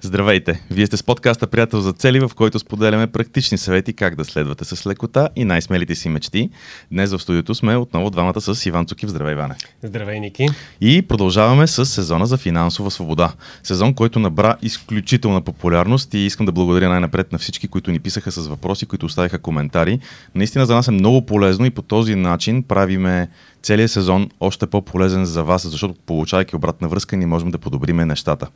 [0.00, 0.62] Здравейте!
[0.70, 4.64] Вие сте с подкаста Приятел за цели, в който споделяме практични съвети как да следвате
[4.64, 6.50] с лекота и най-смелите си мечти.
[6.92, 9.08] Днес в студиото сме отново двамата с Иван Цукив.
[9.08, 9.54] Здравей, Иване!
[9.82, 10.46] Здравей, Ники!
[10.80, 13.32] И продължаваме с сезона за финансова свобода.
[13.62, 18.30] Сезон, който набра изключителна популярност и искам да благодаря най-напред на всички, които ни писаха
[18.30, 19.98] с въпроси, които оставиха коментари.
[20.34, 23.28] Наистина за нас е много полезно и по този начин правиме
[23.62, 28.46] целият сезон още по-полезен за вас, защото получавайки обратна връзка, ни можем да подобриме нещата.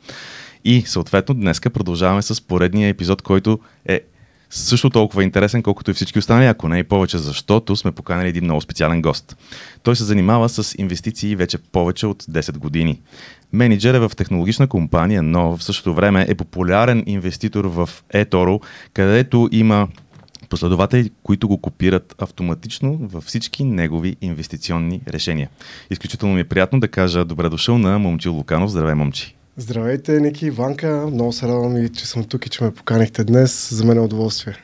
[0.65, 4.01] И съответно днеска продължаваме с поредния епизод, който е
[4.49, 8.43] също толкова интересен, колкото и всички останали, ако не и повече, защото сме поканали един
[8.43, 9.37] много специален гост.
[9.83, 13.01] Той се занимава с инвестиции вече повече от 10 години.
[13.53, 18.61] Менеджер е в технологична компания, но в същото време е популярен инвеститор в eToro,
[18.93, 19.87] където има
[20.49, 25.49] последователи, които го копират автоматично във всички негови инвестиционни решения.
[25.89, 28.71] Изключително ми е приятно да кажа добре дошъл на Момчил Луканов.
[28.71, 29.35] Здравей, Момчи!
[29.57, 31.07] Здравейте, Ники Иванка.
[31.11, 33.73] Много се радвам и, че съм тук и че ме поканихте днес.
[33.73, 34.55] За мен е удоволствие.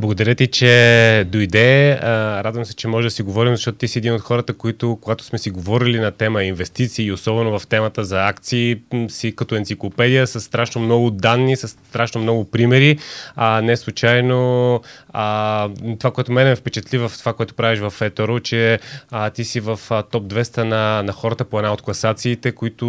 [0.00, 1.98] Благодаря ти, че дойде.
[2.44, 5.24] Радвам се, че може да си говорим, защото ти си един от хората, които, когато
[5.24, 10.40] сме си говорили на тема инвестиции, особено в темата за акции, си като енциклопедия с
[10.40, 12.98] страшно много данни, с страшно много примери.
[13.36, 14.80] А, не случайно
[15.12, 18.78] а, това, което мене ме впечатли в това, което правиш в Еторо, че
[19.10, 22.86] а, ти си в топ 200 на, на хората по една от класациите, които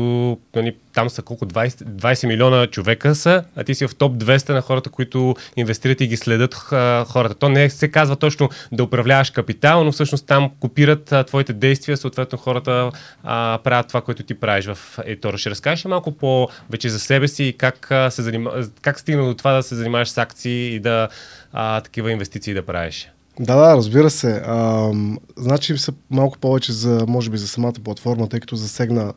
[0.55, 4.49] нали, там са колко 20, 20 милиона човека са, а ти си в топ 200
[4.49, 7.35] на хората, които инвестират и ги следят хората.
[7.35, 11.97] То не се казва точно да управляваш капитал, но всъщност там копират а, твоите действия,
[11.97, 12.91] съответно хората
[13.23, 15.37] а, правят това, което ти правиш в Етора.
[15.37, 18.51] Ще разкажеш малко по вече за себе си и как, се занима...
[18.81, 21.07] как стигна до това да се занимаваш с акции и да
[21.53, 23.11] а, такива инвестиции да правиш?
[23.39, 24.41] Да, да, разбира се.
[24.45, 24.89] А,
[25.37, 29.13] значи са малко повече за, може би, за самата платформа, тъй като засегна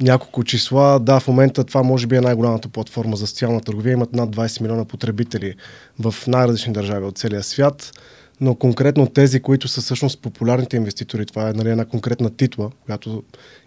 [0.00, 1.00] няколко числа.
[1.00, 3.92] Да, в момента това може би е най-голямата платформа за социална търговия.
[3.92, 5.54] Имат над 20 милиона потребители
[5.98, 7.92] в най-различни държави от целия свят.
[8.40, 13.22] Но конкретно тези, които са всъщност популярните инвеститори, това е нали, една конкретна титла, която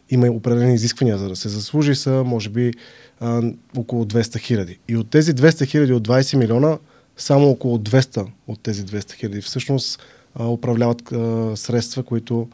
[0.09, 2.73] има определени изисквания за да се заслужи, са може би
[3.19, 3.41] а,
[3.77, 4.79] около 200 хиляди.
[4.87, 6.77] И от тези 200 хиляди от 20 милиона,
[7.17, 10.01] само около 200 от тези 200 хиляди всъщност
[10.35, 12.47] а, управляват а, средства, които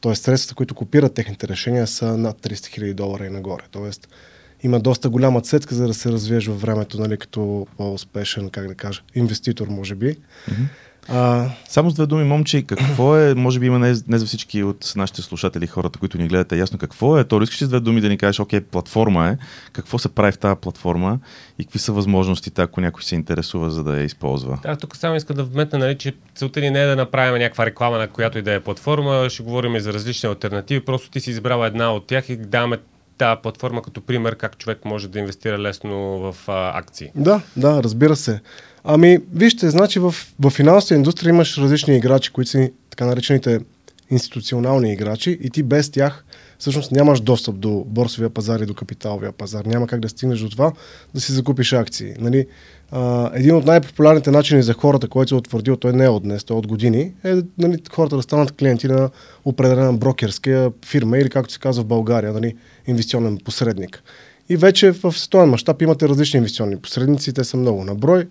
[0.00, 0.14] т.е.
[0.14, 3.62] средствата, които копират техните решения са над 300 000 долара и нагоре.
[3.70, 4.08] Тоест
[4.62, 8.74] има доста голяма цетка, за да се развиеш във времето, нали, като по-успешен, как да
[8.74, 10.06] кажа, инвеститор, може би.
[10.06, 10.66] Mm-hmm.
[11.10, 11.50] А...
[11.68, 14.92] Само с две думи, момче, какво е, може би има не, не за всички от
[14.96, 17.24] нашите слушатели, хората, които ни гледате, ясно какво е.
[17.24, 19.36] То искаш с две думи да ни кажеш, окей, платформа е,
[19.72, 21.18] какво се прави в тази платформа
[21.58, 24.58] и какви са възможностите, ако някой се интересува, за да я използва.
[24.62, 27.66] Да, тук само искам да вметна, нали, че целта ни не е да направим някаква
[27.66, 31.20] реклама на която и да е платформа, ще говорим и за различни альтернативи, просто ти
[31.20, 32.78] си избрала една от тях и даваме
[33.18, 37.10] тази платформа като пример как човек може да инвестира лесно в а, акции.
[37.14, 38.40] Да, да, разбира се.
[38.84, 43.60] Ами, вижте, значи в, в финансовата индустрия имаш различни играчи, които са така наречените
[44.10, 46.24] институционални играчи и ти без тях
[46.58, 49.64] всъщност нямаш достъп до борсовия пазар и до капиталовия пазар.
[49.64, 50.72] Няма как да стигнеш до това
[51.14, 52.14] да си закупиш акции.
[52.18, 52.46] Нали?
[52.90, 56.22] А, един от най-популярните начини за хората, който се е утвърдил, той не е от
[56.22, 59.10] днес, той е от години, е нали, хората да станат клиенти на
[59.44, 64.02] определена брокерска фирма или както се казва в България, нали, инвестиционен посредник.
[64.48, 68.26] И вече в световен мащаб имате различни инвестиционни посредници, те са много на брой.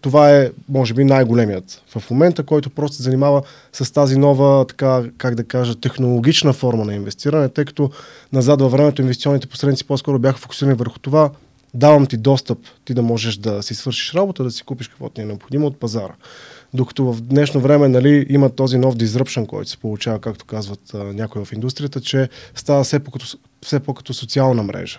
[0.00, 5.02] Това е, може би, най-големият в момента, който просто се занимава с тази нова, така,
[5.18, 7.90] как да кажа, технологична форма на инвестиране, тъй като
[8.32, 11.30] назад във времето инвестиционните посредници по-скоро бяха фокусирани върху това,
[11.74, 15.20] давам ти достъп, ти да можеш да си свършиш работа, да си купиш каквото ти
[15.20, 16.14] е необходимо от пазара.
[16.74, 21.12] Докато в днешно време нали, има този нов disruption, който се получава, както казват uh,
[21.12, 23.26] някои в индустрията, че става все по-като,
[23.62, 24.98] все по-като социална мрежа.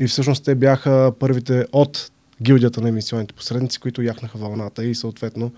[0.00, 2.10] И всъщност те бяха първите от
[2.42, 5.52] гилдията на емисионните посредници, които яхнаха вълната и съответно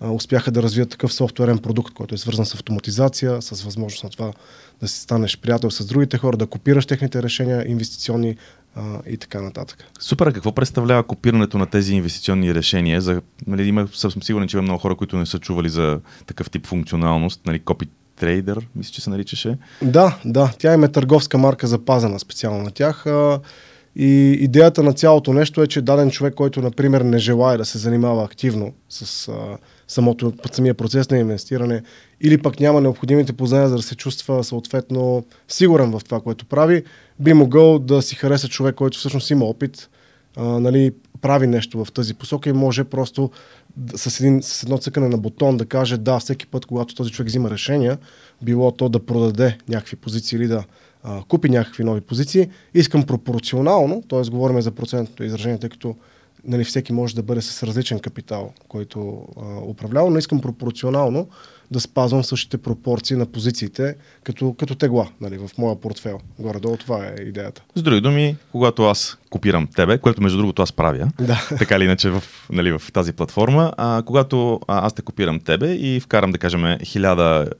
[0.00, 4.32] успяха да развият такъв софтуерен продукт, който е свързан с автоматизация, с възможност на това
[4.80, 8.36] да си станеш приятел с другите хора, да копираш техните решения, инвестиционни
[8.74, 9.84] а, и така нататък.
[10.00, 13.00] Супер, какво представлява копирането на тези инвестиционни решения?
[13.00, 16.50] За, нали, има, съм сигурен, че има много хора, които не са чували за такъв
[16.50, 17.86] тип функционалност, нали, копи
[18.16, 19.58] трейдър, мисля, че се наричаше.
[19.82, 23.06] Да, да, тя има търговска марка запазена специално на тях.
[23.98, 27.78] И идеята на цялото нещо е, че даден човек, който, например, не желая да се
[27.78, 29.34] занимава активно с а,
[29.88, 31.82] самото, самия процес на инвестиране,
[32.20, 36.84] или пък няма необходимите познания, за да се чувства съответно сигурен в това, което прави,
[37.20, 39.88] би могъл да си хареса човек, който всъщност има опит,
[40.36, 43.30] а, нали, прави нещо в тази посока и може просто
[43.94, 47.28] с, един, с едно цъкане на бутон да каже да, всеки път, когато този човек
[47.28, 47.98] взима решения,
[48.42, 50.64] било то да продаде някакви позиции или да
[51.06, 54.30] а, купи някакви нови позиции, искам пропорционално, т.е.
[54.30, 55.96] говорим за процентното изражение, тъй като
[56.44, 61.28] нали, всеки може да бъде с различен капитал, който а, управлява, но искам пропорционално
[61.70, 63.94] да спазвам същите пропорции на позициите
[64.24, 66.20] като, като тегла нали, в моя портфел.
[66.38, 67.62] Горе-долу това е идеята.
[67.74, 71.48] С други думи, когато аз копирам тебе, което между другото аз правя, Да.
[71.58, 76.00] така или иначе в, нали, в тази платформа, а, когато аз те копирам тебе и
[76.00, 77.52] вкарам, да кажем, 1000,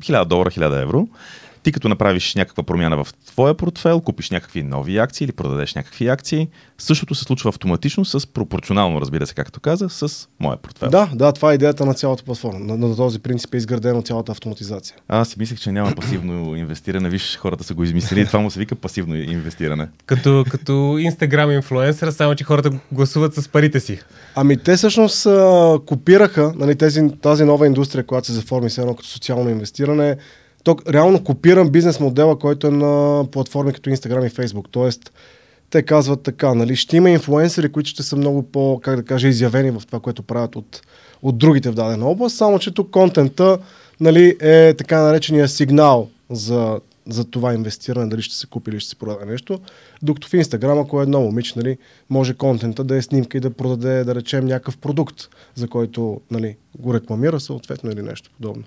[0.00, 1.08] 1000 долара, 1000 евро,
[1.66, 6.08] ти като направиш някаква промяна в твоя портфел, купиш някакви нови акции или продадеш някакви
[6.08, 6.48] акции,
[6.78, 10.90] същото се случва автоматично с пропорционално, разбира се, както каза, с моя портфел.
[10.90, 12.58] Да, да, това е идеята на цялата платформа.
[12.58, 14.96] На, на този принцип е изградена цялата автоматизация.
[15.08, 17.08] Аз си мислех, че няма пасивно инвестиране.
[17.08, 18.26] Виж, хората са го измислили.
[18.26, 19.88] Това му се вика пасивно инвестиране.
[20.06, 23.98] Като, като Инстаграм инфлуенсър, само че хората гласуват с парите си.
[24.34, 28.94] Ами те всъщност а, копираха нали, тези, тази нова индустрия, която се заформи все едно
[28.94, 30.16] като социално инвестиране.
[30.66, 34.66] То реално копирам бизнес модела, който е на платформи като Instagram и Facebook.
[34.70, 35.12] Тоест,
[35.70, 39.28] те казват така, нали, ще има инфлуенсъри, които ще са много по, как да кажа,
[39.28, 40.82] изявени в това, което правят от,
[41.22, 43.58] от другите в дадена област, само че тук контента
[44.00, 48.90] нали, е така наречения сигнал за, за това инвестиране, дали ще се купи или ще
[48.90, 49.60] се продаде нещо.
[50.02, 51.78] Докато в Инстаграм, ако е едно момиче, нали,
[52.10, 56.56] може контента да е снимка и да продаде, да речем, някакъв продукт, за който нали,
[56.78, 58.62] го рекламира съответно или нещо подобно.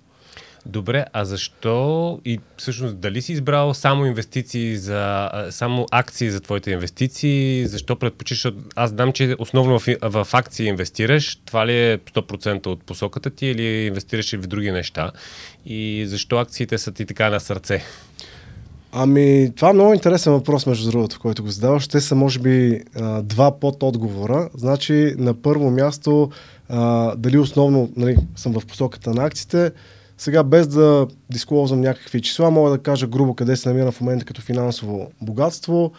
[0.66, 6.72] Добре, а защо и всъщност дали си избрал само инвестиции за, само акции за твоите
[6.72, 7.68] инвестиции?
[7.68, 8.54] Защо предпочиташ?
[8.76, 11.36] Аз знам, че основно в, в акции инвестираш.
[11.46, 15.12] Това ли е 100% от посоката ти или инвестираш и в други неща?
[15.66, 17.84] И защо акциите са ти така на сърце?
[18.92, 21.88] Ами, това е много интересен въпрос, между другото, който го задаваш.
[21.88, 22.84] Те са, може би,
[23.24, 24.50] два под отговора.
[24.56, 26.30] Значи, на първо място,
[27.18, 29.72] дали основно нали, съм в посоката на акциите.
[30.20, 34.26] Сега, без да дисклозвам някакви числа, мога да кажа грубо къде се намира в момента
[34.26, 35.92] като финансово богатство.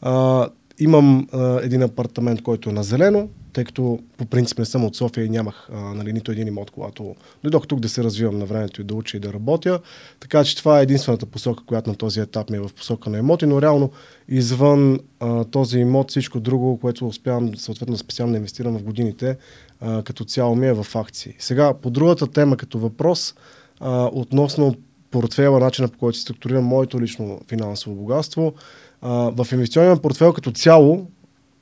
[0.00, 0.48] А,
[0.78, 4.96] имам а, един апартамент, който е на зелено, тъй като по принцип не съм от
[4.96, 8.44] София и нямах а, нали, нито един имот, когато дойдох тук да се развивам на
[8.44, 9.80] времето и да уча и да работя.
[10.20, 13.18] Така че това е единствената посока, която на този етап ми е в посока на
[13.18, 13.90] имоти, но реално
[14.28, 19.36] извън а, този имот всичко друго, което успявам съответно специално да инвестирам в годините,
[19.80, 21.34] а, като цяло ми е в акции.
[21.38, 23.34] Сега, по другата тема като въпрос,
[23.82, 24.74] а, относно
[25.10, 28.52] портфела, начина по който се структурирам моето лично финансово богатство,
[29.00, 31.06] а, в инвестиционния портфел като цяло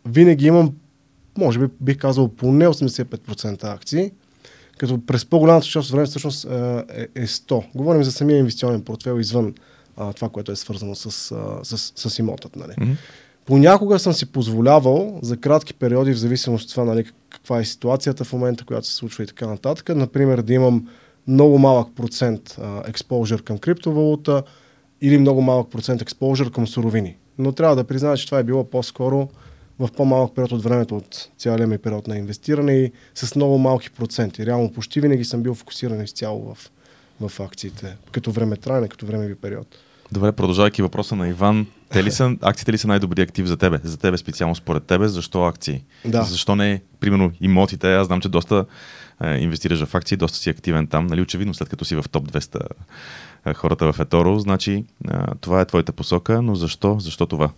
[0.06, 0.72] винаги имам,
[1.38, 4.10] може би бих казал, поне 85% акции,
[4.78, 6.48] като през по-голямата част от време всъщност е,
[7.14, 7.64] е 100.
[7.74, 9.54] Говорим за самия инвестиционен портфел извън
[9.96, 12.56] а, това, което е свързано с, а, с, с имотът.
[12.56, 12.72] Нали.
[12.80, 12.92] Мгм.
[13.46, 18.24] Понякога съм си позволявал за кратки периоди, в зависимост от това нали, каква е ситуацията
[18.24, 19.88] в момента, която се случва и така нататък.
[19.88, 20.88] Например, да имам
[21.30, 22.56] много малък процент
[22.86, 24.42] експожър към криптовалута
[25.00, 27.16] или много малък процент експожър към суровини.
[27.38, 29.28] Но трябва да призная, че това е било по-скоро
[29.78, 33.90] в по-малък период от времето от цялия ми период на инвестиране и с много малки
[33.90, 34.46] проценти.
[34.46, 36.70] Реално почти винаги съм бил фокусиран изцяло в,
[37.28, 39.66] в акциите, като време трайне, като времеви период.
[40.12, 43.78] Добре, продължавайки въпроса на Иван, те ли са, акциите ли са най-добри актив за тебе?
[43.84, 45.84] За тебе специално според тебе, защо акции?
[46.04, 46.22] Да.
[46.22, 47.94] Защо не, примерно, имотите?
[47.94, 48.64] Аз знам, че доста
[49.24, 51.06] е, инвестираш в акции, доста си активен там.
[51.06, 52.60] Нали, очевидно, след като си в топ 200
[53.46, 54.84] е, хората в Еторо, значи е,
[55.40, 56.96] това е твоята посока, но защо?
[57.00, 57.50] Защо това?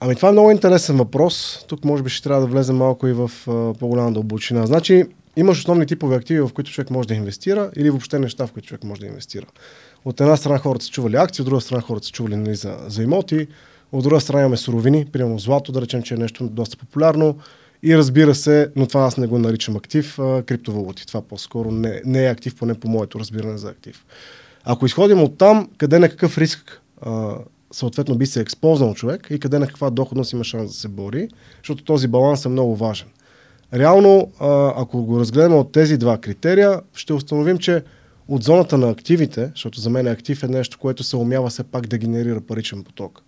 [0.00, 1.64] Ами това е много интересен въпрос.
[1.68, 4.66] Тук може би ще трябва да влезем малко и в а, по-голяма дълбочина.
[4.66, 5.04] Значи
[5.36, 8.68] имаш основни типове активи, в които човек може да инвестира или въобще неща, в които
[8.68, 9.46] човек може да инвестира.
[10.06, 12.76] От една страна хората са чували акции, от друга страна хората са чували нали, за,
[12.88, 13.46] за имоти,
[13.92, 17.38] от друга страна имаме суровини, примерно злато, да речем, че е нещо доста популярно.
[17.82, 21.06] И разбира се, но това аз не го наричам актив, а, криптовалути.
[21.06, 24.04] Това по-скоро не, не е актив, поне по моето разбиране за актив.
[24.64, 27.34] Ако изходим от там, къде на какъв риск а,
[27.72, 31.28] съответно би се експознал човек и къде на каква доходност има шанс да се бори,
[31.58, 33.08] защото този баланс е много важен.
[33.74, 37.82] Реално, а, ако го разгледаме от тези два критерия, ще установим, че
[38.28, 41.86] от зоната на активите, защото за мен актив е нещо, което се умява все пак
[41.86, 43.22] да генерира паричен поток.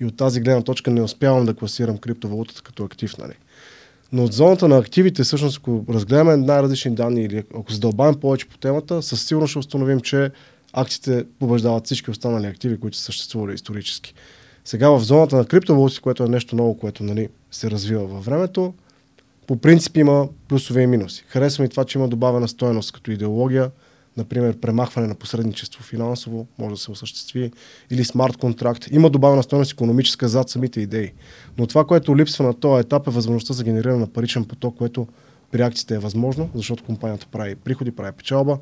[0.00, 3.18] И от тази гледна точка не успявам да класирам криптовалутата като актив.
[3.18, 3.34] Нали?
[4.12, 8.58] Но от зоната на активите, всъщност, ако разгледаме най-различни данни или ако задълбавим повече по
[8.58, 10.30] темата, със сигурност ще установим, че
[10.72, 14.14] акциите побеждават всички останали активи, които са съществували исторически.
[14.64, 18.74] Сега в зоната на криптовалути, което е нещо ново, което нали, се развива във времето,
[19.46, 21.24] по принцип има плюсове и минуси.
[21.28, 23.70] Харесва ми това, че има добавена стоеност като идеология,
[24.20, 27.50] например премахване на посредничество финансово, може да се осъществи,
[27.90, 28.86] или смарт контракт.
[28.90, 31.12] Има добавена стоеност економическа зад самите идеи.
[31.58, 35.06] Но това, което липсва на този етап е възможността за генериране на паричен поток, което
[35.50, 38.58] при акциите е възможно, защото компанията прави приходи, прави печалба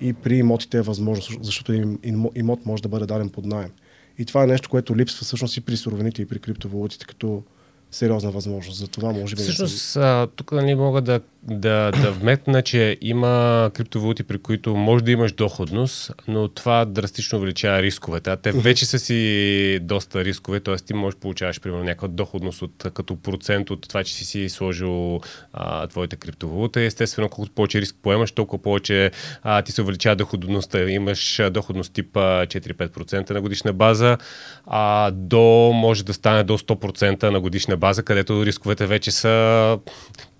[0.00, 3.70] и при имотите е възможно, защото им- им- имот може да бъде даден под найем.
[4.18, 7.42] И това е нещо, което липсва всъщност и при суровините и при криптовалутите, като
[7.90, 8.78] сериозна възможност.
[8.78, 9.42] За това може би.
[9.42, 15.04] Всъщност, не тук нали, мога да, да, да вметна, че има криптовалути, при които може
[15.04, 18.30] да имаш доходност, но това драстично увеличава рисковете.
[18.30, 20.76] А те вече са си доста рискове, т.е.
[20.76, 24.48] ти можеш да получаваш примерно някаква доходност от, като процент от това, че си си
[24.48, 25.20] сложил
[25.52, 26.80] а, твоите криптовалута.
[26.80, 29.10] Естествено, колкото повече риск поемаш, толкова повече
[29.42, 30.90] а, ти се увеличава доходността.
[30.90, 34.18] Имаш доходност типа 4-5% на годишна база,
[34.66, 39.78] а до може да стане до 100% на годишна база, където рисковете вече са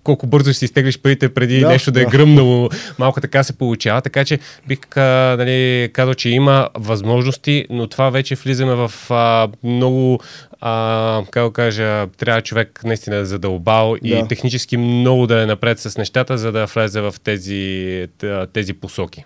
[0.05, 2.69] колко бързо ще си изтеглиш парите преди да, нещо да, да е гръмнало.
[2.99, 4.01] Малко така се получава.
[4.01, 10.21] Така че бих нали, казал, че има възможности, но това вече влизаме в а, много,
[10.61, 14.09] а, как кажа, трябва човек наистина да задълбал да.
[14.09, 18.07] и технически много да е напред с нещата, за да влезе в тези,
[18.53, 19.25] тези посоки.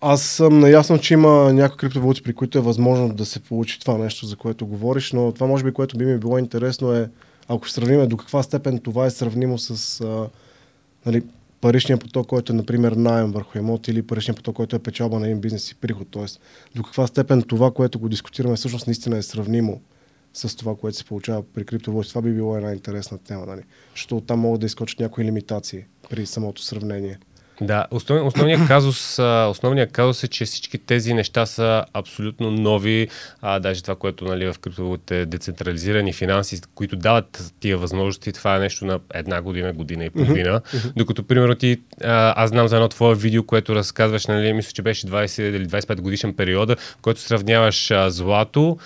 [0.00, 3.98] Аз съм наясно, че има някои криптовалути, при които е възможно да се получи това
[3.98, 7.08] нещо, за което говориш, но това може би, което би ми било интересно е,
[7.48, 10.28] ако ще сравним до каква степен това е сравнимо с а,
[11.06, 11.22] нали,
[11.60, 15.26] паричния поток, който е, например, найем върху имот или паричния поток, който е печалба на
[15.26, 16.08] един бизнес и приход.
[16.10, 16.40] Тоест,
[16.74, 19.80] до каква степен това, което го дискутираме, всъщност наистина е сравнимо
[20.32, 22.08] с това, което се получава при криптовалути.
[22.08, 23.62] Това би било една интересна тема, нали?
[23.94, 27.18] защото оттам могат да изкочат някои лимитации при самото сравнение.
[27.60, 29.18] Да, основ, основният, казус,
[29.50, 33.08] основният казус е, че всички тези неща са абсолютно нови,
[33.42, 38.58] а, даже това, което нали, в криптовалутите децентрализирани финанси, които дават тия възможности, това е
[38.58, 40.60] нещо на една година, година и половина.
[40.60, 40.92] Uh-huh.
[40.96, 44.82] Докато, примерно, ти, а, аз знам за едно твое видео, което разказваш, нали, мисля, че
[44.82, 48.78] беше 20 или 25 годишен период, в който сравняваш а, злато,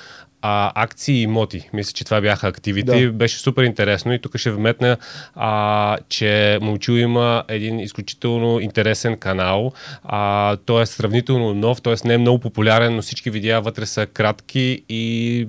[0.42, 1.68] а, акции и имоти.
[1.72, 3.06] Мисля, че това бяха активите.
[3.06, 3.12] Да.
[3.12, 4.96] Беше супер интересно и тук ще вметна,
[5.34, 9.72] а, че Момчил има един изключително интересен канал.
[10.04, 11.94] А, той е сравнително нов, т.е.
[12.04, 15.48] не е много популярен, но всички видеа вътре са кратки и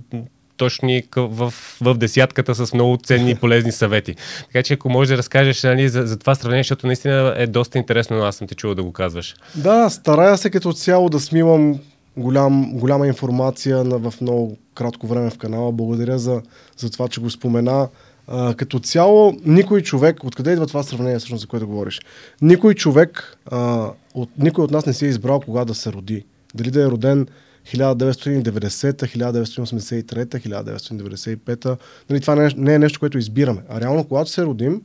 [0.60, 4.15] точни в, в десятката с много ценни и полезни съвети.
[4.46, 7.77] Така че ако можеш да разкажеш нали, за, за това сравнение, защото наистина е доста
[7.77, 9.36] интересно, но аз съм те чувал да го казваш.
[9.55, 11.79] Да, старая се като цяло да смивам
[12.19, 15.71] голям, голяма информация на, в много кратко време в канала.
[15.71, 16.41] Благодаря за,
[16.77, 17.88] за това, че го спомена.
[18.27, 21.99] А, като цяло, никой човек, откъде идва това сравнение, всъщност, за което говориш?
[22.41, 26.25] Никой човек, а, от, никой от нас не си е избрал кога да се роди.
[26.55, 27.27] Дали да е роден
[27.67, 31.77] 1990, 1983, 1995.
[32.09, 33.61] Нали, това не е нещо, което избираме.
[33.69, 34.81] А реално, когато се родим,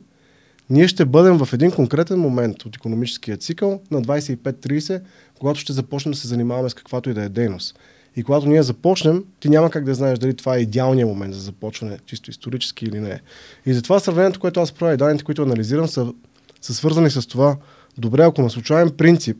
[0.69, 5.01] ние ще бъдем в един конкретен момент от економическия цикъл на 25-30,
[5.45, 7.79] когато ще започнем да се занимаваме с каквато и да е дейност.
[8.15, 11.41] И когато ние започнем, ти няма как да знаеш дали това е идеалният момент за
[11.41, 13.21] започване, чисто исторически или не.
[13.65, 16.13] И затова сравнението, което аз правя и данните, които анализирам, са,
[16.61, 17.57] са свързани с това,
[17.97, 19.37] добре, ако на случайен принцип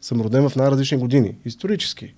[0.00, 2.14] съм роден в най-различни години, исторически,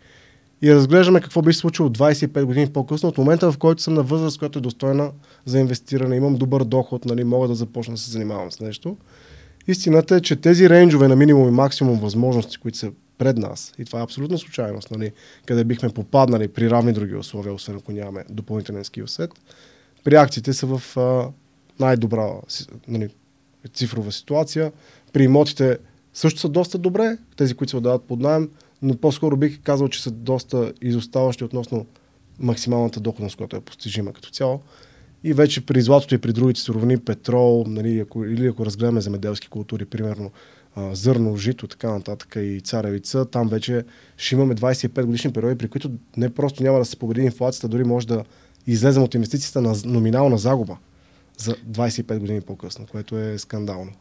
[0.62, 4.02] и разглеждаме какво би се случило 25 години по-късно, от момента в който съм на
[4.02, 5.10] възраст, която е достойна
[5.44, 8.96] за инвестиране, имам добър доход, нали, мога да започна да се занимавам с нещо.
[9.68, 13.84] Истината е, че тези рейнджове на минимум и максимум възможности, които са пред нас, и
[13.84, 15.12] това е абсолютна случайност, нали,
[15.46, 19.30] къде бихме попаднали при равни други условия, освен ако нямаме допълнителен скилсет,
[20.04, 21.30] при акциите са в а,
[21.80, 22.30] най-добра
[22.88, 23.08] нали,
[23.74, 24.72] цифрова ситуация.
[25.12, 25.78] При имотите
[26.14, 28.50] също са доста добре, тези, които се отдават под найем,
[28.82, 31.86] но по-скоро бих казал, че са доста изоставащи относно
[32.38, 34.60] максималната доходност, която е постижима като цяло.
[35.24, 39.48] И вече при златото и при другите суровини, петрол, нали, ако, или ако разгледаме земеделски
[39.48, 40.30] култури, примерно
[40.92, 43.84] зърно, жито, така нататък и царевица, там вече
[44.16, 47.84] ще имаме 25 годишни периоди, при които не просто няма да се победи инфлацията, дори
[47.84, 48.24] може да
[48.66, 50.76] излезем от инвестицията на номинална загуба
[51.38, 53.92] за 25 години по-късно, което е скандално.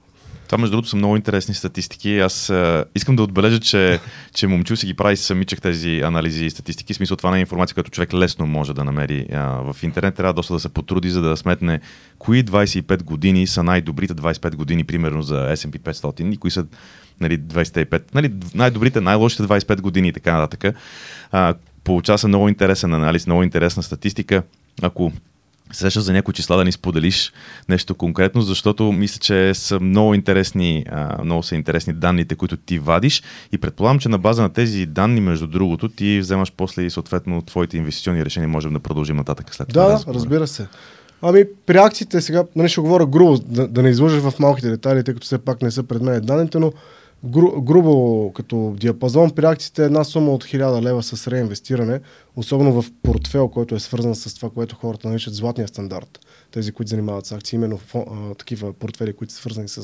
[0.47, 2.19] Това, между другото, са много интересни статистики.
[2.19, 3.99] Аз а, искам да отбележа, че,
[4.35, 6.93] че момчил си ги прави самичък тези анализи и статистики.
[6.93, 10.15] В смисъл, това не е информация, която човек лесно може да намери а, в интернет.
[10.15, 11.79] Трябва доста да се потруди, за да сметне
[12.19, 16.65] кои 25 години са най-добрите 25 години, примерно за S&P 500 и кои са
[17.21, 20.75] нали, 25, нали, най-добрите, най-лошите 25 години и така нататък.
[21.31, 24.43] А, получава се много интересен анализ, много интересна статистика.
[24.81, 25.11] Ако
[25.73, 27.33] сеща за някои числа да ни споделиш
[27.69, 30.85] нещо конкретно, защото мисля, че са много интересни,
[31.23, 35.21] много са интересни данните, които ти вадиш и предполагам, че на база на тези данни,
[35.21, 39.67] между другото, ти вземаш после и съответно твоите инвестиционни решения, можем да продължим нататък след
[39.67, 39.85] това.
[39.85, 40.67] Да, разбира се.
[41.21, 45.03] Ами, при акциите сега, нали ще говоря грубо, да, да не изложа в малките детайли,
[45.03, 46.71] тъй като все пак не са пред мен данните, но
[47.25, 51.99] гру, грубо като диапазон при акциите една сума от 1000 лева с реинвестиране,
[52.35, 56.19] особено в портфел, който е свързан с това, което хората наричат златния стандарт.
[56.51, 57.99] Тези, които занимават с акции, именно а,
[58.35, 59.83] такива портфели, които са свързани с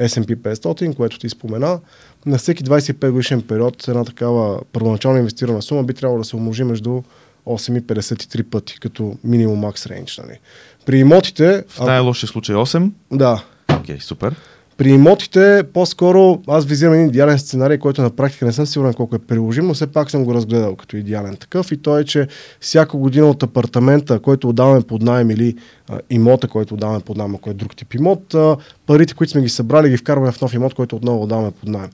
[0.00, 1.80] S&P 500, което ти спомена.
[2.26, 6.64] На всеки 25 годишен период една такава първоначално инвестирана сума би трябвало да се умножи
[6.64, 7.02] между
[7.46, 10.18] 8,53 пъти, като минимум макс рейндж.
[10.18, 10.38] Нали.
[10.86, 11.64] При имотите...
[11.68, 12.90] В най-лошия случай 8?
[13.12, 13.44] Да.
[13.78, 14.36] Окей, okay, супер.
[14.76, 19.16] При имотите, по-скоро аз визирам един идеален сценарий, който на практика не съм сигурен колко
[19.16, 21.72] е приложим, но все пак съм го разгледал като идеален такъв.
[21.72, 22.28] И то е, че
[22.60, 25.56] всяка година от апартамента, който отдаваме под найем или
[25.88, 29.42] а, имота, който отдаваме под найем, ако е друг тип имот, а, парите, които сме
[29.42, 31.90] ги събрали, ги вкарваме в нов имот, който отново отдаваме под найем.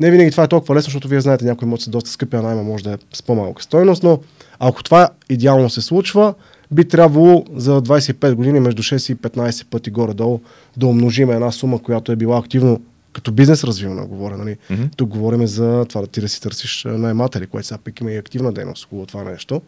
[0.00, 2.42] Не винаги това е толкова лесно, защото вие знаете, някои имоти са доста скъпи, а
[2.42, 4.18] найма може да е с по-малка стойност, но
[4.58, 6.34] ако това идеално се случва,
[6.72, 10.40] би трябвало за 25 години между 6 и 15 пъти горе-долу
[10.76, 12.80] да умножим една сума, която е била активно
[13.12, 14.38] като бизнес развивана, говоря.
[14.38, 14.56] Нали?
[14.70, 14.96] Mm-hmm.
[14.96, 18.16] Тук говорим за това да ти да си търсиш найматели, което сега пък има и
[18.16, 19.62] активна дейност около това нещо.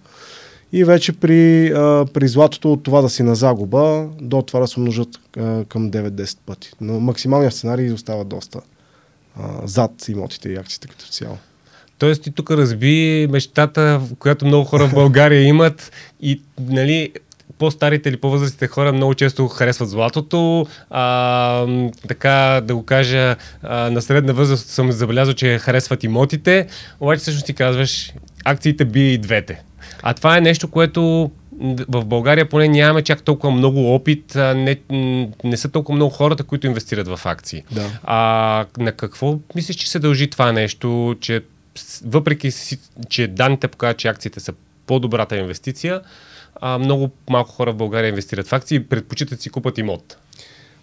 [0.73, 4.67] И вече при, а, при златото от това да си на загуба, до това да
[4.67, 6.73] се умножат а, към 9-10 пъти.
[6.81, 8.61] Но максималният сценарий остава доста
[9.37, 11.39] а, зад имотите и акциите като цяло.
[11.99, 17.13] Тоест ти тук разби мечтата, която много хора в България имат и нали,
[17.59, 20.67] по-старите или по-възрастните хора много често харесват златото.
[20.91, 21.67] А,
[22.09, 26.67] така да го кажа, а, на средна възраст съм забелязал, че харесват имотите,
[27.01, 28.13] обаче всъщност ти казваш,
[28.45, 29.63] акциите би и двете.
[30.03, 31.31] А това е нещо, което
[31.89, 34.77] в България поне нямаме чак толкова много опит, не,
[35.45, 37.63] не са толкова много хората, които инвестират в акции.
[37.73, 37.91] Да.
[38.03, 41.41] А на какво мислиш, че се дължи това нещо, че
[42.05, 42.51] въпреки,
[43.09, 44.53] че данните показват, че акциите са
[44.87, 46.01] по-добрата инвестиция,
[46.61, 50.17] а, много малко хора в България инвестират в акции и предпочитат си купат имот.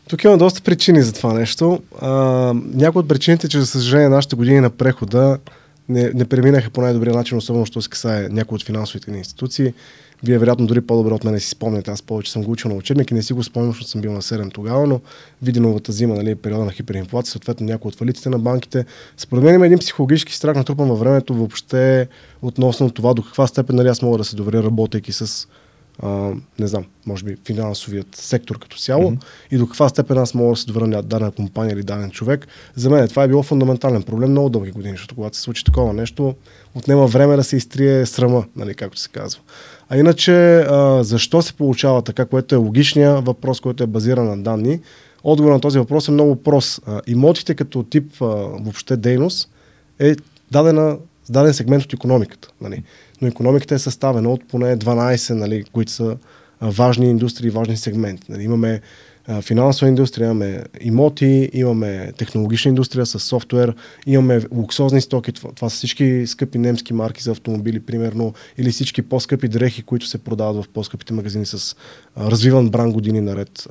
[0.10, 1.84] Тук има доста причини за това нещо.
[2.02, 2.10] А,
[2.74, 5.38] някои от причините, че за съжаление нашите години на прехода
[5.92, 9.74] не, не преминаха по най-добрия начин, особено що се касае някои от финансовите ни институции.
[10.24, 11.92] Вие вероятно дори по-добре от мен си спомняте.
[11.92, 14.12] Аз повече съм го учил на учебник и не си го спомням, защото съм бил
[14.12, 15.02] на 7 тогава, но
[15.42, 18.86] виденовата зима, нали, периода на хиперинфлация, съответно някои от фалитите на банките.
[19.18, 22.08] Според мен има един психологически страх натрупан във времето въобще
[22.42, 25.48] относно това до каква степен нали, аз мога да се доверя, работейки с
[26.02, 29.24] а, не знам, може би финансовият сектор като цяло mm-hmm.
[29.52, 32.48] и до каква степен аз мога да се доверя на дадена компания или даден човек.
[32.76, 35.94] За мен това е било фундаментален проблем много дълги години, защото когато се случи такова
[35.94, 36.36] нещо,
[36.76, 39.42] отнема време да се изтрие срама, нали, както се казва.
[39.90, 44.44] А иначе, а, защо се получава така, което е логичния въпрос, който е базиран на
[44.44, 44.80] данни,
[45.24, 46.82] отговор на този въпрос е много прост.
[46.88, 49.50] А, имотите като тип а, въобще дейност
[50.00, 50.16] е
[50.52, 50.98] дадена,
[51.30, 52.50] даден сегмент от економиката.
[52.62, 52.84] Нали.
[53.22, 56.18] Но економиката е съставена от поне 12, нали, които са
[56.62, 58.32] важни индустрии, важни сегменти.
[58.32, 58.44] Нали.
[58.44, 58.82] Имаме
[59.42, 66.28] финансова индустрия, имаме имоти, имаме технологична индустрия с софтуер, имаме луксозни стоки, това, са всички
[66.28, 71.14] скъпи немски марки за автомобили, примерно, или всички по-скъпи дрехи, които се продават в по-скъпите
[71.14, 71.76] магазини с
[72.18, 73.68] развиван бранд години наред.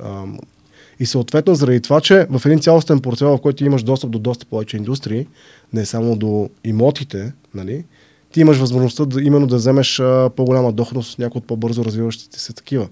[0.99, 4.45] И съответно, заради това, че в един цялостен портфел, в който имаш достъп до доста
[4.45, 5.27] повече индустрии,
[5.73, 7.83] не само до имотите, нали,
[8.31, 12.39] ти имаш възможността да, именно да вземеш а, по-голяма доходност от някои от по-бързо развиващите
[12.39, 12.87] се такива.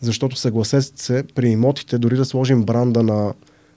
[0.00, 3.34] Защото съгласете се, при имотите, дори да сложим бранда на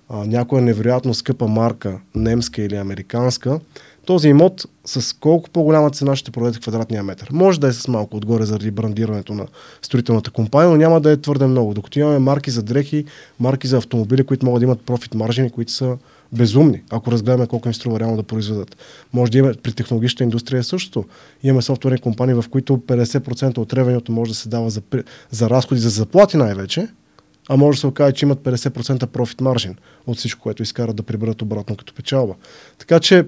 [0.10, 3.60] а, някоя невероятно скъпа марка, немска или американска,
[4.06, 7.30] този имот с колко по-голяма цена ще продаде квадратния метър.
[7.32, 9.48] Може да е с малко отгоре заради брандирането на
[9.82, 11.74] строителната компания, но няма да е твърде много.
[11.74, 13.06] Докато имаме марки за дрехи,
[13.40, 15.98] марки за автомобили, които могат да имат профит маржини, които са
[16.34, 18.78] безумни, ако разгледаме колко им струва реално да произведат.
[19.14, 21.06] Може да има при технологичната индустрия е същото.
[21.44, 24.82] Имаме софтуерни компании, в които 50% от ревенето може да се дава за,
[25.32, 26.88] за разходи за заплати най-вече,
[27.50, 29.76] а може да се окаже, че имат 50% профит маржин
[30.08, 32.34] от всичко, което изкарат да приберат обратно като печалба.
[32.78, 33.26] Така че,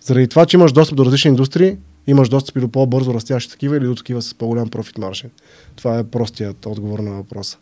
[0.00, 3.76] заради това, че имаш достъп до различни индустрии, имаш достъп и до по-бързо растящи такива
[3.76, 5.30] или до такива с по-голям профит маржин.
[5.76, 7.58] Това е простият отговор на въпроса.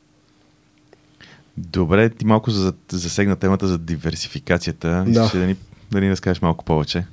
[1.58, 2.50] Добре, ти малко
[2.92, 5.04] засегна темата за диверсификацията.
[5.06, 5.10] Да.
[5.10, 5.56] Искаш да ни,
[5.90, 7.04] да ни разкажеш малко повече?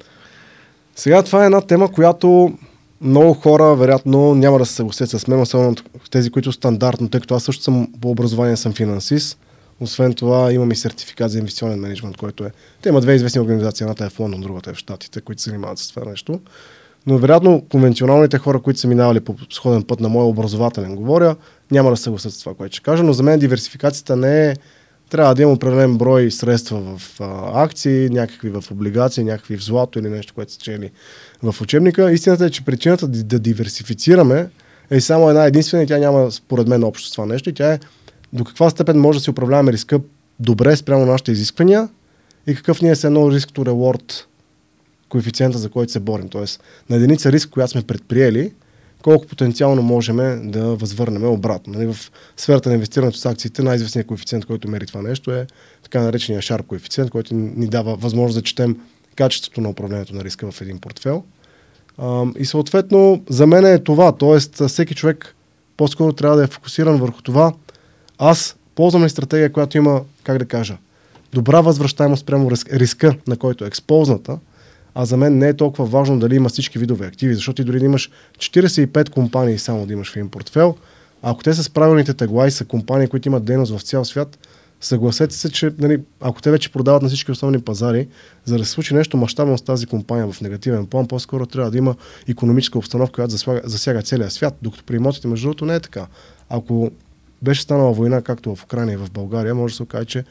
[0.95, 2.57] Сега това е една тема, която
[3.01, 5.75] много хора, вероятно, няма да се съгласят с мен, особено
[6.11, 9.39] тези, които стандартно, тъй като аз също съм по образование съм финансист.
[9.79, 12.51] Освен това, имам и сертификат за инвестиционен менеджмент, който е.
[12.81, 15.49] Те има две известни организации, едната е в Лондон, другата е в Штатите, които се
[15.49, 16.39] занимават с това нещо.
[17.07, 21.35] Но вероятно конвенционалните хора, които са минавали по сходен път на моя образователен, говоря,
[21.71, 24.55] няма да съгласят с това, което ще кажа, но за мен диверсификацията не е
[25.09, 29.99] трябва да има определен брой средства в а, акции, някакви в облигации, някакви в злато
[29.99, 30.91] или нещо, което са чели
[31.43, 32.11] в учебника.
[32.11, 34.49] Истината е, че причината да, диверсифицираме
[34.89, 37.49] е само една единствена и тя няма според мен общо с това нещо.
[37.49, 37.79] И тя е
[38.33, 39.99] до каква степен може да си управляваме риска
[40.39, 41.89] добре спрямо нашите изисквания
[42.47, 44.23] и какъв ни е едно риск to reward
[45.09, 46.29] коефициента, за който се борим.
[46.29, 48.51] Тоест, на единица риск, която сме предприели,
[49.01, 51.73] колко потенциално можем да възвърнем обратно.
[51.73, 55.47] Нали, в сферата на инвестирането с акциите най-известният коефициент, който мери това нещо е
[55.83, 58.77] така наречения Sharp коефициент, който ни дава възможност да четем
[59.15, 61.23] качеството на управлението на риска в един портфел.
[62.39, 64.11] И съответно, за мен е това.
[64.11, 65.35] Тоест, всеки човек
[65.77, 67.53] по-скоро трябва да е фокусиран върху това.
[68.17, 70.77] Аз ползвам ли стратегия, която има, как да кажа,
[71.33, 74.37] добра възвръщаемост прямо риска, на който е експозната,
[74.95, 77.79] а за мен не е толкова важно дали има всички видове активи, защото ти дори
[77.79, 80.75] да имаш 45 компании само да имаш в един портфел,
[81.21, 84.37] ако те са с правилните тегла и са компании, които имат дейност в цял свят,
[84.81, 88.07] съгласете се, че нали, ако те вече продават на всички основни пазари,
[88.45, 91.77] за да се случи нещо мащабно с тази компания в негативен план, по-скоро трябва да
[91.77, 91.95] има
[92.27, 96.07] економическа обстановка, която засяга, засяга целия свят, докато при имотите, между другото, не е така.
[96.49, 96.91] Ако
[97.41, 100.23] беше станала война, както в Украина и в България, може да се окаже, че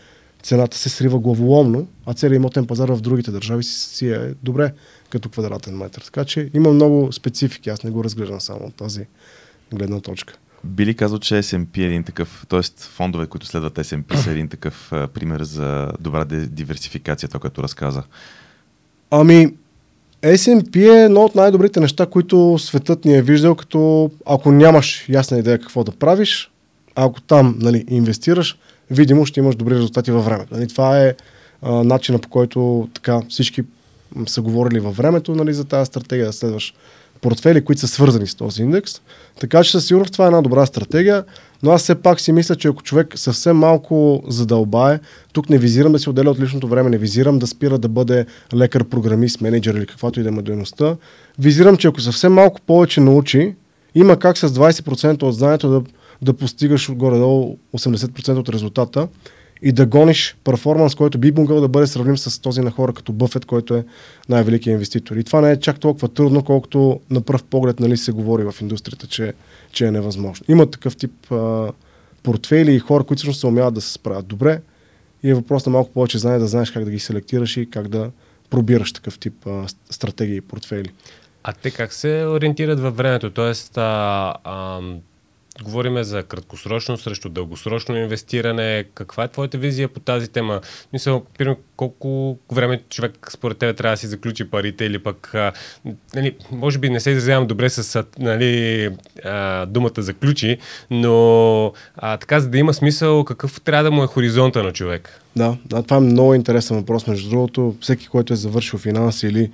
[0.44, 4.72] цената се срива главоломно, а целият имотен пазар в другите държави си, си е добре
[5.11, 6.02] като квадратен метър.
[6.02, 9.07] Така че има много специфики, аз не го разглеждам само от тази
[9.72, 10.35] гледна точка.
[10.64, 12.61] Би ли казал, че S&P е един такъв, т.е.
[12.78, 18.02] фондове, които следват S&P са един такъв а, пример за добра диверсификация, това, което разказа?
[19.11, 19.54] Ами,
[20.22, 25.38] S&P е едно от най-добрите неща, които светът ни е виждал, като ако нямаш ясна
[25.38, 26.50] идея какво да правиш,
[26.94, 28.59] ако там нали, инвестираш,
[28.90, 30.54] видимо ще имаш добри резултати във времето.
[30.54, 31.14] Нали, това е
[31.62, 33.62] а, начина по който така всички
[34.26, 36.74] са говорили във времето нали, за тази стратегия да следваш
[37.20, 39.00] портфели, които са свързани с този индекс.
[39.40, 41.24] Така че със сигурност това е една добра стратегия,
[41.62, 44.98] но аз все пак си мисля, че ако човек съвсем малко задълбае,
[45.32, 48.26] тук не визирам да се отделя от личното време, не визирам да спира да бъде
[48.54, 50.96] лекар, програмист, менеджер или каквато и да има дейността.
[51.38, 53.54] Визирам, че ако съвсем малко повече научи,
[53.94, 55.82] има как с 20% от знанието да,
[56.24, 59.08] да постигаш горе-долу 80% от резултата
[59.62, 63.12] и да гониш перформанс, който би могъл да бъде сравним с този на хора като
[63.12, 63.84] Бъфет, който е
[64.28, 65.16] най-великият инвеститор.
[65.16, 68.54] И това не е чак толкова трудно, колкото на пръв поглед нали, се говори в
[68.60, 69.32] индустрията, че,
[69.72, 70.46] че е невъзможно.
[70.48, 71.72] Има такъв тип а,
[72.22, 74.60] портфейли и хора, които всъщност се умяват да се справят добре
[75.22, 77.88] и е въпрос на малко повече знание да знаеш как да ги селектираш и как
[77.88, 78.10] да
[78.50, 80.90] пробираш такъв тип а, стратегии и портфейли.
[81.42, 83.30] А те как се ориентират във времето?
[83.30, 84.80] Тоест, а, а,
[85.62, 88.84] Говориме за краткосрочно срещу дългосрочно инвестиране.
[88.94, 90.60] Каква е твоята визия по тази тема?
[90.92, 95.52] Мисля, примерно, колко време човек според тебе трябва да си заключи парите или пък, а,
[96.14, 98.90] нали, може би не се изразявам добре с нали,
[99.24, 100.58] а, думата заключи,
[100.90, 105.20] но а, така, за да има смисъл, какъв трябва да му е хоризонта на човек?
[105.36, 107.06] Да, да, това е много интересен въпрос.
[107.06, 109.50] Между другото, всеки, който е завършил финанси или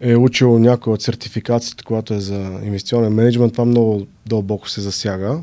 [0.00, 5.40] е учил някои от сертификациите, която е за инвестиционен менеджмент, това много дълбоко се засяга.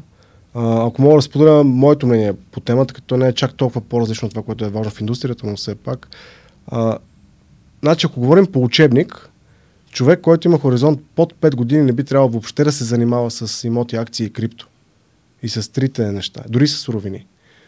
[0.53, 4.25] А, ако мога да споделя моето мнение по темата, като не е чак толкова по-различно
[4.25, 6.07] от това, което е важно в индустрията, но все пак.
[6.67, 6.97] А,
[7.81, 9.29] значи, ако говорим по учебник,
[9.91, 13.63] човек, който има хоризонт под 5 години, не би трябвало въобще да се занимава с
[13.63, 14.67] имоти, акции и крипто.
[15.43, 17.25] И с трите неща, дори с суровини.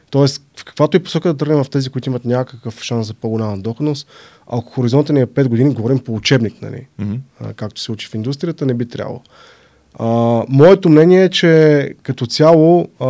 [0.09, 3.57] Тоест, в каквато и посока да тръгнем в тези, които имат някакъв шанс за по-голяма
[3.57, 4.07] доходност,
[4.49, 6.87] ако хоризонта ни е 5 години, говорим по учебник, нали?
[7.01, 7.19] Mm-hmm.
[7.39, 9.21] А, както се учи в индустрията, не би трябвало.
[9.99, 10.05] А,
[10.49, 13.07] моето мнение е, че като цяло а,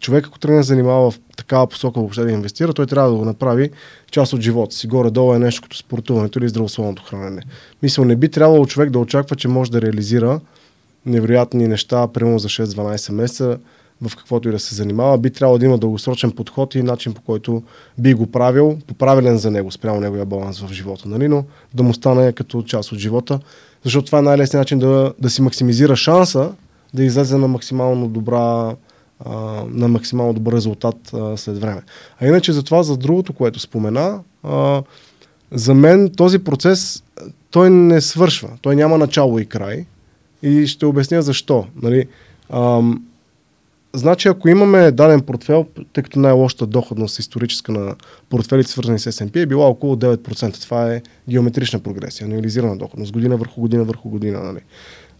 [0.00, 3.24] човек, ако тръгне да занимава в такава посока въобще да инвестира, той трябва да го
[3.24, 3.70] направи
[4.10, 4.86] част от живота си.
[4.86, 7.42] Горе-долу е нещо като спортуването или здравословното хранене.
[7.82, 10.40] Мисля, не би трябвало човек да очаква, че може да реализира
[11.06, 13.58] невероятни неща, примерно за 6-12 месеца,
[14.02, 17.22] в каквото и да се занимава, би трябвало да има дългосрочен подход и начин по
[17.22, 17.62] който
[17.98, 21.28] би го правил, по правилен за него, спрямо неговия баланс в живота, нали?
[21.28, 23.40] но да му стане като част от живота,
[23.84, 26.52] защото това е най-лесният начин да, да си максимизира шанса
[26.94, 28.74] да излезе на максимално добра
[29.68, 30.96] на максимално добър резултат
[31.36, 31.82] след време.
[32.20, 34.20] А иначе за това, за другото, което спомена,
[35.52, 37.02] за мен този процес
[37.50, 38.48] той не свършва.
[38.62, 39.86] Той няма начало и край.
[40.42, 41.66] И ще обясня защо.
[41.82, 42.06] Нали?
[43.94, 47.94] Значи, ако имаме даден портфел, тъй като най-лошата доходност историческа на
[48.30, 50.62] портфелите, свързани с S&P, е била около 9%.
[50.62, 54.42] Това е геометрична прогресия, анализирана доходност, година върху година върху година.
[54.42, 54.60] Нали.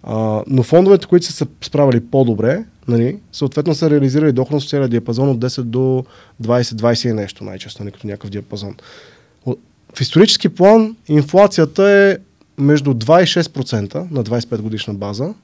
[0.03, 4.89] А, но фондовете, които са се справили по-добре, нали, съответно са реализирали доходност в целия
[4.89, 6.05] диапазон от 10 до
[6.43, 8.77] 20-20 и нещо, най-често, нали, като някакъв диапазон.
[9.95, 12.17] В исторически план инфлацията е
[12.59, 15.35] между 2 и 6% на 25 годишна база.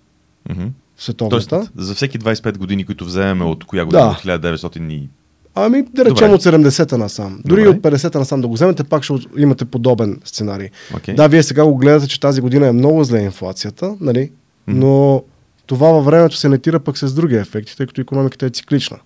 [0.48, 1.48] Mm-hmm световната.
[1.48, 4.02] Тоест, за всеки 25 години, които вземем от коя година?
[4.02, 4.32] Да.
[4.34, 5.08] От 1900 и...
[5.54, 6.34] Ами, да речем Добре.
[6.34, 7.40] от 70-та насам.
[7.44, 7.88] Дори Добре.
[7.88, 10.68] от 50-та насам да го вземете, пак ще имате подобен сценарий.
[10.92, 11.14] Okay.
[11.14, 14.18] Да, вие сега го гледате, че тази година е много зле инфлацията, нали?
[14.18, 14.30] Mm-hmm.
[14.66, 15.22] но
[15.66, 18.96] това във времето се нетира пък с други ефекти, тъй като економиката е циклична.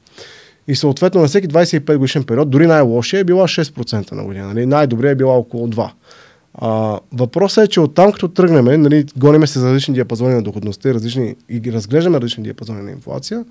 [0.69, 4.47] И съответно на всеки 25 годишен период, дори най-лошия е била 6% на година.
[4.47, 4.67] Нали?
[4.67, 5.91] Най-добрият е била около 2%.
[6.61, 10.89] А, въпросът е, че оттам като тръгнем, нали, гониме се за различни диапазони на доходността
[10.89, 13.45] и, различни, и разглеждаме различни диапазони на инфлация,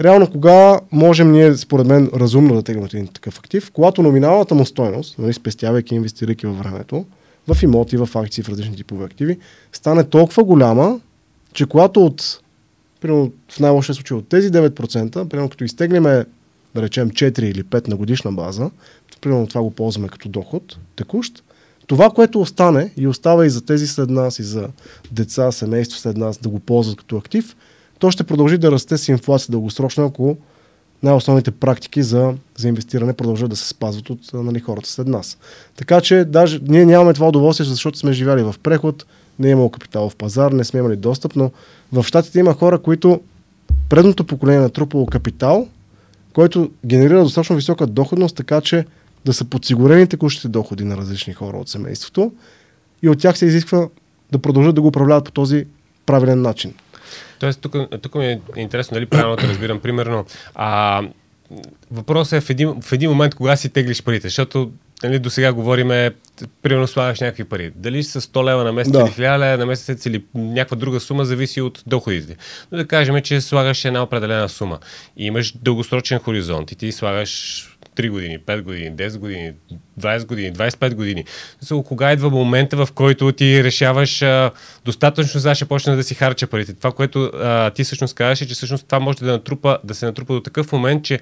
[0.00, 4.66] реално кога можем ние, според мен, разумно да теглим един такъв актив, когато номиналната му
[4.66, 7.04] стойност, нали, спестявайки инвестирайки във времето,
[7.48, 9.38] в имоти, в акции, в различни типове активи,
[9.72, 11.00] стане толкова голяма,
[11.52, 12.40] че когато от,
[13.00, 16.24] примерно, в най-лошия случай от тези 9%, примерно като изтеглиме,
[16.74, 18.70] да речем 4 или 5 на годишна база,
[19.20, 21.42] примерно това го ползваме като доход, текущ,
[21.88, 24.68] това, което остане и остава и за тези след нас, и за
[25.12, 27.56] деца, семейство след нас да го ползват като актив,
[27.98, 30.36] то ще продължи да расте с инфлация дългосрочно, ако
[31.02, 35.38] най-основните практики за, за инвестиране продължат да се спазват от нали, хората след нас.
[35.76, 39.06] Така че даже ние нямаме това удоволствие, защото сме живяли в преход,
[39.38, 41.50] не е имало капитал в пазар, не сме имали достъп, но
[41.92, 43.20] в щатите има хора, които
[43.88, 45.68] предното поколение натрупало капитал,
[46.32, 48.84] който генерира достатъчно висока доходност, така че
[49.24, 52.32] да са подсигурени текущите доходи на различни хора от семейството
[53.02, 53.88] и от тях се изисква
[54.32, 55.66] да продължат да го управляват по този
[56.06, 56.74] правилен начин.
[57.38, 59.80] Тоест, тук, тук ми е интересно, дали правилно да разбирам.
[59.80, 61.02] Примерно, а,
[61.90, 64.70] въпросът е в един, в един момент, кога си теглиш парите, защото
[65.02, 66.10] нали, до сега говориме,
[66.62, 67.72] примерно слагаш някакви пари.
[67.76, 69.00] Дали са 100 лева на месец да.
[69.00, 72.36] или 1000 лева на месец или някаква друга сума, зависи от доходите.
[72.72, 74.78] Но да кажем, че слагаш една определена сума
[75.16, 77.64] и имаш дългосрочен хоризонт и ти слагаш
[77.98, 79.52] 3 години, 5 години, 10 години,
[80.00, 81.24] 20 години, 25 години.
[81.64, 84.50] So, кога идва момента, в който ти решаваш а,
[84.84, 86.74] достатъчно, да ще почне да си харча парите.
[86.74, 90.06] Това, което а, ти всъщност казваш, е, че всъщност това може да, натрупа, да се
[90.06, 91.20] натрупа до такъв момент, че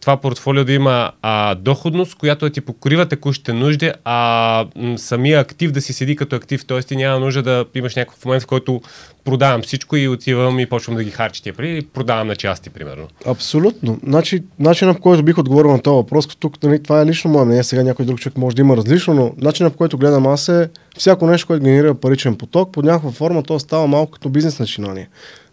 [0.00, 5.40] това портфолио да има а, доходност, която да ти покрива текущите нужди, а м, самия
[5.40, 6.80] актив да си седи като актив, т.е.
[6.80, 8.80] ти няма нужда да имаш някакъв момент, в който
[9.24, 13.08] продавам всичко и отивам и почвам да ги харча тия пари продавам на части, примерно.
[13.26, 14.00] Абсолютно.
[14.06, 17.30] Значи, начинът по който бих отговорил на този въпрос, като тук нали, това е лично
[17.30, 20.26] мое мнение, сега някой друг човек може да има различно, но начинът по който гледам
[20.26, 24.28] аз е всяко нещо, което генерира паричен поток, под някаква форма то става малко като
[24.28, 25.08] бизнес начинание.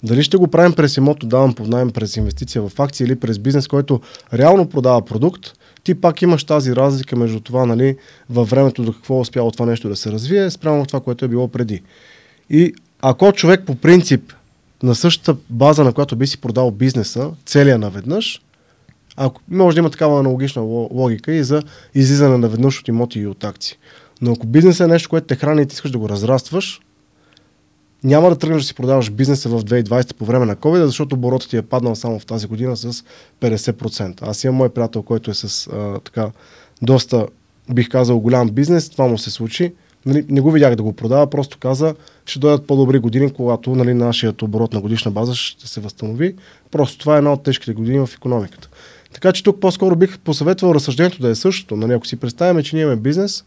[0.05, 3.39] Дали ще го правим през имото, давам под найем през инвестиция в акции или през
[3.39, 4.01] бизнес, който
[4.33, 7.97] реално продава продукт, ти пак имаш тази разлика между това, нали,
[8.29, 11.27] във времето до какво е успяло това нещо да се развие, спрямо това, което е
[11.27, 11.81] било преди.
[12.49, 14.33] И ако човек по принцип
[14.83, 18.41] на същата база, на която би си продал бизнеса, целия наведнъж,
[19.17, 21.61] ако, може да има такава аналогична логика и за
[21.95, 23.77] излизане наведнъж от имоти и от акции.
[24.21, 26.81] Но ако бизнесът е нещо, което те храни и ти искаш да го разрастваш,
[28.05, 31.49] няма да тръгнеш да си продаваш бизнеса в 2020 по време на COVID, защото оборотът
[31.49, 33.03] ти е паднал само в тази година с
[33.41, 34.21] 50%.
[34.21, 36.31] Аз имам мой приятел, който е с а, така
[36.81, 37.27] доста,
[37.73, 38.89] бих казал, голям бизнес.
[38.89, 39.73] Това му се случи.
[40.05, 43.93] Нали, не го видях да го продава, просто каза, ще дойдат по-добри години, когато нали,
[43.93, 46.35] нашият оборот на годишна база ще се възстанови.
[46.71, 48.69] Просто това е една от тежките години в економиката.
[49.13, 51.75] Така че тук по-скоро бих посъветвал разсъждението да е същото.
[51.75, 53.43] Нали, ако си представяме, че ние имаме бизнес,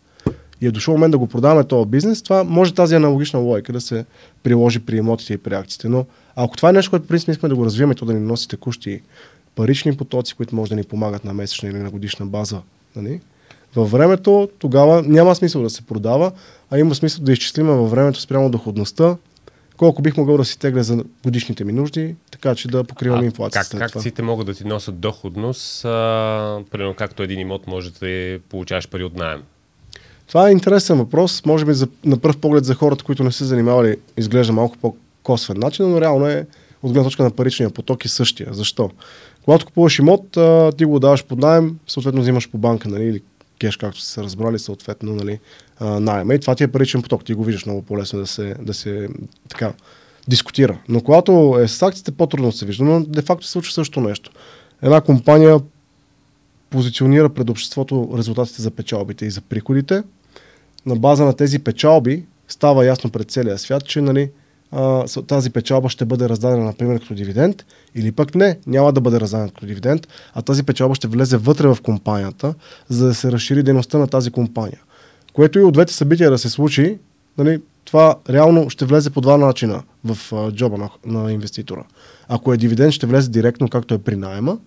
[0.60, 3.80] и е дошъл момент да го продаваме този бизнес, това може тази аналогична логика да
[3.80, 4.04] се
[4.42, 5.88] приложи при имотите и при акциите.
[5.88, 6.04] Но
[6.36, 9.00] ако това е нещо, което принцип искаме да го развиваме, то да ни носи текущи
[9.54, 12.60] парични потоци, които може да ни помагат на месечна или на годишна база,
[12.96, 13.20] нали?
[13.74, 16.32] във времето, тогава няма смисъл да се продава,
[16.70, 19.16] а има смисъл да изчислиме във времето спрямо доходността,
[19.76, 23.78] колко бих могъл да си тегля за годишните ми нужди, така че да покривам инфлацията.
[23.78, 28.38] Как, как акциите могат да ти носят доходност, а, примерно както един имот може да
[28.48, 29.42] получаваш пари от найем?
[30.28, 31.42] Това е интересен въпрос.
[31.46, 35.58] Може би за, на пръв поглед за хората, които не са занимавали, изглежда малко по-косвен
[35.58, 36.46] начин, но реално е
[36.82, 38.48] от гледна точка на паричния поток и същия.
[38.50, 38.90] Защо?
[39.44, 43.22] Когато купуваш имот, а, ти го даваш под найем, съответно взимаш по банка, нали, или
[43.60, 45.38] кеш, както са се разбрали, съответно, нали,
[45.80, 46.34] найема.
[46.34, 47.24] И това ти е паричен поток.
[47.24, 49.08] Ти го виждаш много по-лесно да се, да се
[49.48, 49.72] така,
[50.28, 50.78] дискутира.
[50.88, 52.84] Но когато е с акциите, по-трудно се вижда.
[52.84, 54.30] Но де-факто се случва също нещо.
[54.82, 55.60] Една компания
[56.70, 60.02] позиционира пред обществото резултатите за печалбите и за приходите,
[60.86, 64.30] на база на тези печалби става ясно пред целия свят, че нали,
[65.26, 67.64] тази печалба ще бъде раздадена, например, като дивиденд,
[67.94, 71.68] или пък не, няма да бъде раздадена като дивиденд, а тази печалба ще влезе вътре
[71.68, 72.54] в компанията,
[72.88, 74.80] за да се разшири дейността на тази компания.
[75.32, 76.98] Което и от двете събития да се случи,
[77.38, 80.18] нали, това реално ще влезе по два начина в
[80.52, 81.84] джоба на, на инвеститора.
[82.28, 84.58] Ако е дивиденд, ще влезе директно, както е при найема.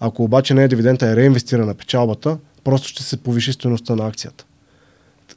[0.00, 4.06] Ако обаче не е дивиденд, а е реинвестирана печалбата, просто ще се повиши стоеността на
[4.06, 4.45] акцията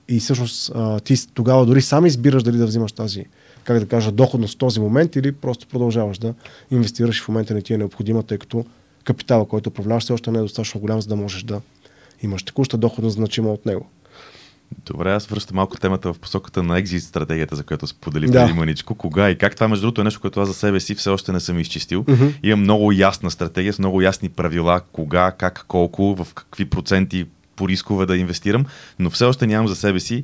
[0.07, 3.25] и всъщност а, ти тогава дори сам избираш дали да взимаш тази,
[3.63, 6.33] как да кажа, доходност в този момент или просто продължаваш да
[6.71, 8.65] инвестираш в момента не ти е необходима, тъй като
[9.03, 11.61] капитала, който управляваш, все още не е достатъчно голям, за да можеш да
[12.21, 13.89] имаш текуща доходност значима от него.
[14.85, 18.45] Добре, аз връщам малко темата в посоката на екзит стратегията, за която сподели да.
[18.45, 18.95] преди маничко.
[18.95, 19.55] Кога и как?
[19.55, 22.03] Това, между другото, е нещо, което аз за себе си все още не съм изчистил.
[22.03, 22.33] Mm-hmm.
[22.43, 27.25] Имам много ясна стратегия с много ясни правила, кога, как, колко, в какви проценти
[27.59, 28.65] по рискове да инвестирам,
[28.99, 30.23] но все още нямам за себе си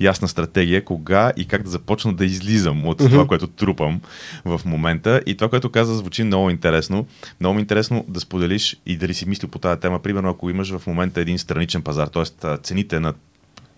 [0.00, 3.10] ясна стратегия кога и как да започна да излизам от mm-hmm.
[3.10, 4.00] това, което трупам
[4.44, 5.20] в момента.
[5.26, 7.06] И това, което каза, звучи много интересно.
[7.40, 9.98] Много интересно да споделиш и дали си мислил по тази тема.
[10.02, 12.56] Примерно, ако имаш в момента един страничен пазар, т.е.
[12.62, 13.14] цените на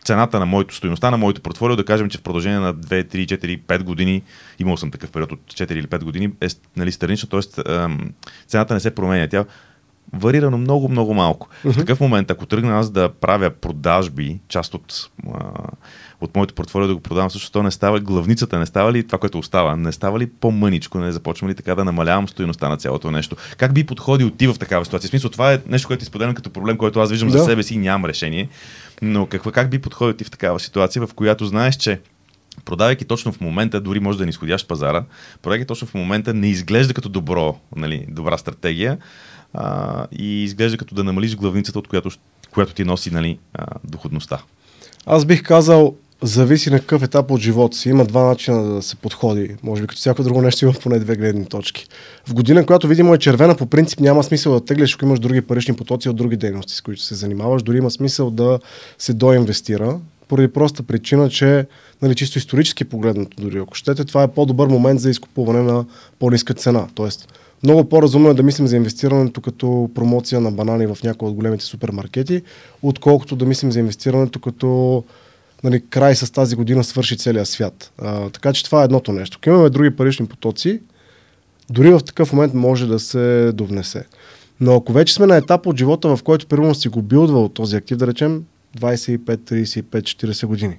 [0.04, 3.26] цената на моето стоеността на моето портфолио, да кажем, че в продължение на 2, 3,
[3.26, 4.22] 4, 5 години,
[4.58, 7.62] имал съм такъв период от 4 или 5 години, е нали, странична, т.е.
[8.46, 9.28] цената не се променя.
[9.28, 9.44] Тя
[10.12, 11.48] варира на много, много малко.
[11.64, 11.72] Uh-huh.
[11.72, 15.50] В такъв момент, ако тръгна аз да правя продажби, част от, а,
[16.20, 19.18] от моето портфолио да го продавам, също то не става, главницата не става ли това,
[19.18, 23.10] което остава, не става ли по-мъничко, не започвам ли така да намалявам стоеността на цялото
[23.10, 23.36] нещо?
[23.56, 25.08] Как би подходил ти в такава ситуация?
[25.08, 27.38] В смисъл, това е нещо, което изподелям като проблем, който аз виждам да.
[27.38, 28.48] за себе си и нямам решение.
[29.02, 32.00] Но каква, как би подходил ти в такава ситуация, в която знаеш, че
[32.64, 35.04] продавайки точно в момента, дори може да не изходящ пазара,
[35.42, 38.98] продавайки точно в момента не изглежда като добро, нали, добра стратегия
[39.54, 42.10] а, и изглежда като да намалиш главницата, от която,
[42.50, 44.42] която ти носи нали, а, доходността.
[45.06, 47.88] Аз бих казал, зависи на какъв етап от живота си.
[47.88, 49.56] Има два начина да се подходи.
[49.62, 51.86] Може би като всяко друго нещо има поне две гледни точки.
[52.26, 55.40] В година, която видимо е червена, по принцип няма смисъл да теглиш, ако имаш други
[55.40, 57.62] парични потоци от други дейности, с които се занимаваш.
[57.62, 58.58] Дори има смисъл да
[58.98, 61.66] се доинвестира, поради проста причина, че
[62.02, 65.84] нали, чисто исторически погледнато дори, ако щете, това е по-добър момент за изкупуване на
[66.18, 66.86] по-ниска цена.
[66.94, 67.28] Тоест,
[67.62, 71.64] много по-разумно е да мислим за инвестирането като промоция на банани в някои от големите
[71.64, 72.42] супермаркети,
[72.82, 75.04] отколкото да мислим за инвестирането като
[75.64, 77.92] нали, край с тази година свърши целият свят.
[77.98, 79.38] А, така че това е едното нещо.
[79.40, 80.80] Ако имаме други парични потоци,
[81.70, 84.04] дори в такъв момент може да се довнесе.
[84.60, 87.76] Но ако вече сме на етап от живота, в който примерно си го билдвал този
[87.76, 88.44] актив, да речем
[88.78, 90.78] 25, 35, 40 години,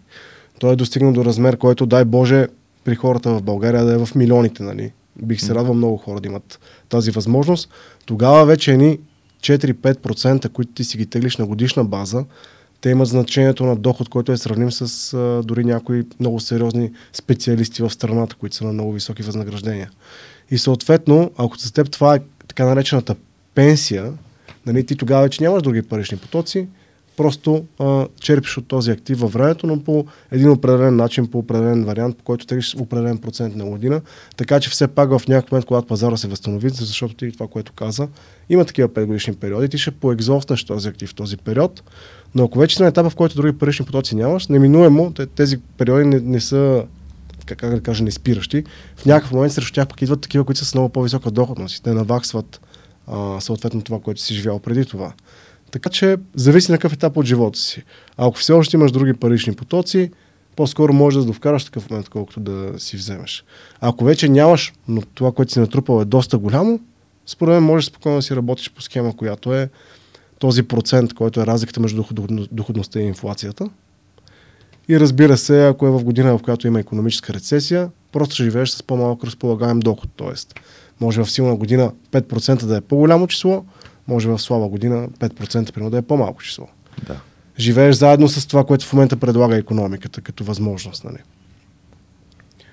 [0.59, 2.47] той е достигнал до размер, който дай Боже
[2.83, 4.91] при хората в България да е в милионите, нали?
[5.21, 7.69] Бих се радвал много хора да имат тази възможност.
[8.05, 8.99] Тогава вече ни
[9.41, 12.25] 4-5%, които ти си ги теглиш на годишна база,
[12.81, 17.81] те имат значението на доход, който е сравним с а, дори някои много сериозни специалисти
[17.81, 19.91] в страната, които са на много високи възнаграждения.
[20.51, 23.15] И съответно, ако за теб това е така наречената
[23.55, 24.13] пенсия,
[24.65, 26.67] нали, ти тогава вече нямаш други парични потоци,
[27.17, 31.85] просто а, черпиш от този актив във времето, но по един определен начин, по определен
[31.85, 34.01] вариант, по който теглиш определен процент на година.
[34.37, 37.73] Така че все пак в някакъв момент, когато пазара се възстанови, защото ти това, което
[37.73, 38.07] каза,
[38.49, 41.83] има такива 5 годишни периоди, ти ще поекзостнеш този актив в този период,
[42.35, 46.19] но ако вече на етапа, в който други парични потоци нямаш, неминуемо тези периоди не,
[46.19, 46.85] не са
[47.45, 48.63] как, как да кажа, не спиращи.
[48.95, 51.83] В някакъв момент срещу тях пък идват такива, които са с много по-висока доходност.
[51.83, 52.61] Те наваксват
[53.07, 55.13] а, съответно това, което си живял преди това.
[55.73, 57.83] Така че зависи на какъв етап от живота си.
[58.17, 60.11] Ако все още имаш други парични потоци,
[60.55, 63.43] по-скоро можеш да довкараш такъв момент, колкото да си вземеш.
[63.81, 66.79] Ако вече нямаш, но това, което си натрупал е доста голямо,
[67.25, 69.69] според мен можеш спокойно да си работиш по схема, която е
[70.39, 72.03] този процент, който е разликата между
[72.51, 73.69] доходността и инфлацията.
[74.89, 78.83] И разбира се, ако е в година, в която има економическа рецесия, просто живееш с
[78.83, 80.09] по-малък разполагаем доход.
[80.15, 80.59] Тоест,
[81.01, 83.65] може в силна година 5% да е по-голямо число,
[84.07, 86.67] може в слаба година 5% примерно да е по-малко число.
[87.07, 87.19] Да.
[87.59, 91.03] Живееш заедно с това, което в момента предлага економиката като възможност.
[91.03, 91.17] Нали?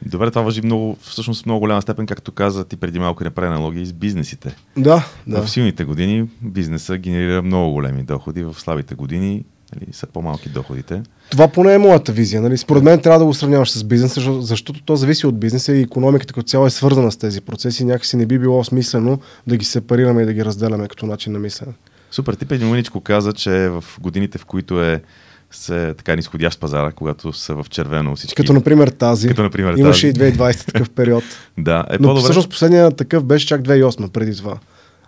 [0.06, 3.86] Добре, това въжи много, всъщност много голяма степен, както каза ти преди малко направи аналогии
[3.86, 4.56] с бизнесите.
[4.76, 5.42] Да, да.
[5.42, 9.44] В силните години бизнеса генерира много големи доходи, в слабите години
[9.76, 11.02] нали, са по-малки доходите.
[11.30, 12.42] Това поне е моята визия.
[12.42, 12.58] Нали?
[12.58, 16.34] Според мен трябва да го сравняваш с бизнеса, защото то зависи от бизнеса и економиката
[16.34, 17.84] като цяло е свързана с тези процеси.
[17.84, 21.38] Някакси не би било смислено да ги сепарираме и да ги разделяме като начин на
[21.38, 21.72] мислене.
[22.10, 22.34] Супер.
[22.34, 25.02] Ти преди каза, че в годините, в които е
[25.50, 28.34] се така нисходящ пазара, когато са в червено всички.
[28.34, 29.28] Като например тази.
[29.28, 30.28] Като например Имаше тази.
[30.28, 31.24] и 2020 такъв период.
[31.58, 32.22] да, е Но по-добре.
[32.22, 34.58] всъщност последният такъв беше чак 2008 преди това.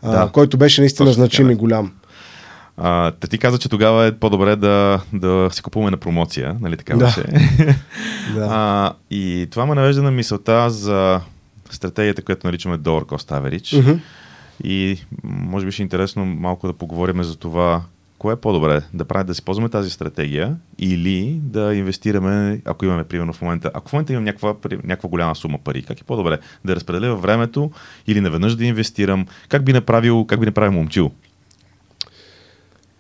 [0.03, 0.23] Да.
[0.23, 1.93] А, който беше наистина значим така, и голям.
[2.77, 6.77] А, те ти каза, че тогава е по-добре да, да си купуваме на промоция, нали
[6.77, 7.05] така Да.
[7.05, 7.23] беше?
[8.35, 8.49] Да.
[8.51, 11.21] а, и това ме навежда на мисълта за
[11.71, 13.99] стратегията, която наричаме Dollar Cost Average.
[14.65, 17.83] И може би ще е интересно малко да поговорим за това,
[18.19, 23.05] кое е по-добре, да правим да си ползваме тази стратегия или да инвестираме, ако имаме
[23.05, 24.55] примерно в момента, ако в момента имам някаква,
[24.85, 27.71] някаква голяма сума пари, как е по-добре да разпределя времето
[28.07, 31.11] или наведнъж да инвестирам, как би направил, как би направил момчил?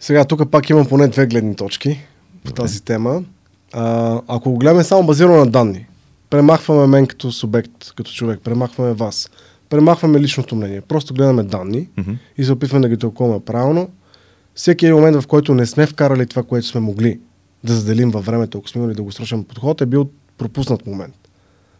[0.02, 2.00] Сега тук пак имам поне две гледни точки
[2.44, 2.62] по Добре.
[2.62, 3.22] тази тема.
[3.72, 5.86] А, ако го гледаме само базирано на данни,
[6.30, 9.31] премахваме мен като субект, като човек, премахваме вас,
[9.68, 12.12] премахваме личното мнение, просто гледаме данни Мгм.
[12.38, 13.88] и се опитваме да ги тълкуваме правилно.
[14.54, 17.20] Всеки един момент, в който не сме вкарали това, което сме могли
[17.64, 20.08] да заделим във времето, ако сме имали дългосрочен подход, е бил
[20.38, 21.14] пропуснат момент.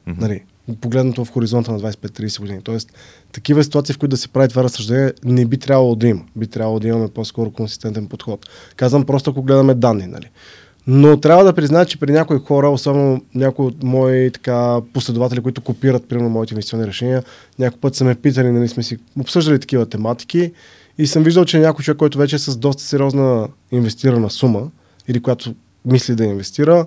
[0.07, 0.21] Мгм.
[0.21, 0.43] Нали,
[0.81, 2.63] погледнато в хоризонта на 25-30 години.
[2.63, 2.93] Тоест,
[3.33, 6.23] такива ситуации, в които да се прави това разсъждение, не би трябвало да има.
[6.37, 8.47] Би трябвало да имаме по-скоро консистентен подход.
[8.77, 10.07] Казвам просто, ако гледаме данни.
[10.07, 10.31] Нали.
[10.87, 15.61] Но трябва да призная, че при някои хора, особено някои от мои така, последователи, които
[15.61, 17.23] копират, примерно, моите инвестиционни решения,
[17.59, 20.53] някой път са ме питали, нали, сме си обсъждали такива тематики
[20.99, 24.71] и съм виждал, че някой човек, който вече е с доста сериозна инвестирана сума,
[25.09, 25.55] или която
[25.85, 26.87] мисли да инвестира,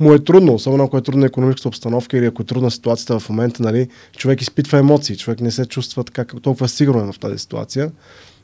[0.00, 3.28] му е трудно, особено ако е трудна економическата обстановка или ако е трудна ситуацията в
[3.28, 7.90] момента, нали, човек изпитва емоции, човек не се чувства така толкова сигурен в тази ситуация.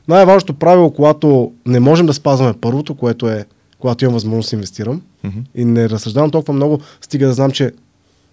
[0.07, 3.45] Най-важното правило, когато не можем да спазваме първото, което е
[3.79, 5.43] когато имам възможност да инвестирам mm-hmm.
[5.55, 7.71] и не разсъждавам толкова много, стига да знам, че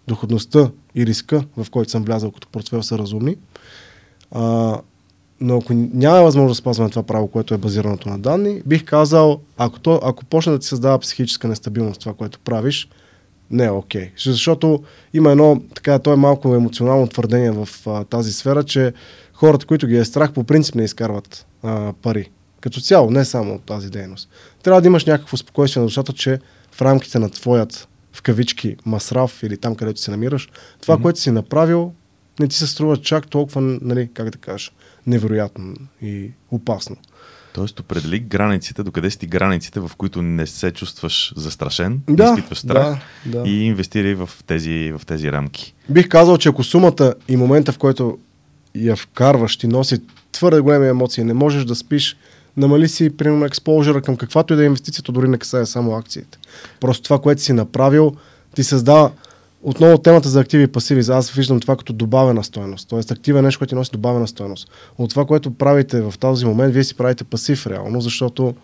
[0.09, 3.37] доходността и риска, в който съм влязал като портфел, са разумни.
[4.31, 4.77] А,
[5.41, 9.41] но ако няма възможност да спазваме това право, което е базираното на данни, бих казал,
[9.57, 12.89] ако, то, ако почне да ти създава психическа нестабилност това, което правиш,
[13.51, 14.03] не е окей.
[14.03, 14.24] Okay.
[14.24, 14.82] Защото
[15.14, 18.92] има едно, така, то е малко емоционално твърдение в а, тази сфера, че
[19.32, 22.30] хората, които ги е страх, по принцип не изкарват а, пари.
[22.61, 24.28] Като цяло, не само от тази дейност.
[24.62, 26.38] Трябва да имаш някакво спокойствие на душата, че
[26.70, 30.48] в рамките на твоят, в кавички, масрав или там, където се намираш,
[30.80, 31.03] това, mm-hmm.
[31.03, 31.92] което си направил,
[32.40, 34.70] не ти се струва чак толкова, нали, как да кажа,
[35.07, 36.96] невероятно и опасно.
[37.53, 42.30] Тоест, определи границите, докъде си ти границите, в които не се чувстваш застрашен, да, не
[42.30, 43.48] изпитваш страх да, да.
[43.48, 45.74] и инвестирай в тези, в тези рамки.
[45.88, 48.18] Бих казал, че ако сумата и момента, в който
[48.74, 52.16] я вкарваш, ти носи твърде големи емоции, не можеш да спиш,
[52.57, 56.38] намали си, примерно, експожера към каквато и да е инвестицията, дори не касае само акциите.
[56.80, 58.12] Просто това, което си направил,
[58.55, 59.11] ти създава
[59.63, 61.01] отново темата за активи и пасиви.
[61.09, 62.89] Аз виждам това като добавена стоеност.
[62.89, 64.71] Тоест актива е нещо, което ти носи добавена стоеност.
[64.99, 68.55] От това, което правите в този момент, вие си правите пасив реално, защото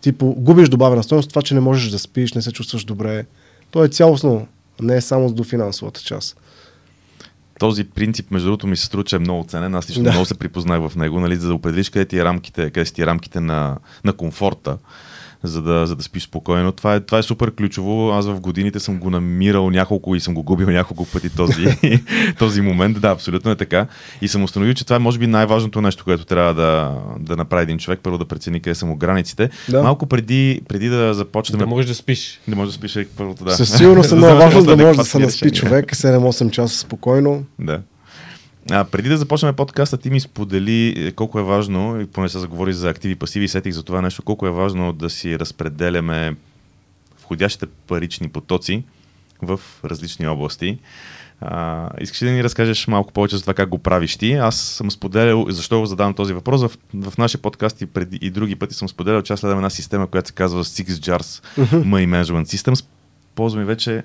[0.00, 3.26] ти губиш добавена стоеност, това, че не можеш да спиш, не се чувстваш добре.
[3.70, 4.46] То е цялостно,
[4.80, 6.36] не е само до финансовата част
[7.60, 9.74] този принцип, между другото, ми се струва, че е много ценен.
[9.74, 10.10] Аз лично да.
[10.10, 12.94] много се припознах в него, нали, за да определиш къде ти е рамките, къде си
[12.94, 14.78] ти рамките на, на комфорта
[15.42, 16.72] за да, за да спиш спокойно.
[16.72, 18.10] Това е, това е супер ключово.
[18.10, 21.66] Аз в годините съм го намирал няколко и съм го губил няколко пъти този,
[22.38, 23.00] този момент.
[23.00, 23.86] Да, абсолютно е така.
[24.22, 27.62] И съм установил, че това е може би най-важното нещо, което трябва да, да направи
[27.62, 28.00] един човек.
[28.02, 29.50] Първо да прецени къде са му границите.
[29.68, 29.82] Да.
[29.82, 31.58] Малко преди, преди да започнем.
[31.58, 32.40] Да можеш да спиш.
[32.48, 33.50] Да можеш да спиш първото, да.
[33.50, 37.44] Със сигурност е много важно да може да се наспи човек 7-8 часа спокойно.
[37.58, 37.80] Да.
[38.70, 42.38] А, преди да започнем подкаста, ти ми сподели е, колко е важно, и поне се
[42.38, 46.36] заговори за активи и пасиви, сетих за това нещо, колко е важно да си разпределяме
[47.18, 48.82] входящите парични потоци
[49.42, 50.78] в различни области.
[51.40, 54.32] А, искаш ли да ни разкажеш малко повече за това как го правиш ти?
[54.32, 58.30] Аз съм споделял, защо го задавам този въпрос, в, в нашия подкаст и, преди, и
[58.30, 62.22] други пъти съм споделял, че аз следвам една система, която се казва Six Jars Money
[62.22, 62.84] Management Systems.
[63.34, 64.02] Ползвам вече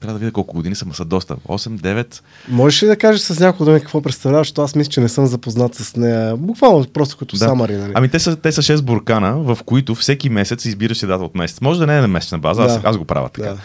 [0.00, 1.36] трябва да видя колко години съм, са доста.
[1.36, 2.20] 8-9.
[2.48, 5.26] Можеш ли да кажеш с няколко думи какво представляваш, защото аз мисля, че не съм
[5.26, 6.36] запознат с нея.
[6.36, 7.44] Буквално просто като да.
[7.44, 7.76] самари.
[7.76, 7.92] Нали?
[7.94, 11.60] Ами те са, те са 6 буркана, в които всеки месец избираш дата от месец.
[11.60, 12.68] Може да не е на месечна база, да.
[12.68, 13.48] аз, аз го правя така.
[13.48, 13.58] Да.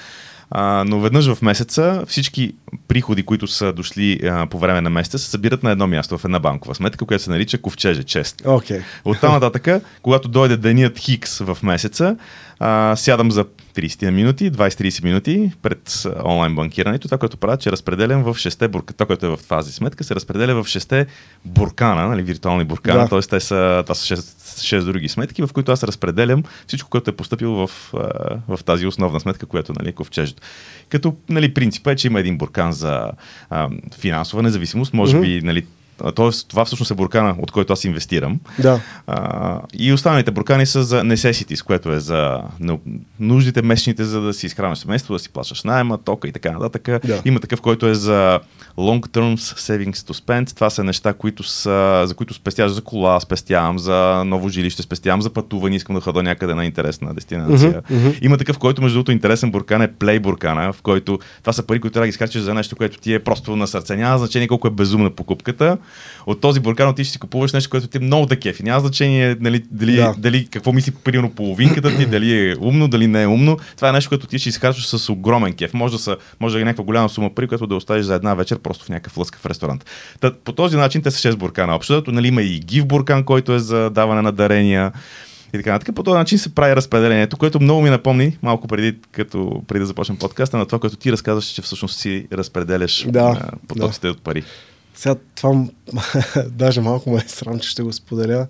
[0.49, 2.55] А, но веднъж в месеца всички
[2.87, 6.25] приходи, които са дошли а, по време на месеца, се събират на едно място, в
[6.25, 8.41] една банкова сметка, която се нарича ковчеже чест.
[8.41, 8.81] Okay.
[9.05, 12.15] От там нататък, когато дойде денят Хикс в месеца,
[12.59, 13.45] а, сядам за
[13.75, 17.07] 30 минути, 20-30 минути пред онлайн банкирането.
[17.07, 20.15] Това, което правя, че разпределям в 6 бурка, това, което е в тази сметка, се
[20.15, 21.05] разпределя в 6
[21.45, 23.09] буркана, нали, виртуални буркана, да.
[23.09, 23.19] т.е.
[23.19, 27.15] те са, това са 6, 6 други сметки, в които аз разпределям всичко, което е
[27.15, 27.91] поступило в,
[28.47, 30.43] в тази основна сметка, която нали, е ковчежето.
[30.89, 33.11] Като нали, принципа е, че има един буркан за
[33.49, 33.69] а,
[33.99, 35.21] финансова независимост, може mm-hmm.
[35.21, 35.65] би нали,
[36.15, 38.39] Тоест, това всъщност е буркана, от който аз инвестирам.
[38.59, 38.81] Да.
[39.07, 42.41] А, и останалите буркани са за necessities, което е за
[43.19, 47.07] нуждите месечните, за да си изхранваш семейство, да си плащаш найема, тока и така нататък.
[47.07, 47.21] Да.
[47.25, 48.39] Има такъв, който е за
[48.77, 50.55] long terms savings to spend.
[50.55, 55.21] Това са неща, които са, за които спестяваш за кола, спестявам за ново жилище, спестявам
[55.21, 57.81] за пътуване, искам да хода някъде на интересна дестинация.
[57.81, 58.19] Uh-huh.
[58.21, 61.79] Има такъв, който между другото интересен буркан е Play буркана, в който това са пари,
[61.79, 63.95] които трябва да ги изкачаш за нещо, което ти е просто на сърце.
[63.95, 65.77] Няма значение колко е безумна покупката
[66.25, 68.63] от този буркан отиш си купуваш нещо, което ти е много да кефи.
[68.63, 70.15] Няма значение нали, дали, да.
[70.17, 73.57] дали какво мисли примерно половинката ти, дали е умно, дали не е умно.
[73.75, 75.73] Това е нещо, което ти ще изкараш с огромен кеф.
[75.73, 78.33] Може да, са, може да е някаква голяма сума пари, която да оставиш за една
[78.33, 79.85] вечер просто в някакъв лъскав ресторант.
[80.19, 81.75] Та, по този начин те са 6 буркана.
[81.75, 84.91] Общото нали, има и гив буркан, който е за даване на дарения
[85.53, 85.95] и така нататък.
[85.95, 89.85] По този начин се прави разпределението, което много ми напомни, малко преди, като, преди да
[89.85, 94.11] започнем подкаста, на това, което ти разказваш, че всъщност си разпределяш да, потоците да.
[94.11, 94.43] от пари.
[94.95, 95.65] Сега това
[96.51, 98.47] даже малко ме е срам, че ще го споделя.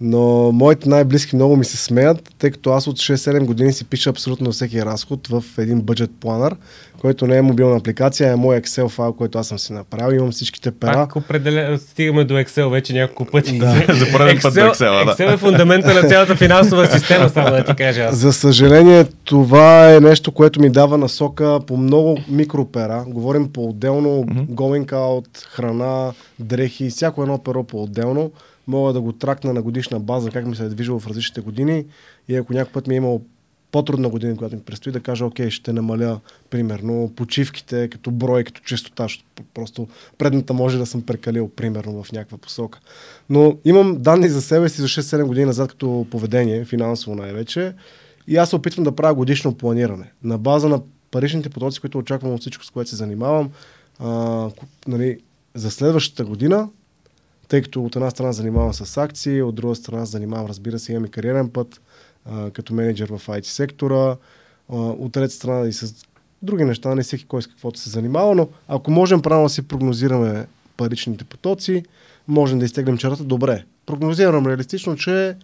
[0.00, 4.10] Но моите най-близки много ми се смеят, тъй като аз от 6-7 години си пиша
[4.10, 6.56] абсолютно всеки разход в един бъджет планър,
[7.00, 10.16] който не е мобилна апликация, а е мой Excel файл, който аз съм си направил.
[10.16, 10.92] Имам всичките пера.
[10.92, 11.78] Пак определя...
[11.78, 13.58] стигаме до Excel вече няколко пъти.
[13.58, 13.84] Да.
[13.94, 15.12] За първи път до Excel, да.
[15.12, 18.02] Excel е фундамента на цялата финансова система, само да ти кажа.
[18.02, 18.16] Аз.
[18.16, 23.04] За съжаление, това е нещо, което ми дава насока по много микропера.
[23.06, 24.46] Говорим по-отделно, mm-hmm.
[24.46, 28.30] going out, храна, дрехи, всяко едно перо по-отделно
[28.68, 31.84] мога да го тракна на годишна база, как ми се е движило в различните години
[32.28, 33.22] и ако някой път ми е имал
[33.72, 38.60] по-трудна година, която ми предстои, да кажа, окей, ще намаля, примерно, почивките като брой, като
[38.70, 39.08] защото
[39.54, 39.88] просто
[40.18, 42.80] предната може да съм прекалил, примерно, в някаква посока.
[43.30, 47.74] Но имам данни за себе си за 6-7 години назад като поведение, финансово най-вече,
[48.26, 50.12] и аз се опитвам да правя годишно планиране.
[50.22, 53.50] На база на паричните потоци, които очаквам от всичко, с което се занимавам,
[53.98, 54.50] а,
[54.86, 55.18] нали,
[55.54, 56.68] за следващата година,
[57.48, 61.04] тъй като от една страна занимавам с акции, от друга страна занимавам, разбира се, имам
[61.04, 61.80] и кариерен път,
[62.26, 64.16] а, като менеджер в IT сектора,
[64.68, 65.94] а, от трета страна и с
[66.42, 69.68] други неща, не всеки кой с каквото се занимава, но ако можем правилно да си
[69.68, 70.46] прогнозираме
[70.76, 71.84] паричните потоци,
[72.28, 73.64] можем да изтеглим чарата добре.
[73.86, 75.36] Прогнозирам реалистично, че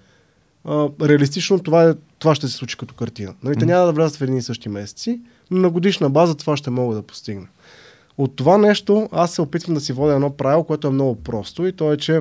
[0.65, 3.35] а, реалистично това, е, това ще се случи като картина.
[3.43, 6.57] Нали, те няма да влязат в едни и същи месеци, но на годишна база това
[6.57, 7.47] ще мога да постигна.
[8.19, 11.67] От това нещо аз се опитвам да си водя едно правило, което е много просто
[11.67, 12.21] и то е, че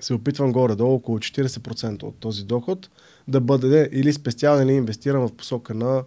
[0.00, 2.90] се опитвам горе-долу около 40% от този доход
[3.28, 6.04] да бъде или спестяван, или инвестиран в посока на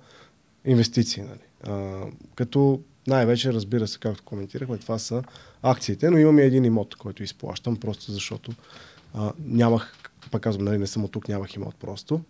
[0.66, 1.24] инвестиции.
[1.24, 1.40] Нали.
[1.64, 2.04] А,
[2.36, 5.24] като най-вече, разбира се, както коментирахме, това са
[5.62, 8.52] акциите, но имам и един имот, който изплащам, просто защото
[9.14, 9.94] а, нямах,
[10.32, 12.22] пак казвам, нали, не съм от тук, нямах имот просто.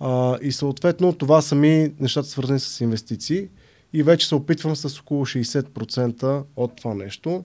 [0.00, 3.48] А, и съответно това са ми нещата свързани с инвестиции
[3.92, 7.44] и вече се опитвам с около 60% от това нещо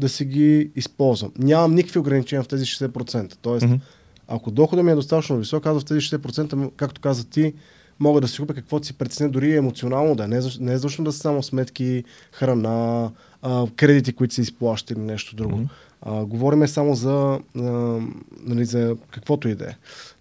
[0.00, 1.32] да си ги използвам.
[1.38, 3.34] Нямам никакви ограничения в тези 60%.
[3.42, 3.80] Тоест, mm-hmm.
[4.28, 7.54] ако доходът ми е достатъчно висок, аз в тези 60%, както каза ти,
[8.00, 10.28] мога да си купя каквото си преценя, дори емоционално да е.
[10.28, 13.10] Не, не е защото да са само сметки, храна,
[13.42, 15.56] а, кредити, които се изплащат или нещо друго.
[15.56, 15.68] Mm-hmm.
[16.02, 17.60] А, говориме само за, а,
[18.42, 19.74] нали, за каквото и да е.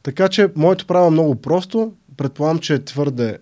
[0.03, 1.93] Така че, моето право е много просто.
[2.17, 3.37] Предполагам, че е твърде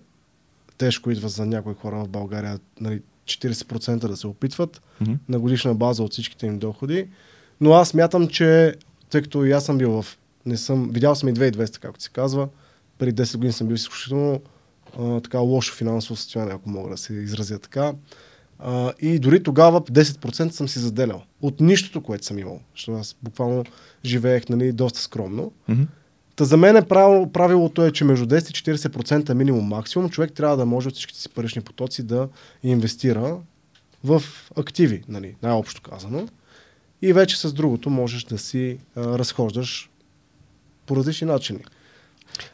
[0.78, 5.16] тежко идва за някои хора в България нали, 40% да се опитват mm-hmm.
[5.28, 7.08] на годишна база от всичките им доходи.
[7.60, 8.74] Но аз мятам, че
[9.10, 10.18] тъй като и аз съм бил в...
[10.46, 12.48] Не съм, видял съм и 2200, както се казва.
[12.98, 14.40] Преди 10 години съм бил изключително
[14.98, 17.92] а, така лошо финансово състояние, ако мога да се изразя така.
[18.58, 21.22] А, и дори тогава 10% съм си заделял.
[21.42, 22.60] От нищото, което съм имал.
[22.74, 23.64] Защото аз буквално
[24.04, 25.52] живеех нали, доста скромно.
[25.70, 25.86] Mm-hmm.
[26.38, 30.32] Та за мен е правило, правилото е, че между 10 и 40% минимум максимум човек
[30.32, 32.28] трябва да може от всичките си парични потоци да
[32.62, 33.36] инвестира
[34.04, 34.22] в
[34.56, 36.28] активи, нали, най-общо казано.
[37.02, 39.90] И вече с другото можеш да си а, разхождаш
[40.86, 41.60] по различни начини.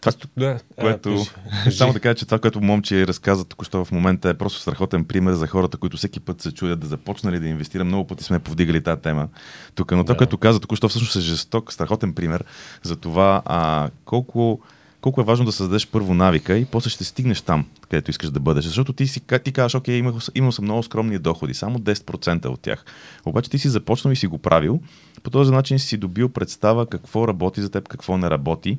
[0.01, 1.25] Това, да, което,
[1.67, 5.05] а, само да кажа, че това, което момче разказа току-що в момента е просто страхотен
[5.05, 7.85] пример за хората, които всеки път се чудят да започнали да инвестира.
[7.85, 9.29] Много пъти сме повдигали тази тема
[9.75, 9.93] тук.
[9.93, 12.45] Но това, което каза току-що, всъщност е жесток, страхотен пример
[12.83, 14.61] за това а, колко
[15.05, 18.41] колко е важно да създадеш първо навика и после ще стигнеш там, където искаш да
[18.41, 18.65] бъдеш.
[18.65, 22.61] Защото ти, си, ти кажеш, окей, имал, имал съм много скромни доходи, само 10% от
[22.61, 22.85] тях.
[23.25, 24.81] Обаче ти си започнал и си го правил.
[25.25, 28.79] По този начин си добил представа какво работи за теб, какво не работи.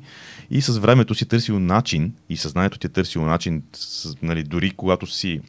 [0.50, 3.62] И с времето си търсил начин, и съзнанието ти е търсил начин,
[4.22, 5.40] нали, дори когато си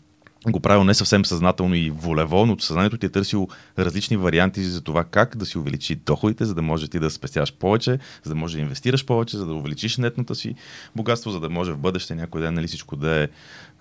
[0.47, 3.47] го правил не съвсем съзнателно и волево, но съзнанието ти е търсил
[3.79, 7.53] различни варианти за това как да си увеличи доходите, за да може ти да спестяваш
[7.53, 10.55] повече, за да може да инвестираш повече, за да увеличиш нетната си
[10.95, 13.27] богатство, за да може в бъдеще някой ден нали, всичко да е,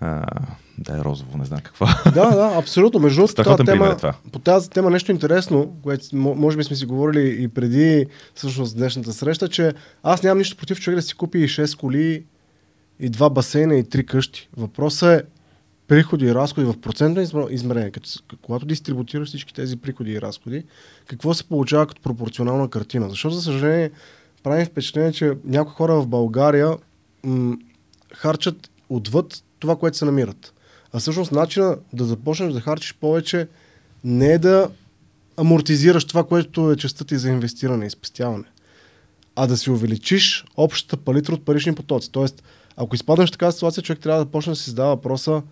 [0.01, 0.25] а,
[0.79, 1.87] да е розово, не знам какво.
[2.05, 3.01] Да, да, абсолютно.
[3.01, 4.15] Между другото, тази тема, е това.
[4.33, 9.13] по тази тема нещо интересно, което може би сме си говорили и преди всъщност днешната
[9.13, 12.25] среща, че аз нямам нищо против човек да си купи и 6 коли,
[13.01, 14.49] и два басейна, и три къщи.
[14.57, 15.36] Въпросът е
[15.89, 18.09] приходи и разходи в процентно измерение, като,
[18.43, 20.65] когато дистрибутираш всички тези приходи и разходи,
[21.07, 23.11] какво се получава като пропорционална картина?
[23.11, 23.91] Защото, за съжаление,
[24.43, 26.77] правим впечатление, че някои хора в България
[27.25, 27.57] м-
[28.15, 30.53] харчат отвъд това, което се намират.
[30.93, 33.49] А всъщност начина да започнеш да харчиш повече
[34.05, 34.71] не е да
[35.37, 38.45] амортизираш това, което е частта ти за инвестиране и спестяване,
[39.37, 42.13] а да си увеличиш общата палитра от парични потоци.
[42.13, 42.43] Тоест,
[42.77, 45.43] ако изпаднеш в такава ситуация, човек трябва да почне да си задава въпроса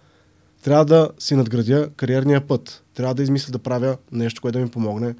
[0.65, 2.83] трябва да си надградя кариерния път.
[2.95, 5.15] Трябва да измисля да правя нещо, което да ми помогне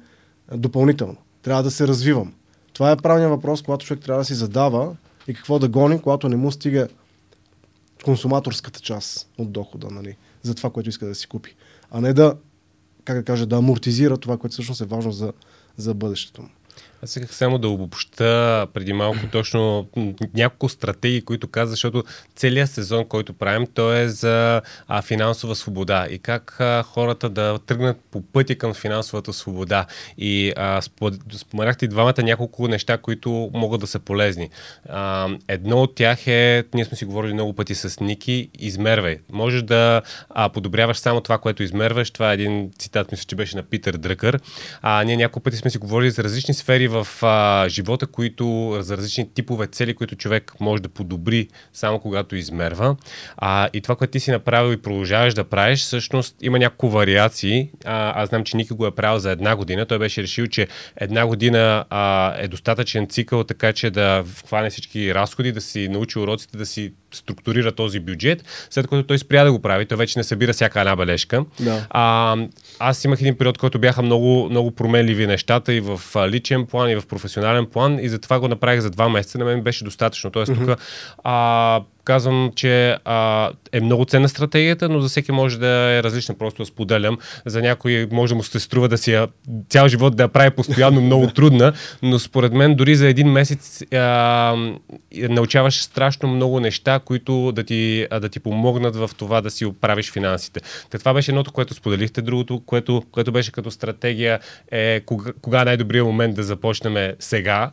[0.55, 1.17] допълнително.
[1.41, 2.33] Трябва да се развивам.
[2.73, 4.95] Това е правилният въпрос, когато човек трябва да си задава
[5.27, 6.87] и какво да гони, когато не му стига
[8.05, 11.55] консуматорската част от дохода, нали, за това, което иска да си купи.
[11.91, 12.35] А не да,
[13.03, 15.33] как да кажа, да амортизира това, което всъщност е важно за,
[15.77, 16.49] за бъдещето му.
[17.05, 19.87] Аз исках само да обобща преди малко точно
[20.33, 22.03] няколко стратегии, които каза, защото
[22.35, 27.59] целият сезон, който правим, то е за а, финансова свобода и как а, хората да
[27.65, 29.85] тръгнат по пътя към финансовата свобода.
[30.17, 30.81] И а,
[31.35, 34.49] споменахте двамата няколко неща, които могат да са полезни.
[34.89, 39.17] А, едно от тях е, ние сме си говорили много пъти с Ники, измервай.
[39.31, 42.11] Можеш да а, подобряваш само това, което измерваш.
[42.11, 44.39] Това е един цитат, мисля, че беше на Питър Дръкър.
[44.81, 48.97] А, ние няколко пъти сме си говорили за различни сфери в а, живота, които за
[48.97, 52.95] различни типове цели, които човек може да подобри само когато измерва.
[53.37, 57.69] А, и това, което ти си направил и продължаваш да правиш, всъщност има няколко вариации.
[57.85, 59.85] А, аз знам, че Ники го е правил за една година.
[59.85, 65.15] Той беше решил, че една година а, е достатъчен цикъл, така че да хване всички
[65.15, 69.51] разходи, да си научи уроците, да си структурира този бюджет, след което той спря да
[69.51, 71.45] го прави, той вече не събира всяка една бележка.
[71.59, 71.87] Да.
[71.89, 72.37] А,
[72.79, 76.95] аз имах един период, който бяха много, много променливи нещата и в личен план, и
[76.95, 79.37] в професионален план, и затова го направих за два месеца.
[79.37, 80.31] На мен беше достатъчно.
[80.31, 80.67] Тоест, mm-hmm.
[80.67, 80.79] тук
[82.05, 86.35] казвам, че а, е много ценна стратегията, но за всеки може да е различна.
[86.35, 87.17] Просто да споделям.
[87.45, 89.27] За някой може да му се струва да си я,
[89.69, 93.83] цял живот да я прави постоянно много трудна, но според мен дори за един месец
[93.93, 94.55] а,
[95.29, 100.11] научаваш страшно много неща, които да ти, да ти помогнат в това да си оправиш
[100.11, 100.59] финансите.
[100.89, 102.21] Та това беше едното, което споделихте.
[102.21, 104.39] Другото, което, което беше като стратегия
[104.71, 107.71] е кога, кога е най-добрият момент да започнем сега.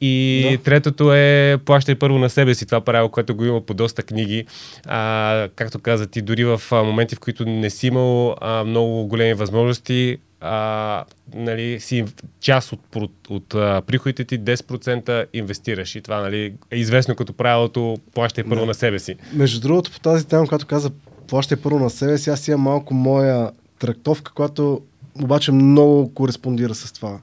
[0.00, 0.62] И да.
[0.62, 2.66] третото е плащай първо на себе си.
[2.66, 4.46] Това правило, което го има по доста книги.
[4.86, 9.34] А, както каза ти, дори в моменти, в които не си имал а, много големи
[9.34, 11.04] възможности, а,
[11.34, 12.04] нали, си
[12.40, 15.94] част от, от, от а, приходите ти 10% инвестираш.
[15.94, 19.16] И това нали, е известно като правилото плащай първо на себе си.
[19.32, 20.90] Между другото, по тази тема, когато каза
[21.28, 24.80] плащай първо на себе си, аз имам малко моя трактовка, която
[25.22, 27.20] обаче много кореспондира с това,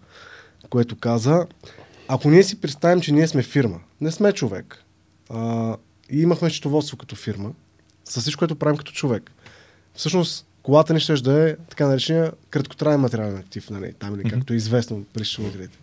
[0.70, 1.46] което каза.
[2.08, 4.84] Ако ние си представим, че ние сме фирма, не сме човек,
[5.30, 5.76] а,
[6.10, 7.52] и имахме счетоводство като фирма,
[8.06, 9.32] с всичко, което правим като човек.
[9.94, 14.54] Всъщност, колата ни ще да е така наречения краткотраен материален актив, нали, там или както
[14.54, 15.78] е известно при счетоводителите.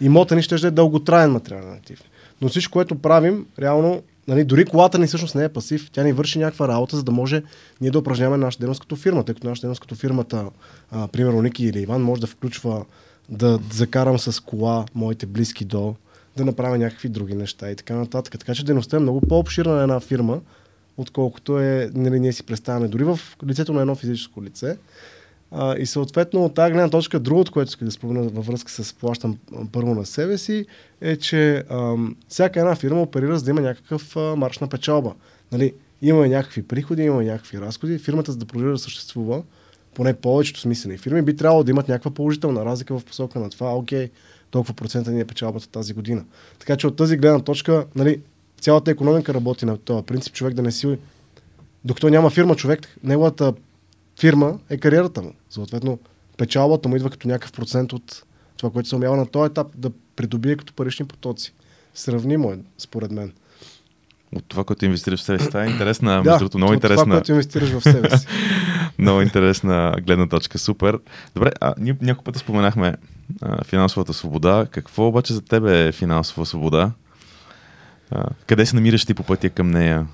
[0.00, 2.02] Имота ни ще да е дълготраен материален актив.
[2.40, 6.12] Но всичко, което правим, реално, нали, дори колата ни всъщност не е пасив, тя ни
[6.12, 7.42] върши някаква работа, за да може
[7.80, 10.50] ние да упражняваме нашата дейност като фирма, тъй като нашата дейност като фирмата,
[10.90, 12.84] а, примерно Ники или Иван, може да включва
[13.28, 15.94] да закарам с кола моите близки до
[16.36, 18.38] да направя някакви други неща и така нататък.
[18.38, 20.40] Така че дейността е много по-обширна на една фирма,
[20.96, 24.76] отколкото е, нали, ние си представяме дори в лицето на едно физическо лице.
[25.50, 28.94] А, и съответно от тази гледна точка, другото, което иска да спомена във връзка с
[28.94, 29.38] плащам
[29.72, 30.66] първо на себе си,
[31.00, 35.14] е, че ам, всяка една фирма оперира за да има някакъв а, марш на печалба.
[35.52, 37.98] Нали, имаме някакви приходи, имаме някакви разходи.
[37.98, 39.42] Фирмата, за да продължи да съществува,
[39.94, 43.76] поне повечето смислени фирми, би трябвало да имат някаква положителна разлика в посока на това,
[43.76, 44.10] окей,
[44.52, 46.24] толкова процента ни е печалбата тази година.
[46.58, 48.20] Така че от тази гледна точка, нали,
[48.60, 50.98] цялата економика работи на този принцип, човек да не си...
[51.84, 53.54] Докато няма фирма, човек, неговата
[54.20, 55.32] фирма е кариерата му.
[55.50, 55.98] Съответно,
[56.36, 58.24] печалбата му идва като някакъв процент от
[58.56, 61.54] това, което се умява на този етап да придобие като парични потоци.
[61.94, 63.32] Сравнимо е, според мен.
[64.36, 65.48] От това, което инвестираш в себе си.
[65.48, 67.04] Това е интересна, между много от интересна.
[67.04, 68.26] това, което инвестираш в себе си.
[68.98, 70.58] много интересна гледна точка.
[70.58, 70.98] Супер.
[71.34, 72.94] Добре, а ние няколко пъти споменахме
[73.42, 74.66] а, финансовата свобода.
[74.70, 76.92] Какво обаче за тебе е финансова свобода?
[78.10, 80.06] А, къде се намираш ти по пътя към нея?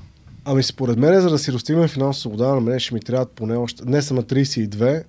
[0.45, 3.57] Ами според мен, за да си достигнем финансова свобода, на мен ще ми трябва поне
[3.57, 3.85] още...
[3.85, 5.03] Днес съм на 32,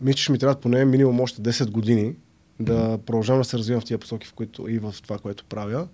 [0.00, 2.14] мисля, че ще ми трябва поне минимум още 10 години
[2.60, 5.86] да продължавам да се развивам в тия посоки в които, и в това, което правя.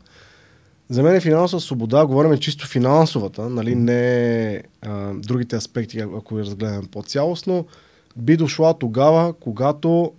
[0.91, 6.45] За мен е финансова свобода, говорим чисто финансовата, нали, не а, другите аспекти, ако я
[6.45, 7.66] разгледаме по-цялостно,
[8.16, 10.12] би дошла тогава, когато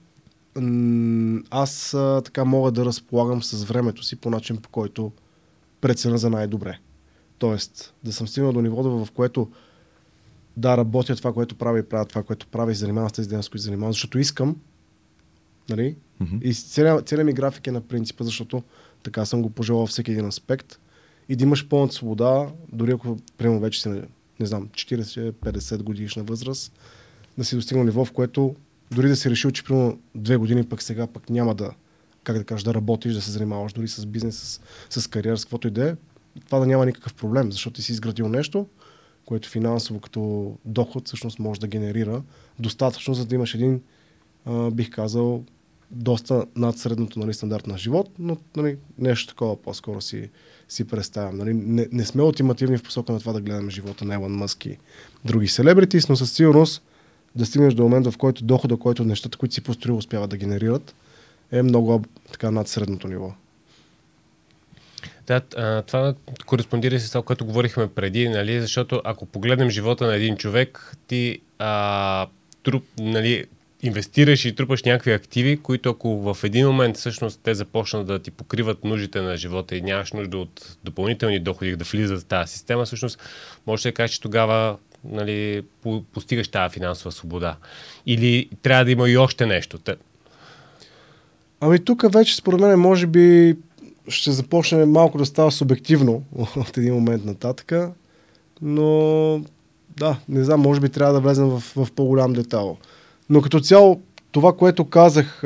[0.56, 5.12] м- аз а, така мога да разполагам с времето си по начин, по който
[5.82, 6.80] прецена за най-добре.
[7.38, 9.52] Тоест, да съм стигнал до нивото, в което
[10.58, 13.52] да работя това, което правя и правя това, което правя и занимавам с тези дейности,
[13.52, 14.56] които занимавам, защото искам,
[15.70, 15.96] нали?
[16.22, 16.42] Mm-hmm.
[16.42, 18.64] И целият, целият ми график е на принципа, защото
[19.04, 20.80] така съм го пожелал всеки един аспект.
[21.30, 23.90] И да имаш пълната свобода, дори ако, приема вече си,
[24.40, 26.74] не знам, 40-50 годишна възраст,
[27.38, 28.56] да си достигнал ниво, в което
[28.92, 31.72] дори да си решил, че примерно две години пък сега пък няма да,
[32.24, 35.46] как да кажеш, да работиш, да се занимаваш дори с бизнес, с, с кариера, с
[35.46, 35.96] каквото и да е,
[36.46, 38.68] това да няма никакъв проблем, защото ти си изградил нещо,
[39.26, 42.24] което финансово като доход всъщност може да генерира
[42.60, 43.82] достатъчно, за да имаш един,
[44.46, 45.44] а, бих казал,
[45.92, 50.30] доста над средното нали, стандарт на живот, но нали, нещо такова по-скоро си,
[50.70, 51.38] си представям.
[51.38, 51.54] Нали.
[51.54, 54.78] Не, не сме ултимативни в посока на това да гледаме живота на Елон Мъск и
[55.26, 56.84] други селебрити, но със сигурност
[57.36, 60.96] да стигнеш до момента, в който дохода, който нещата, които си построил, успяват да генерират,
[61.52, 63.34] е много така над средното ниво.
[65.28, 65.42] Да,
[65.82, 66.14] това
[66.46, 71.40] кореспондира с това, което говорихме преди, нали, защото ако погледнем живота на един човек, ти
[71.60, 72.28] а,
[72.64, 73.46] труп, нали,
[73.84, 78.32] инвестираш и трупаш някакви активи, които ако в един момент всъщност те започнат да ти
[78.32, 82.86] покриват нуждите на живота и нямаш нужда от допълнителни доходи да влизат в тази система,
[82.86, 83.20] всъщност
[83.68, 87.56] може да кажеш, че тогава нали, по, постигаш тази финансова свобода.
[88.06, 89.80] Или трябва да има и още нещо.
[91.60, 93.56] Ами тук вече според мен може би
[94.08, 96.24] ще започне малко да става субективно
[96.56, 97.74] от един момент нататък,
[98.62, 99.42] но
[99.98, 102.78] да, не знам, може би трябва да влезем в, в по-голям детайл.
[103.32, 104.02] Но като цяло,
[104.32, 105.44] това, което казах,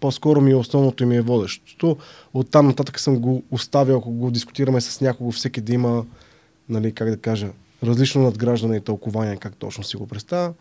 [0.00, 1.96] по-скоро ми е основното и ми е водещото.
[2.34, 6.04] От там нататък съм го оставил, ако го дискутираме с някого, всеки да има,
[6.68, 7.48] нали, как да кажа,
[7.84, 10.52] различно надграждане и тълкование, как точно си го представя.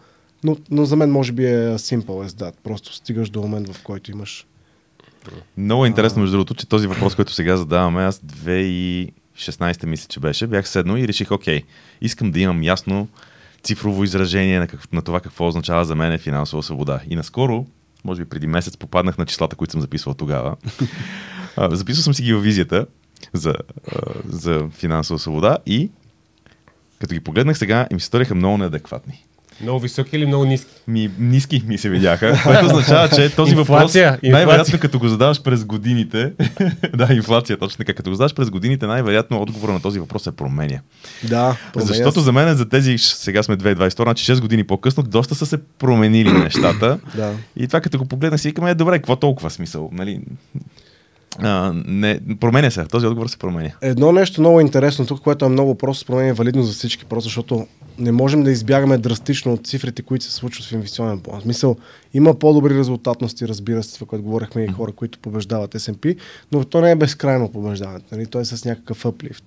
[0.44, 2.54] Но, но за мен може би е simple as that.
[2.64, 4.48] Просто стигаш до момент, в който имаш
[5.58, 10.20] Много е интересно, между другото, че този въпрос, който сега задаваме, аз 2016 мисля, че
[10.20, 11.64] беше, бях седнал и реших, окей,
[12.02, 13.08] искам да имам ясно
[13.64, 17.00] цифрово изражение на, как, на това какво означава за мен финансова свобода.
[17.10, 17.66] И наскоро,
[18.04, 20.56] може би преди месец, попаднах на числата, които съм записвал тогава.
[21.58, 22.86] А, Записал съм си ги във визията
[23.34, 23.56] за,
[24.26, 25.92] за финансова свобода и
[27.00, 29.26] като ги погледнах сега, им се сториха много неадекватни.
[29.62, 30.72] Много високи или много ниски?
[30.88, 34.32] Ми, ниски ми се видяха, което означава, че този въпрос Инфлация, инфлация.
[34.32, 36.34] най-вероятно като го задаваш през годините,
[36.96, 40.32] да, инфлация, точно така, като го задаваш през годините, най-вероятно отговора на този въпрос се
[40.32, 40.80] променя.
[41.24, 42.26] Да, променя Защото се.
[42.26, 46.32] за мен за тези, сега сме 2022, значи 6 години по-късно, доста са се променили
[46.44, 47.00] нещата.
[47.16, 47.34] Да.
[47.58, 49.90] И това като го погледна си викаме, е добре, какво толкова смисъл?
[49.94, 50.20] Нали?
[51.42, 53.70] А, не, променя се, този отговор се променя.
[53.82, 57.24] Едно нещо много интересно тук, което е много просто, мен е валидно за всички, просто
[57.24, 57.68] защото
[58.00, 61.40] не можем да избягаме драстично от цифрите, които се случват в инвестиционен план.
[61.40, 61.76] В смисъл,
[62.14, 66.18] има по-добри резултатности, разбира се, това, което говорихме и хора, които побеждават S&P,
[66.52, 68.26] но то не е безкрайно побеждаването, нали?
[68.26, 69.44] то е с някакъв uplift.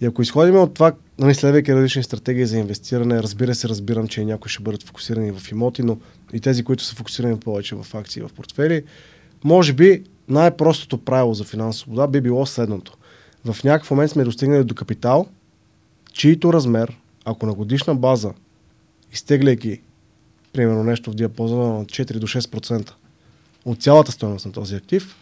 [0.00, 4.24] И ако изходим от това, нали, следвайки различни стратегии за инвестиране, разбира се, разбирам, че
[4.24, 5.98] някои ще бъдат фокусирани в имоти, но
[6.32, 8.82] и тези, които са фокусирани повече в акции, в портфели,
[9.44, 12.96] може би най-простото правило за финансова свобода би било следното.
[13.44, 15.26] В някакъв момент сме достигнали до капитал,
[16.12, 18.32] чието размер, ако на годишна база,
[19.12, 19.80] изтегляйки
[20.52, 22.92] примерно нещо в диапазона на 4 до 6%
[23.64, 25.16] от цялата стоеност на този актив,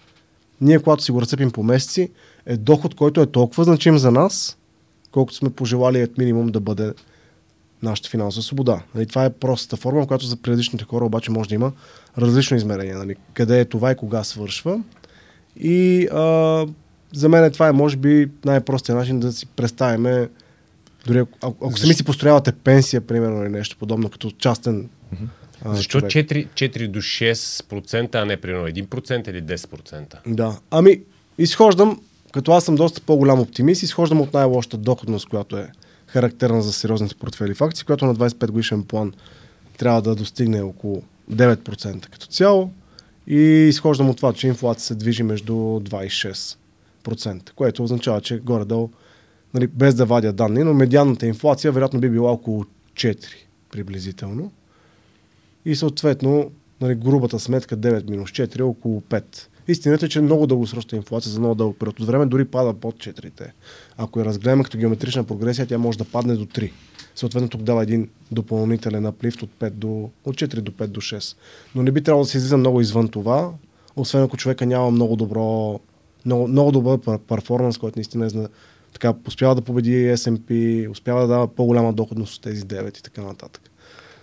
[0.61, 2.11] ние, когато си го разцепим по месеци,
[2.47, 4.59] е доход, който е толкова значим за нас,
[5.11, 6.93] колкото сме пожелали от минимум да бъде
[7.83, 8.83] нашата финансова свобода.
[8.95, 11.73] Нали, това е простата форма, която за предишните хора обаче може да има
[12.19, 12.95] различно измерение.
[12.95, 14.81] Нали, къде е това и кога свършва.
[15.57, 16.67] И а,
[17.15, 20.29] за мен това е, може би, най-простият начин да си представиме,
[21.07, 24.89] дори ако, ако ако сами си построявате пенсия, примерно, или нещо подобно, като частен
[25.65, 26.13] а, Защо човек.
[26.13, 30.17] 4, 4 до 6%, а не примерно 1% или 10%?
[30.27, 30.59] Да.
[30.71, 31.01] Ами,
[31.39, 32.01] изхождам,
[32.33, 35.69] като аз съм доста по-голям оптимист, изхождам от най-лошата доходност, която е
[36.13, 39.13] характерна за сериозните портфели в акции, която на 25 годишен план
[39.79, 42.71] трябва да достигне около 9% като цяло.
[43.27, 43.39] И
[43.69, 46.35] изхождам от това, че инфлация се движи между 2 и
[47.05, 48.91] 6%, което означава, че горе-долу,
[49.55, 53.27] нали, без да вадя данни, но медианната инфлация вероятно би била около 4
[53.71, 54.53] приблизително.
[55.65, 56.51] И съответно,
[56.81, 59.25] нали, грубата сметка 9 минус 4 е около 5.
[59.69, 62.95] Истината е, че много дългосрочна инфлация за много дълъг период от време дори пада под
[62.95, 63.51] 4.
[63.97, 66.73] Ако я разгледаме като геометрична прогресия, тя може да падне до 3.
[67.15, 71.37] Съответно, тук дава един допълнителен аплифт от, 5 до, от 4 до 5 до 6.
[71.75, 73.51] Но не би трябвало да се излиза много извън това,
[73.97, 75.81] освен ако човека няма много добро,
[76.25, 78.47] много, много добър пер- перформанс, който наистина е,
[78.93, 83.23] така, успява да победи S&P, успява да дава по-голяма доходност от тези 9 и така
[83.23, 83.72] нататък.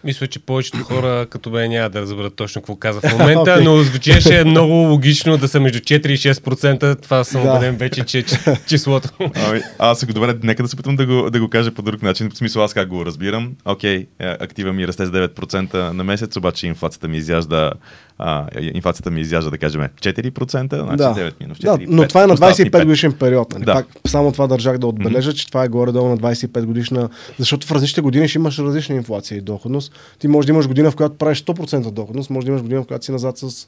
[0.04, 3.64] Мисля, че повечето хора като мен няма да разберат точно какво каза в момента, Окей.
[3.64, 6.96] но звучеше много логично да са между 4 и 6%.
[6.96, 7.50] Това съм Да.
[7.50, 9.10] убеден вече, че е ч- числото.
[9.38, 12.02] Ами, аз ако добре, нека да се опитам да го, да го кажа по друг
[12.02, 12.30] начин.
[12.30, 13.52] В смисъл аз как го разбирам.
[13.66, 17.72] Окей, е, актива ми расте с 9% на месец, обаче инфлацията ми изяжда,
[18.18, 20.42] а, инфлацията ми изяжда да кажем 4%,
[20.78, 21.14] значи да.
[21.16, 21.62] 9 минус 4.
[21.62, 22.86] да, но 5, това е на остават ми 25 5.
[22.86, 23.54] годишен период.
[23.54, 23.66] Нали?
[23.66, 23.74] Да.
[23.74, 27.72] Пак, само това държах да отбележа, че това е горе-долу на 25 годишна, защото в
[27.72, 29.89] различните години ще имаш различна инфлация и доходност.
[30.20, 32.88] Ти може да имаш година, в която правиш 100% доходност, може да имаш година, в
[32.88, 33.68] която си назад с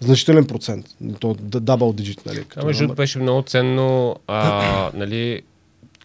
[0.00, 0.86] значителен процент.
[1.20, 2.44] То д- double digit, нали?
[2.44, 5.42] Като между другото беше много ценно, а, нали,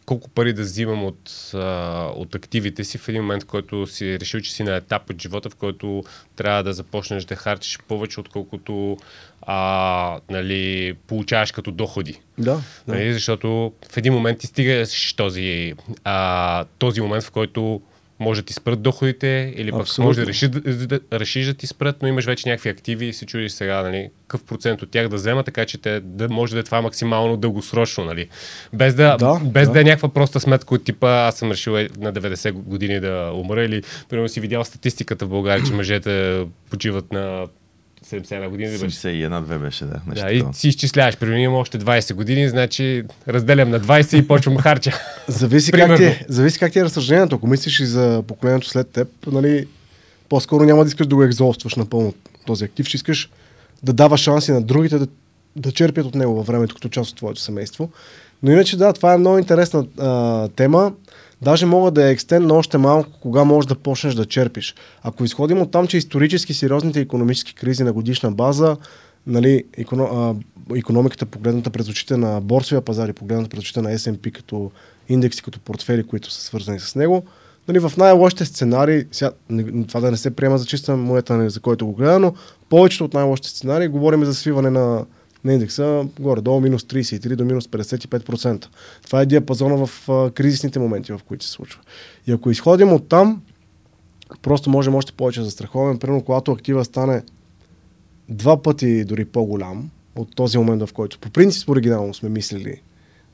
[0.07, 4.19] колко пари да взимам от, а, от активите си в един момент, в който си
[4.19, 6.03] решил, че си на етап от живота, в който
[6.35, 8.97] трябва да започнеш да харчиш повече, отколкото
[9.41, 12.19] а, нали, получаваш като доходи.
[12.37, 12.61] Да, да.
[12.87, 17.81] Нали, защото в един момент ти стигаш този, а, този момент, в който
[18.19, 20.09] може да ти спрат доходите, или пък Абсолютно.
[20.09, 23.13] може да решиш, да, да, решиш да ти спрат, но имаш вече някакви активи и
[23.13, 26.53] се чудиш сега нали, какъв процент от тях да взема, така че те, да може
[26.53, 28.05] да е това максимално дългосрочно.
[28.05, 28.27] Нали.
[28.73, 29.73] Без, да, Да, без да.
[29.73, 29.81] да.
[29.81, 33.63] е някаква проста сметка от типа аз съм решил е, на 90 години да умра
[33.63, 37.47] или примерно си видял статистиката в България, че мъжете почиват на
[38.11, 38.71] 71 години.
[38.71, 40.01] да беше 71-2 беше, да.
[40.07, 44.27] Нещо да, и си изчисляваш, примерно имам още 20 години, значи разделям на 20 и
[44.27, 44.91] почвам харча.
[45.27, 47.35] Зависи как, ти е, зависи как ти е разсъждението.
[47.35, 49.67] Ако мислиш и за поколението след теб, нали,
[50.29, 52.13] по-скоро няма да искаш да го екзостваш напълно
[52.45, 53.29] този актив, ще искаш
[53.83, 55.07] да дава шанси на другите да,
[55.55, 57.89] да черпят от него във времето, като част от твоето семейство.
[58.43, 60.93] Но иначе да, това е много интересна а, тема.
[61.41, 64.75] Даже мога да е екстен, но още малко, кога можеш да почнеш да черпиш.
[65.03, 68.77] Ако изходим от там, че исторически сериозните економически кризи на годишна база,
[69.27, 70.35] нали, економ, а,
[70.77, 74.71] економиката погледната през очите на борсовия пазар и погледната през очите на S&P като
[75.09, 77.23] индекси, като портфели, които са свързани с него,
[77.67, 79.31] нали, в най-лошите сценарии, сега,
[79.87, 82.33] това да не се приема за чиста монета, нали, за който го гледа, но
[82.69, 85.05] повечето от най-лошите сценарии говорим за свиване на,
[85.47, 88.67] на индекса горе-долу минус 33 до минус 55%.
[89.05, 91.81] Това е диапазона в а, кризисните моменти, в които се случва.
[92.27, 93.41] И ако изходим от там,
[94.41, 95.99] просто можем още повече да страховаме.
[95.99, 97.23] Примерно, когато актива стане
[98.29, 102.81] два пъти дори по-голям от този момент, в който по принцип оригинално сме мислили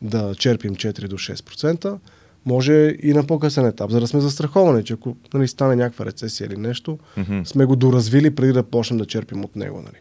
[0.01, 1.97] да черпим 4 до 6%,
[2.45, 6.47] може и на по-късен етап, за да сме застраховани, че ако нали, стане някаква рецесия
[6.47, 7.43] или нещо, mm-hmm.
[7.43, 9.81] сме го доразвили преди да почнем да черпим от него.
[9.81, 9.97] Нали.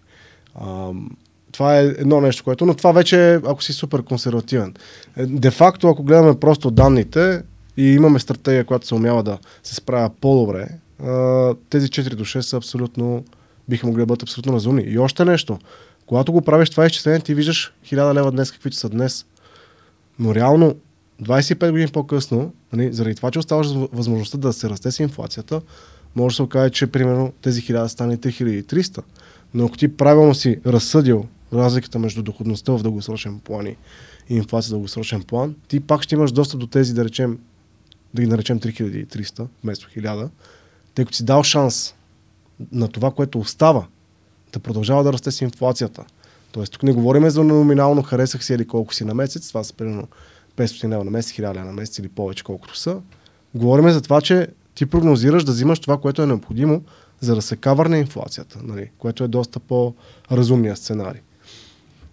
[0.54, 0.92] А,
[1.53, 4.74] това е едно нещо, което, но това вече е, ако си супер консервативен.
[5.16, 7.42] Е, де-факто, ако гледаме просто данните
[7.76, 10.68] и имаме стратегия, която се умява да се справя по-добре,
[11.70, 13.24] тези 4 до 6 са абсолютно,
[13.68, 14.82] биха могли да бъдат абсолютно разумни.
[14.82, 15.59] И още нещо,
[16.07, 19.26] когато го правиш това изчисление, ти виждаш 1000 лева днес, каквито са днес.
[20.18, 20.74] Но реално
[21.22, 25.61] 25 години по-късно, нали, заради това, че оставаш възможността да се расте с инфлацията,
[26.16, 29.03] може да се окаже, че примерно тези 1000 стане 3300.
[29.55, 33.76] Но ако ти правилно си разсъдил разликата между доходността в дългосрочен план и
[34.28, 37.38] инфлация в дългосрочен план, ти пак ще имаш достъп до тези, да речем,
[38.14, 40.28] да ги наречем 3300 вместо 1000,
[40.94, 41.94] тъй като си дал шанс
[42.72, 43.86] на това, което остава,
[44.53, 46.05] да продължава да расте с инфлацията.
[46.53, 49.74] Тоест, тук не говорим за номинално харесах си или колко си на месец, това са
[49.74, 50.09] примерно
[50.57, 53.00] 500 лева на месец, 1000 лева на месец или повече, колкото са.
[53.55, 56.82] Говорим за това, че ти прогнозираш да взимаш това, което е необходимо,
[57.20, 58.90] за да се кавърне инфлацията, нали?
[58.98, 61.20] което е доста по-разумният сценарий.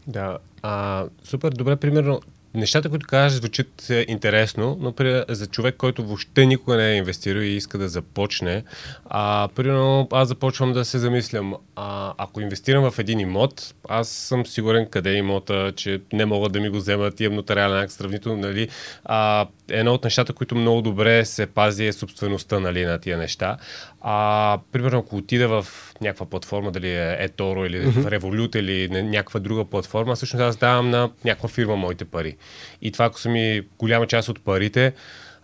[0.09, 2.21] Да, а, супер, добре, примерно,
[2.53, 6.95] нещата, които казваш, звучат е, интересно, но при, за човек, който въобще никога не е
[6.95, 8.63] инвестирал и иска да започне,
[9.05, 14.45] а, примерно аз започвам да се замислям, а, ако инвестирам в един имот, аз съм
[14.45, 18.41] сигурен къде е имота, че не могат да ми го вземат, имам нотариален акт сравнително,
[18.41, 18.67] нали,
[19.05, 23.57] а, едно от нещата, които много добре се пази е собствеността нали, на тия неща.
[24.01, 25.67] А, примерно, ако отида в
[26.01, 27.91] някаква платформа, дали е eToro или mm-hmm.
[27.91, 32.35] в Revolut или някаква друга платформа, всъщност аз давам на някаква фирма моите пари.
[32.81, 34.93] И това, ако са ми голяма част от парите,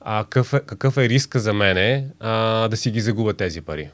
[0.01, 3.89] а, какъв, е, какъв е риска за мене а, да си ги загубя тези пари?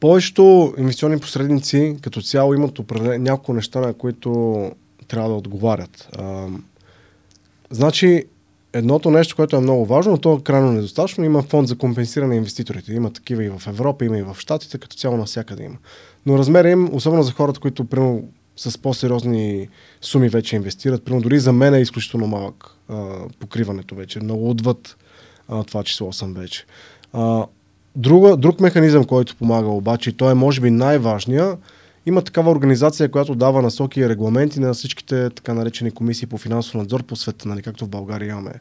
[0.00, 4.70] Повечето инвестиционни посредници като цяло имат определен, няколко неща, на които
[5.08, 6.08] трябва да отговарят.
[6.18, 6.46] А,
[7.70, 8.24] значи,
[8.74, 11.24] едното нещо, което е много важно, то е крайно недостатъчно.
[11.24, 12.92] Има фонд за компенсиране на инвеститорите.
[12.92, 15.76] Има такива и в Европа, има и в Штатите, като цяло навсякъде има.
[16.26, 19.68] Но размера им, особено за хората, които примерно, с по-сериозни
[20.00, 24.20] суми вече инвестират, примерно дори за мен е изключително малък а, покриването вече.
[24.20, 24.96] Много отвъд
[25.48, 26.64] а, това число съм вече.
[27.12, 27.46] А,
[27.96, 31.56] друга, друг механизъм, който помага обаче, и той е може би най-важния,
[32.06, 36.74] има такава организация, която дава насоки и регламенти на всичките така наречени комисии по финансов
[36.74, 38.52] надзор по света, нали, както в България имаме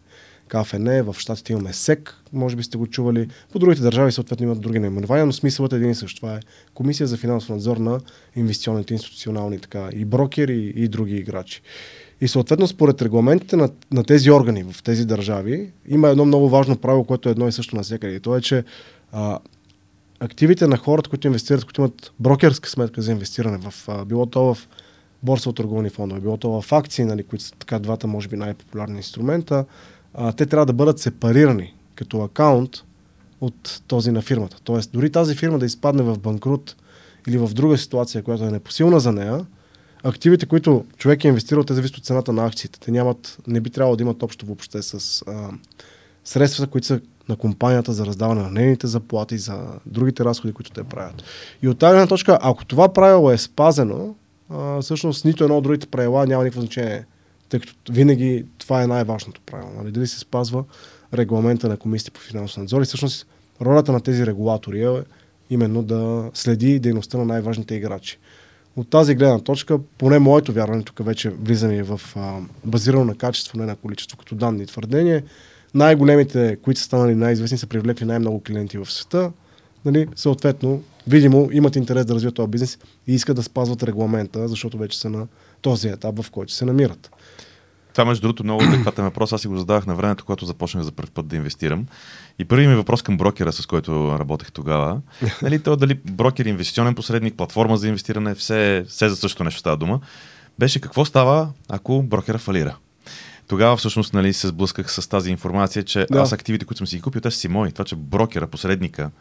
[0.47, 3.27] КФН, в Штатите имаме СЕК, може би сте го чували.
[3.51, 6.15] По другите държави съответно имат други наименования, но смисълът е един и същ.
[6.15, 6.39] Това е
[6.73, 7.99] Комисия за финансов надзор на
[8.35, 11.61] инвестиционните институционални така, и брокери и други играчи.
[12.21, 16.77] И съответно, според регламентите на, на тези органи в тези държави, има едно много важно
[16.77, 18.15] правило, което е едно и също навсякъде.
[18.15, 18.63] И то е, че
[19.11, 19.39] а,
[20.19, 24.53] активите на хората, които инвестират, които имат брокерска сметка за инвестиране, в, а, било то
[24.53, 24.67] в
[25.23, 28.35] борса от търговни фондове, било то в акции, нали, които са така двата, може би,
[28.35, 29.65] най-популярни инструмента,
[30.13, 32.83] а, те трябва да бъдат сепарирани като акаунт
[33.41, 34.57] от този на фирмата.
[34.63, 36.75] Тоест, дори тази фирма да изпадне в банкрут
[37.27, 39.45] или в друга ситуация, която е непосилна за нея,
[40.03, 42.79] активите, които човек е инвестирал, те зависят от цената на акциите.
[42.79, 45.49] Те нямат, не би трябвало да имат общо въобще с а,
[46.23, 50.83] средствата, които са на компанията за раздаване на нейните заплати, за другите разходи, които те
[50.83, 51.23] правят.
[51.61, 54.15] И от тази точка, ако това правило е спазено,
[54.49, 57.05] а, всъщност нито едно от другите правила няма никакво значение,
[57.49, 59.71] тъй като винаги това е най-важното правило.
[59.77, 59.91] Нали?
[59.91, 60.63] Дали се спазва
[61.13, 63.27] регламента на комисията по финансов надзор и всъщност
[63.61, 65.03] ролята на тези регулатори е
[65.49, 68.19] именно да следи дейността на най-важните играчи.
[68.75, 73.59] От тази гледна точка, поне моето вярване, тук вече влизаме в а, базирано на качество,
[73.59, 75.23] не на количество, като данни и твърдение,
[75.73, 79.31] най-големите, които са станали най-известни, са привлекли най-много клиенти в света.
[79.85, 84.77] Нали, съответно, видимо, имат интерес да развият този бизнес и искат да спазват регламента, защото
[84.77, 85.27] вече са на
[85.61, 87.11] този етап, в който се намират.
[87.93, 89.33] това между другото много адекватен въпрос.
[89.33, 91.85] Аз си го задавах на времето, когато започнах за първ път да инвестирам.
[92.39, 95.01] И първият ми въпрос към брокера, с който работех тогава,
[95.41, 99.77] нали, то дали брокер, инвестиционен посредник, платформа за инвестиране, все, все за също нещо става
[99.77, 99.99] дума,
[100.59, 102.75] беше какво става, ако брокера фалира.
[103.47, 106.19] Тогава всъщност нали, се сблъсках с тази информация, че Да.
[106.19, 107.71] аз активите, които съм си ги купил, те са си мои.
[107.71, 109.11] Това, че брокера, посредника,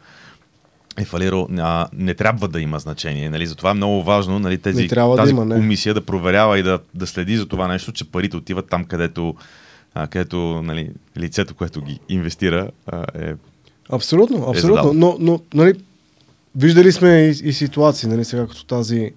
[0.97, 3.29] е фалирал, а, не трябва да има значение.
[3.29, 3.47] Нали?
[3.47, 5.55] Затова е много важно нали, тези, трябва да тази има, не.
[5.55, 9.35] комисия да проверява и да, да следи за това нещо, че парите отиват там, където,
[9.93, 13.33] а, където нали, лицето, което ги инвестира, а, е
[13.89, 14.51] Абсолютно, задал.
[14.51, 14.93] абсолютно.
[14.93, 15.73] но, но, нали,
[16.55, 19.11] виждали сме и, и ситуации, нали, сега като тази,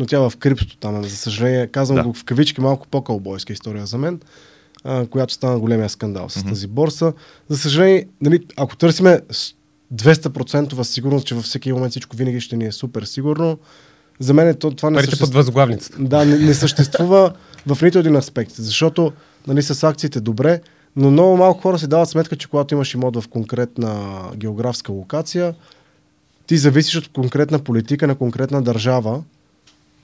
[0.00, 2.02] но тя в криптото там, е, за съжаление, казвам Да.
[2.04, 4.20] го в кавички, малко по-кълбойска история за мен,
[4.84, 6.48] а, която стана големия скандал с Мгм.
[6.48, 7.12] тази борса.
[7.48, 9.54] За съжаление, нали, ако търсиме с
[9.90, 13.58] 200% сигурност, че във всеки момент всичко винаги ще ни е супер сигурно,
[14.18, 15.38] за мен е то, това не Парите под съществува.
[15.38, 15.96] възглавницата.
[16.00, 17.32] Да, не, не съществува
[17.66, 19.12] в нито един аспект, защото
[19.46, 20.60] нали, с акциите добре,
[20.96, 24.04] но много малко хора си дават сметка, че когато имаш имот в конкретна
[24.36, 25.54] географска локация,
[26.46, 29.22] ти зависиш от конкретна политика на конкретна държава,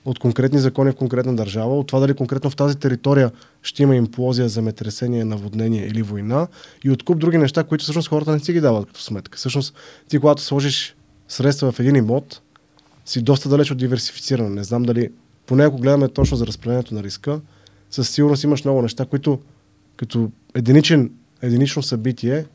[0.06, 3.30] от конкретни закони в конкретна държава, от това дали конкретно в тази територия
[3.62, 6.46] ще има имплозия, земетресение, наводнение или война
[6.84, 9.38] и от куп други неща, които всъщност хората не си ги дават като сметка.
[9.38, 9.74] Всъщност
[10.08, 10.96] ти когато сложиш
[11.28, 12.42] средства в един имот,
[13.04, 14.48] си доста далеч от диверсифициране.
[14.48, 15.10] Не знам дали,
[15.46, 17.40] поне ако гледаме точно за разпределението на риска,
[17.90, 19.40] със сигурност имаш много неща, които
[19.96, 21.10] като единичен,
[21.42, 22.46] единично събитие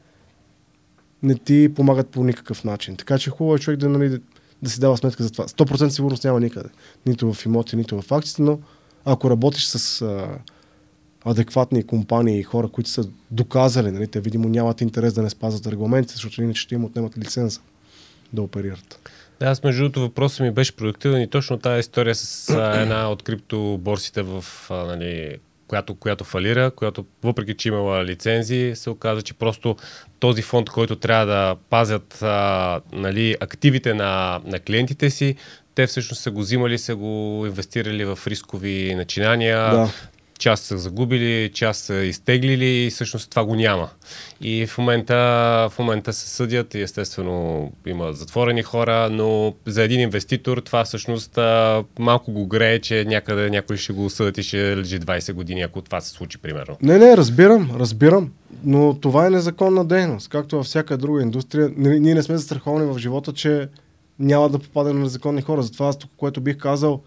[1.24, 2.95] не ти помагат по никакъв начин.
[2.95, 4.20] Така че хубаво е човек да, нали,
[4.62, 5.47] да, си дава сметка за това.
[5.47, 6.70] 100% сигурност няма никъде.
[7.05, 8.59] Нито в имоти, нито в акциите, но
[9.05, 10.28] ако работиш с а,
[11.26, 15.68] адекватни компании и хора, които са доказали, нали, те видимо нямат интерес да не спазват
[15.68, 17.59] регламентите, защото иначе ще им отнемат лиценза
[18.34, 19.12] да оперират.
[19.39, 22.49] Да, аз между другото въпросът ми беше продуктивен и точно тази история с
[22.82, 25.38] една от криптоборсите, в, а, нали,
[25.72, 29.76] която, която фалира, която въпреки, че имала лицензии, се оказа, че просто
[30.20, 35.36] този фонд, който трябва да пазят а, нали, активите на, на клиентите си,
[35.76, 39.90] те всъщност са го взимали, са го инвестирали в рискови начинания, Да.
[40.42, 43.89] Част са загубили, част са изтеглили и всъщност това го няма.
[44.42, 45.16] И в момента,
[45.72, 51.39] в момента се съдят и естествено има затворени хора, но за един инвеститор това всъщност
[52.00, 55.82] малко го грее, че някъде някой ще го съдят и ще лежи 20 години, ако
[55.82, 56.78] това се случи, примерно.
[56.82, 58.32] Не, не, разбирам, разбирам.
[58.64, 60.30] Но това е незаконна дейност.
[60.30, 61.72] Както във всяка друга индустрия.
[61.78, 63.68] Ние не сме застраховани в живота, че
[64.20, 65.62] няма да попадем на незаконни хора.
[65.62, 67.02] Затова аз тук, което бих казал,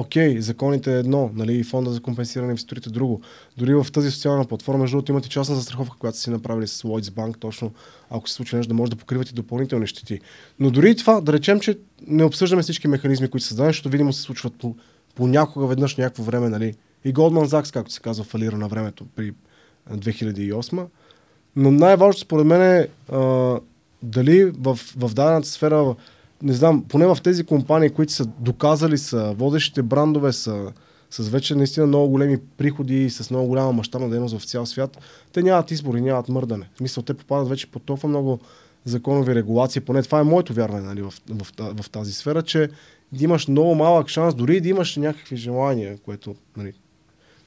[0.00, 3.20] окей, законите е едно, нали, и фонда за компенсиране инвеститорите е друго.
[3.56, 7.10] Дори в тази социална платформа, между другото, имате частна застраховка, която си направили с Lloyds
[7.10, 7.72] Bank, точно
[8.10, 10.20] ако се случи нещо, да може да покривате допълнителни щети.
[10.60, 13.88] Но дори и това, да речем, че не обсъждаме всички механизми, които са създадени, защото
[13.88, 14.74] видимо се случват по,
[15.14, 16.74] понякога веднъж някакво време, нали.
[17.04, 19.32] И Goldman Sachs, както се казва, фалира на времето при
[19.90, 20.86] а, 2008.
[21.56, 23.56] Но най-важното според мен е а,
[24.02, 25.94] дали в, в дадената сфера,
[26.42, 30.72] не знам, поне в тези компании, които са доказали са водещите брандове, са
[31.10, 34.98] с вече наистина много големи приходи и с много голяма мащабна дейност в цял свят,
[35.32, 36.68] те нямат избори, нямат мърдане.
[36.74, 38.40] В смисъл, те попадат вече по толкова много
[38.84, 41.46] законови регулации, поне това е моето вярване нали, в, в,
[41.82, 42.70] в, тази сфера, че
[43.12, 46.72] да имаш много малък шанс, дори да имаш някакви желания, което нали,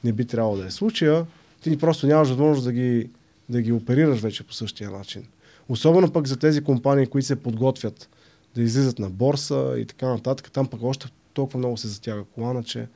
[0.04, 1.26] не би трябвало да е случая,
[1.62, 3.10] ти просто нямаш възможност да ги,
[3.50, 5.24] да ги оперираш вече по същия начин.
[5.70, 8.10] Особено пък за тези компании, които се подготвят
[8.56, 12.64] да излизат на борса и така нататък, там пък още толкова много се затяга колана,
[12.64, 12.88] че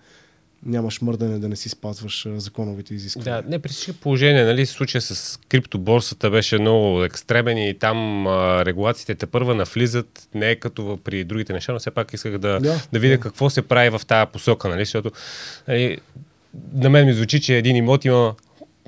[0.65, 3.41] нямаш мърдане да не си спазваш законовите изисквания.
[3.41, 8.65] Да, не при всички положения, нали, случая с криптоборсата беше много екстремен и там а,
[8.65, 12.59] регулациите те първа навлизат, не е като при другите неща, но все пак исках да,
[12.59, 13.19] Да, да видя да.
[13.19, 15.11] какво се прави в тази посока, нали, защото
[15.67, 15.97] нали,
[16.73, 18.35] на мен ми звучи, че един имот има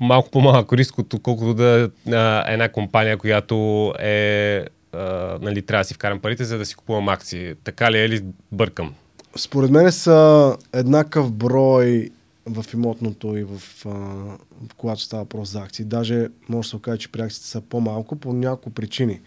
[0.00, 4.64] малко по-малък риск, отколкото да а, една компания, която е
[4.96, 7.54] а, нали, трябва да си вкарам парите, за да си купувам акции.
[7.64, 8.94] Така ли е ли бъркам?
[9.36, 12.10] Според мен са еднакъв брой
[12.46, 15.84] в имотното и в, а, в когато става въпрос за акции.
[15.84, 19.20] Даже може да се окаже, че при акциите са по-малко по няколко причини.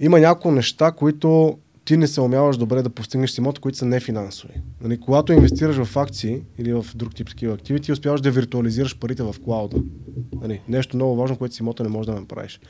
[0.00, 3.86] Има няколко неща, които ти не се умяваш добре да постигнеш с имота, които са
[3.86, 4.54] нефинансови.
[4.80, 8.98] Нали, когато инвестираш в акции или в друг тип такива активи, ти успяваш да виртуализираш
[8.98, 9.76] парите в клауда.
[10.40, 12.60] Нали, нещо много важно, което с имота не можеш да направиш.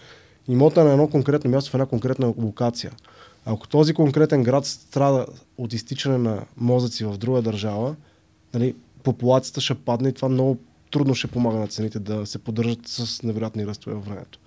[0.49, 2.93] Имота е на едно конкретно място в една конкретна локация.
[3.45, 5.27] Ако този конкретен град страда
[5.59, 7.97] от изтичане на мозъци в друга държава,
[8.55, 10.59] нали, популацията ще падне и това много
[10.91, 14.39] трудно ще помага на цените да се поддържат с невероятни ръстове във времето.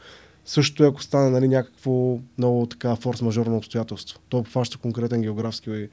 [0.46, 4.20] Също и ако стане нали, някакво много така форс-мажорно обстоятелство.
[4.30, 5.88] То обхваща конкретен географски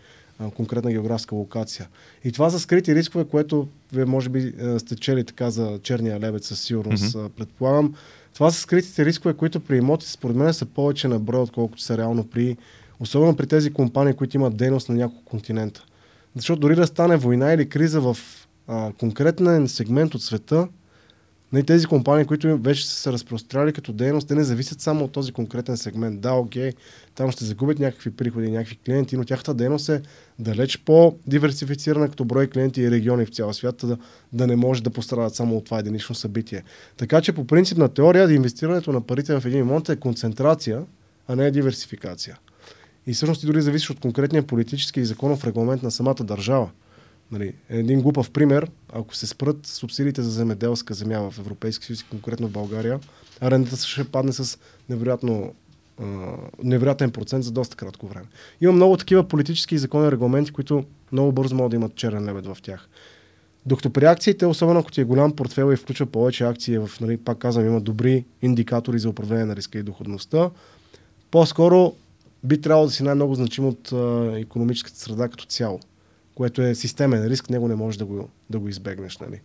[0.50, 1.88] конкретна географска локация.
[2.24, 6.44] И това са скрити рискове, което вие може би сте чели така за черния лебед
[6.44, 7.28] със сигурност, mm-hmm.
[7.28, 7.94] предполагам.
[8.35, 11.99] Това са скритите рискове, които при имотите според мен са повече на брой, отколкото са
[11.99, 12.57] реално при,
[13.01, 15.85] особено при тези компании, които имат дейност на няколко континента.
[16.37, 18.16] Защото дори да стане война или криза в
[18.66, 20.68] а, конкретен сегмент от света,
[21.53, 25.12] не, тези компании, които вече са се разпростряли като дейност, те не зависят само от
[25.12, 26.20] този конкретен сегмент.
[26.20, 26.72] Да, окей,
[27.14, 30.03] там ще загубят някакви приходи, някакви клиенти, но тяхната дейност е
[30.38, 33.98] далеч по-диверсифицирана като брой клиенти и региони в цял свят, да,
[34.32, 36.62] да не може да пострадат само от това единично събитие.
[36.96, 40.82] Така че по принцип на теория инвестирането на парите в един имот е концентрация,
[41.28, 42.38] а не е диверсификация.
[43.07, 46.70] И всъщност и дори зависи от конкретния политически и законов регламент на самата държава.
[47.33, 52.49] Нали, един глупав пример, ако се спрат субсидиите за земеделска земя в Европейски съюз, конкретно
[52.49, 53.01] в България,
[53.41, 54.59] арендата ще падне с
[54.89, 55.55] невероятно
[56.62, 58.26] невероятен процент за доста кратко време.
[58.61, 62.47] Има много такива политически и законни регламенти, които много бързо могат да имат черен лебед
[62.47, 62.89] в тях.
[63.66, 67.16] Докато при акциите, особено ако ти е голям портфел и включва повече акции, в, нали,
[67.16, 70.51] пак казвам, има добри индикатори за управление на риска и доходността,
[71.30, 71.95] по-скоро
[72.45, 75.80] би трябвало да си най-много значим от а, економическата среда като цяло
[76.35, 79.18] което е системен риск, него не можеш да го, да го избегнеш.
[79.18, 79.41] Нали?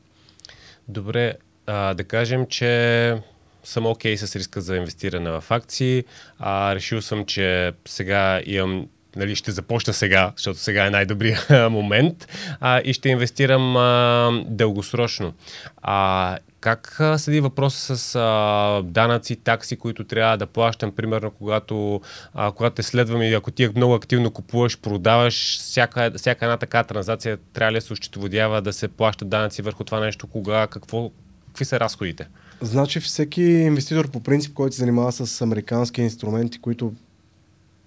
[0.87, 1.33] Добре,
[1.65, 3.21] а, да кажем, че
[3.63, 6.03] съм окей okay с риска за инвестиране в акции.
[6.39, 12.27] А, решил съм, че сега имам нали, ще започна сега, защото сега е най-добрият момент
[12.59, 15.33] а, и ще инвестирам а, дългосрочно.
[15.81, 22.01] А, как седи въпроса с а, данъци, такси, които трябва да плащам, примерно, когато,
[22.33, 26.83] а, когато те следвам и ако ти много активно купуваш, продаваш, всяка, всяка една така
[26.83, 31.11] транзакция трябва ли да се ощетоводява да се плащат данъци върху това нещо, кога, какво,
[31.47, 32.27] какви са разходите?
[32.61, 36.93] Значи всеки инвеститор по принцип, който се занимава с американски инструменти, които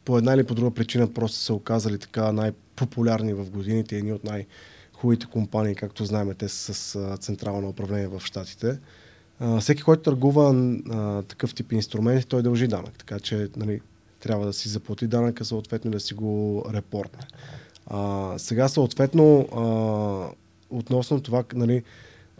[0.04, 4.24] по една или по друга причина просто са оказали така най-популярни в годините, едни от
[4.24, 4.46] най-
[5.00, 8.78] хубавите компании, както знаем, те са с централно управление в Штатите.
[9.60, 10.54] всеки, който търгува
[10.90, 12.98] а, такъв тип инструменти, той дължи данък.
[12.98, 13.80] Така че нали,
[14.20, 17.22] трябва да си заплати данъка, съответно да си го репортне.
[17.86, 19.64] А, сега съответно а,
[20.70, 21.82] относно това нали,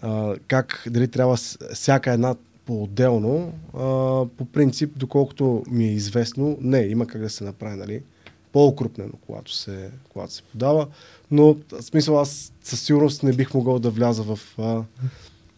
[0.02, 1.36] а, как дали трябва
[1.74, 2.34] всяка една
[2.66, 3.78] по-отделно, а,
[4.36, 8.02] по принцип, доколкото ми е известно, не, има как да се направи, нали,
[8.52, 10.86] по-окрупнено, когато се, когато се подава.
[11.30, 14.38] Но, в смисъл, аз със сигурност не бих могъл да вляза в,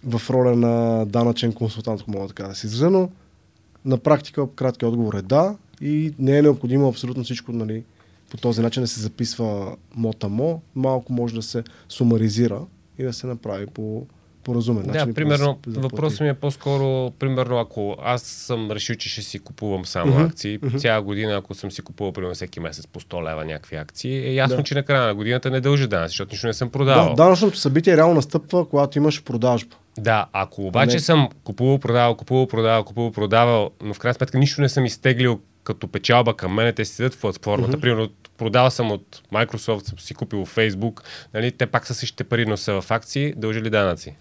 [0.05, 3.09] в роля на данъчен консултант, ако мога така да се изразя, но
[3.85, 7.85] на практика краткият отговор е да и не е необходимо абсолютно всичко нали,
[8.31, 12.61] по този начин да се записва мотамо, малко може да се сумаризира
[12.99, 14.07] и да се направи по,
[14.45, 15.07] по разумен начин.
[15.07, 19.39] Да, примерно, да въпросът ми е по-скоро, примерно, ако аз съм решил, че ще си
[19.39, 20.81] купувам само uh-huh, акции, uh-huh.
[20.81, 24.35] цяла година, ако съм си купувал, примерно, всеки месец по 100 лева някакви акции, е
[24.35, 24.63] ясно, да.
[24.63, 27.09] че на края на годината не дължи данъци, защото нищо не съм продавал.
[27.09, 29.77] Да, данъчното събитие реално настъпва, когато имаш продажба.
[29.99, 31.01] Да, ако обаче не...
[31.01, 35.41] съм купувал, продавал, купувал, продавал, купувал, продавал, но в крайна сметка нищо не съм изтеглил
[35.65, 37.77] като печалба към мен, те си седят в платформата.
[37.77, 37.81] Mm-hmm.
[37.81, 38.09] Примерно,
[38.43, 41.01] продал съм от Microsoft, съм си купил Facebook,
[41.35, 44.17] нали, те пак са същите пари, но са в акции, дължи ли данъци?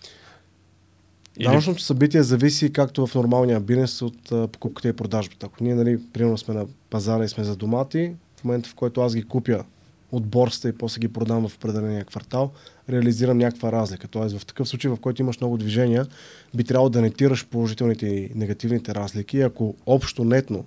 [1.38, 1.48] Или...
[1.48, 5.46] Данъчното събитие зависи както в нормалния бизнес от покупката и продажбата.
[5.46, 9.02] Ако ние, нали, примерно сме на пазара и сме за домати, в момента в който
[9.02, 9.64] аз ги купя
[10.12, 12.52] от борста и после ги продам в определения квартал,
[12.90, 14.08] реализирам някаква разлика.
[14.08, 16.08] Тоест в такъв случай, в който имаш много движения,
[16.54, 19.42] би трябвало да нетираш положителните и негативните разлики.
[19.42, 20.66] Ако общо нетно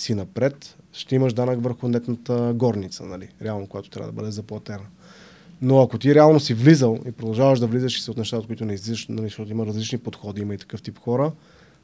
[0.00, 3.28] си напред, ще имаш данък върху нетната горница, нали?
[3.42, 4.84] реално, която трябва да бъде заплатена.
[5.62, 8.64] Но ако ти реално си влизал и продължаваш да влизаш и се от нещата, които
[8.64, 11.32] не излизаш, нали, защото има различни подходи, има и такъв тип хора,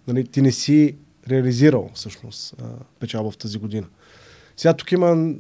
[0.08, 0.96] нали, ти не си
[1.30, 2.54] реализирал всъщност
[3.00, 3.86] печалба в тази година.
[4.56, 5.34] Сега тук има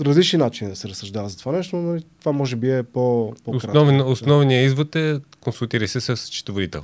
[0.00, 4.00] различни начини да се разсъждава за това нещо, но това може би е по Основен,
[4.00, 6.82] Основният извод е консултирай се с счетоводител.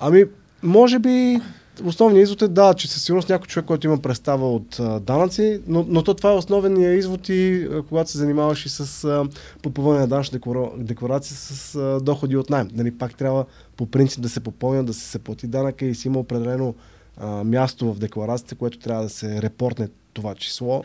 [0.00, 0.24] Ами,
[0.62, 1.40] може би
[1.84, 5.60] основният извод е да, че със сигурност някой човек, който има представа от а, данъци,
[5.66, 9.24] но, но то това е основният извод и а, когато се занимаваш и с а,
[9.62, 10.40] попълване на данъчна
[10.76, 12.68] декларация с а, доходи от найем.
[12.74, 13.44] Нали, пак трябва
[13.76, 16.74] по принцип да се попълня, да се, се плати данъка и си има определено
[17.16, 20.84] а, място в декларацията, което трябва да се репортне това число.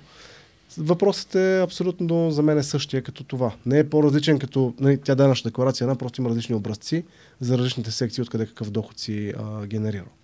[0.78, 3.52] Въпросът е абсолютно за мен е същия като това.
[3.66, 7.04] Не е по-различен като нали, тя данъчна декларация, една просто има различни образци
[7.42, 10.19] за различните секции, откъде какъв доход си а, генерирал.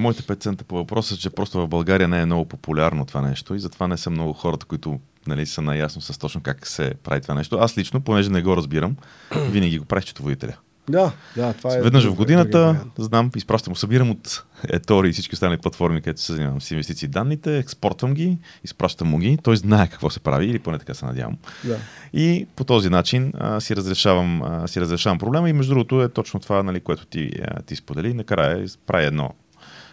[0.00, 3.54] Моите 5 цента по въпроса, че просто в България не е много популярно това нещо
[3.54, 7.20] и затова не са много хората, които нали, са наясно с точно как се прави
[7.20, 7.58] това нещо.
[7.60, 8.96] Аз лично, понеже не го разбирам,
[9.50, 10.56] винаги го правих счетоводителя.
[10.88, 11.80] Да, да, това е.
[11.80, 16.60] Веднъж в годината, знам, изпращам, събирам от Етори и всички останали платформи, където се занимавам
[16.60, 20.78] с инвестиции данните, експортвам ги, изпращам му ги, той знае какво се прави, или поне
[20.78, 21.36] така се надявам.
[21.64, 21.78] Да.
[22.12, 26.08] И по този начин а, си, разрешавам, а, си разрешавам проблема и между другото е
[26.08, 28.14] точно това, нали, което ти, а, ти сподели.
[28.14, 29.30] Накрая прави едно,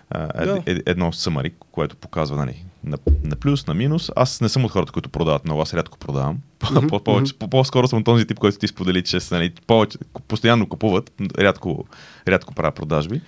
[0.09, 0.55] а, Да.
[0.55, 4.11] ед, ед, едно съмари, което показва нали, на, на плюс, на минус.
[4.15, 6.37] Аз не съм от хората, които продават много, аз рядко продавам.
[7.51, 9.97] По-скоро съм този тип, който ти сподели, че са, нали, повече,
[10.27, 11.85] постоянно купуват, рядко,
[12.27, 13.21] рядко правя продажби.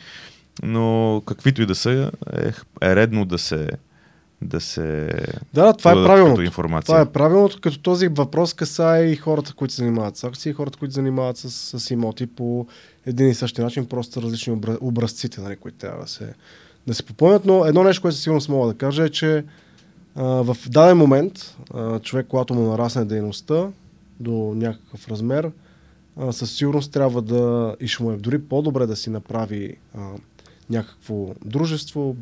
[0.64, 2.52] Но каквито и да са, е,
[2.82, 3.70] е редно да се
[4.42, 5.10] да се
[5.54, 6.42] Да, това е правилното.
[6.42, 6.86] информация.
[6.86, 10.54] Това е правилното, като този въпрос касае и хората, които се занимават с акции, и
[10.54, 12.68] хората, които се занимават с, с имоти по
[13.06, 16.34] един и същи начин, просто различни обра- образците, нали, които трябва да се,
[16.90, 17.46] да се попълнят.
[17.46, 19.46] Но едно нещо, което със сигурност мога да кажа е, че
[20.16, 23.68] а, в даден момент а, човек, когато му нарасне дейността
[24.20, 25.52] до някакъв размер,
[26.18, 30.10] а, със сигурност трябва да, и ще му е дори по-добре да си направи а,
[30.70, 32.16] някакво дружество,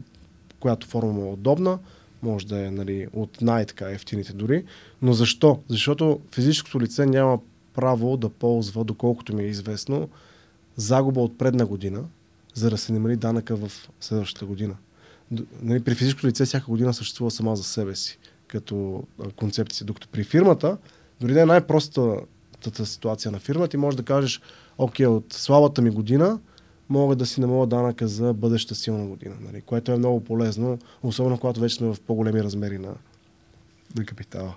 [0.60, 1.80] която форма му е удобна,
[2.24, 4.64] може да е нали, от най-така ефтините дори.
[5.02, 5.60] Но защо?
[5.70, 7.40] Защото физическото лице няма
[7.74, 10.10] право да ползва, доколкото ми е известно,
[10.76, 12.04] загуба от предна година,
[12.58, 14.76] за да се намали данъка в следващата година.
[15.62, 19.04] Нали, при физическото лице всяка година съществува сама за себе си, като
[19.36, 19.86] концепция.
[19.86, 20.78] Докато при фирмата,
[21.20, 24.42] дори да е най-простата ситуация на фирма, ти можеш да кажеш,
[24.78, 26.40] окей, от слабата ми година
[26.90, 29.62] мога да си намаля данъка за бъдеща силна година, нали?
[29.62, 32.94] което е много полезно, особено когато вече сме в по-големи размери на,
[33.98, 34.56] на капитала.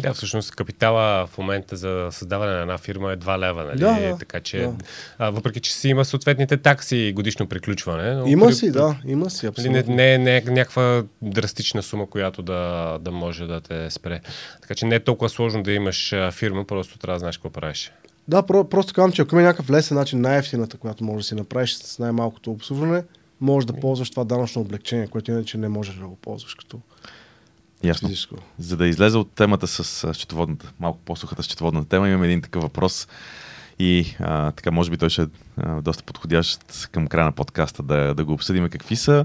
[0.00, 3.78] Да, всъщност капитала в момента за създаване на една фирма е 2 лева, нали?
[3.78, 4.74] Да, да, така че, да.
[5.18, 8.14] а, въпреки че си има съответните такси и годишно приключване.
[8.14, 9.94] Но Има при- си, да, има си, Нали, не, абсолютно.
[9.94, 14.20] не, не е някаква драстична сума, която да, да може да те спре.
[14.62, 17.92] Така че не е толкова сложно да имаш фирма, просто трябва да знаеш какво правиш.
[18.28, 21.34] Да, про, просто казвам, че ако има някакъв лесен начин, най-ефтината, която може да си
[21.34, 23.02] направиш с най-малкото обслужване,
[23.40, 26.80] може да ползваш това данъчно облегчение, което иначе не можеш да го ползваш като
[27.84, 28.08] Ясно.
[28.08, 28.34] физическо.
[28.58, 33.08] За да излезе от темата с счетоводната, малко по-сухата счетоводна тема, имам един такъв въпрос
[33.78, 35.26] и а, така може би той ще е
[35.56, 38.68] а, доста подходящ към края на подкаста да, да го обсъдим.
[38.68, 39.24] Какви са,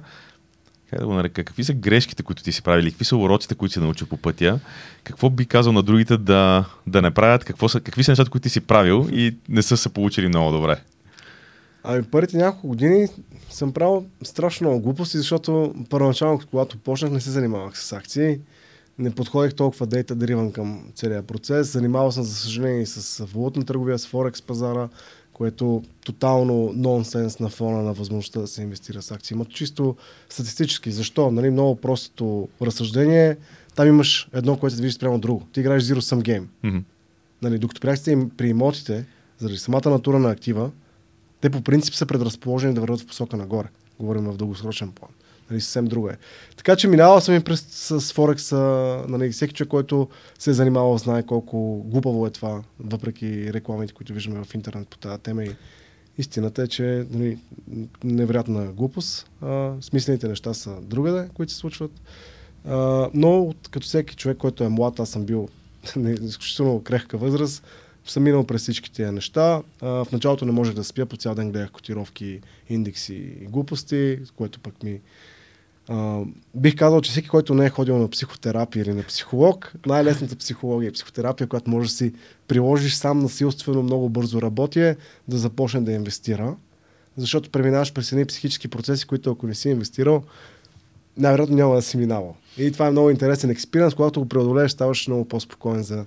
[0.89, 3.73] как да го нарека, какви са грешките, които ти си правили, какви са уроците, които
[3.73, 4.59] си научил по пътя,
[5.03, 8.43] какво би казал на другите да, да не правят, какво са, какви са нещата, които
[8.43, 10.81] ти си правил и не са се получили много добре.
[11.84, 13.07] Ами първите няколко години
[13.49, 18.40] съм правил страшно много глупости, защото първоначално, когато почнах, не се занимавах с акции.
[18.99, 21.72] Не подходих толкова дейта дриван към целия процес.
[21.72, 24.90] Занимавал съм, за съжаление, и с валутна търговия, с Форекс пазара,
[25.34, 29.36] което тотално нонсенс на фона на възможността да се инвестира с акции.
[29.36, 29.95] Има чисто
[30.30, 30.91] статистически.
[30.91, 31.32] Защо?
[31.32, 33.38] Нали, много простото разсъждение.
[33.76, 35.48] Там имаш едно, което се движи спрямо друго.
[35.52, 36.45] Ти играеш Zero Sum Game.
[36.64, 36.78] Мгм.
[37.41, 39.06] Нали, докато при акциите им- при имотите,
[39.40, 40.72] заради самата натура на актива,
[41.41, 43.68] те по принцип са предразположени да върват в посока нагоре.
[43.99, 45.11] Говорим в дългосрочен план.
[45.49, 46.18] Нали, съвсем друго е.
[46.57, 48.51] Така че минавал съм и през с Форекс.
[49.07, 50.07] Нали, всеки човек, който
[50.39, 54.97] се е занимавал, знае колко глупаво е това, въпреки рекламите, които виждаме в интернет по
[54.97, 55.43] тази тема.
[55.43, 55.55] И
[56.18, 57.38] истината е, че нали,
[58.03, 59.30] невероятна глупост.
[59.41, 61.91] А, смислените неща са другаде, които се случват.
[62.65, 65.49] А, но като всеки човек, който е млад, аз съм бил
[65.95, 67.64] на изключително крехка възраст,
[68.11, 69.61] съм минал през всички тия неща.
[69.81, 74.19] А, в началото не можех да спя, по цял ден гледах котировки, индекси и глупости,
[74.35, 75.01] което пък ми...
[75.89, 76.21] А,
[76.55, 80.89] бих казал, че всеки, който не е ходил на психотерапия или на психолог, най-лесната психология
[80.89, 82.13] и психотерапия, която можеш да си
[82.47, 84.97] приложиш сам насилствено много бързо работи е
[85.27, 86.55] да започне да инвестира.
[87.17, 90.23] Защото преминаваш през едни психически процеси, които ако не си инвестирал,
[91.17, 92.35] най-вероятно няма да си минавал.
[92.57, 96.05] И това е много интересен експириенс, когато го преодолееш, ставаш много по-спокоен за,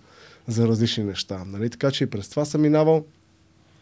[0.51, 1.43] за различни неща.
[1.47, 1.71] Нали?
[1.71, 3.05] Така че и през това съм минавал.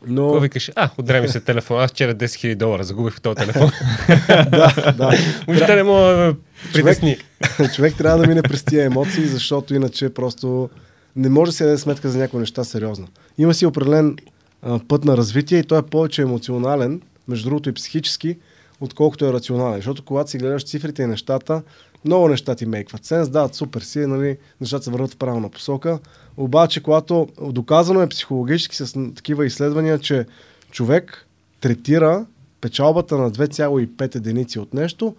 [0.07, 0.27] Но...
[0.27, 0.71] Какво викаш?
[0.77, 1.81] А, удря ми се телефон.
[1.81, 3.71] Аз вчера 10 000 долара загубих в този телефон.
[4.29, 5.19] да, да.
[5.47, 6.35] Въобще не мога да
[6.73, 7.17] притесни.
[7.75, 10.71] човек трябва да мине през тия емоции, защото иначе просто
[11.17, 13.09] не може да си даде сметка за някои неща сериозно.
[13.39, 14.17] Има си определен
[14.63, 18.37] а, път на развитие и той е повече емоционален, между другото и психически,
[18.81, 19.77] отколкото е рационален.
[19.77, 21.63] Защото когато си гледаш цифрите и нещата,
[22.05, 25.99] много неща ти мейкват сенс, дават супер си, нали, нещата се върват в правилна посока.
[26.37, 30.27] Обаче, когато доказано е психологически с такива изследвания, че
[30.71, 31.27] човек
[31.61, 32.27] третира
[32.61, 35.15] печалбата на 2,5 единици от нещо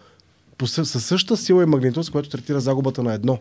[0.66, 3.40] със същата сила и магнитуд, с което третира загубата на едно.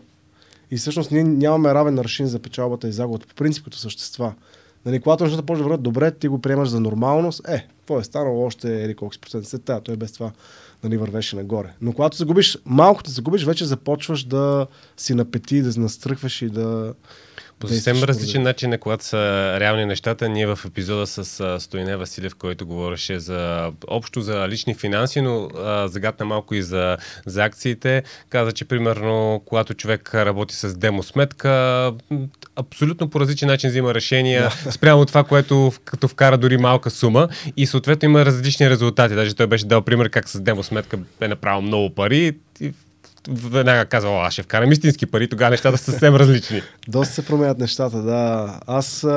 [0.71, 4.33] И всъщност ние нямаме равен аршин за печалбата и загубата по принцип като същества.
[4.85, 7.41] Нали, когато нещата почват да върват добре, ти го приемаш за нормалност.
[7.47, 10.31] Е, какво е станало още или колко си процент след тази, той без това
[10.83, 11.73] нали, вървеше нагоре.
[11.81, 16.49] Но когато загубиш, малко те загубиш, вече започваш да си на пети, да настръхваш и
[16.49, 16.93] да...
[17.59, 19.17] По съвсем различен начин, когато са
[19.59, 25.21] реални нещата, ние в епизода с Стоине Василев, който говореше за общо за лични финанси,
[25.21, 30.77] но а, загадна малко и за, за акциите, каза, че примерно, когато човек работи с
[30.77, 31.93] демо сметка,
[32.55, 34.71] абсолютно по различен начин взима решения да.
[34.71, 39.15] спрямо това, което като вкара дори малка сума и съответно има различни резултати.
[39.15, 42.73] Даже той беше дал пример как с демо сметка е направил много пари и
[43.27, 46.61] веднага казва, аз ще вкарам истински пари, тогава нещата са съвсем различни.
[46.87, 48.59] Доста се променят нещата, да.
[48.67, 49.07] Аз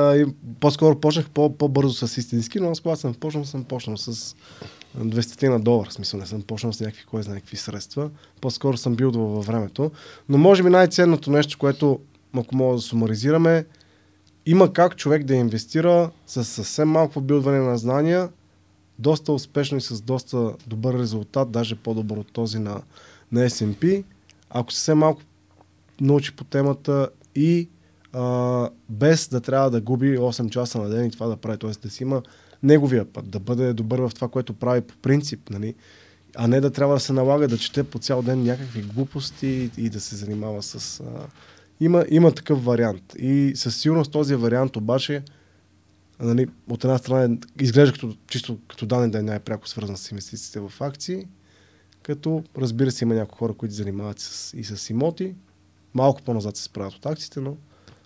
[0.59, 4.35] по-скоро почнах по- по-бързо с истински, но аз когато съм почнал, съм почнал с
[4.99, 5.87] 200 на долар.
[5.89, 8.09] В смисъл не съм почнал с някакви, кой знае какви средства.
[8.41, 9.91] По-скоро съм бил във времето.
[10.29, 11.99] Но може би най-ценното нещо, което,
[12.37, 13.65] ако мога да сумаризираме,
[14.45, 18.29] има как човек да инвестира с съвсем малко билдване на знания,
[18.99, 22.81] доста успешно и с доста добър резултат, даже по-добър от този на,
[23.33, 24.03] на S&P,
[24.49, 25.21] ако съвсем малко
[26.01, 27.69] научи по темата и
[28.13, 31.69] а, без да трябва да губи 8 часа на ден и това да прави, т.е.
[31.69, 32.21] да си има
[32.63, 35.75] неговия път, да бъде добър в това, което прави по принцип, нали?
[36.35, 39.89] а не да трябва да се налага да чете по цял ден някакви глупости и,
[39.89, 40.99] да се занимава с...
[40.99, 41.03] А...
[41.79, 43.15] Има, има такъв вариант.
[43.17, 45.23] И със сигурност този вариант обаче
[46.19, 50.59] нали, от една страна изглежда като, чисто като данен да е най-пряко свързан с инвестициите
[50.59, 51.27] в акции,
[52.03, 55.35] като разбира се има някои хора, които занимават с, и с имоти,
[55.93, 57.55] малко по-назад се справят от акциите, но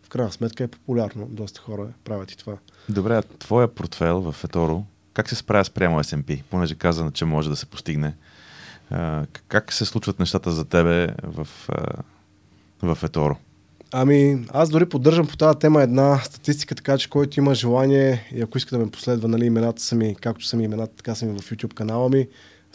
[0.03, 1.27] в крайна сметка е популярно.
[1.29, 2.57] Доста хора правят и това.
[2.89, 4.83] Добре, а твоя портфел в Еторо,
[5.13, 6.43] как се справя спрямо S&P?
[6.43, 8.15] Понеже каза, че може да се постигне.
[8.89, 12.03] А, как се случват нещата за тебе в, а,
[12.93, 13.35] в Еторо?
[13.91, 18.41] Ами, аз дори поддържам по тази тема една статистика, така че който има желание и
[18.41, 21.25] ако иска да ме последва, нали, имената са ми, както са ми имената, така са
[21.25, 22.27] ми в YouTube канала ми.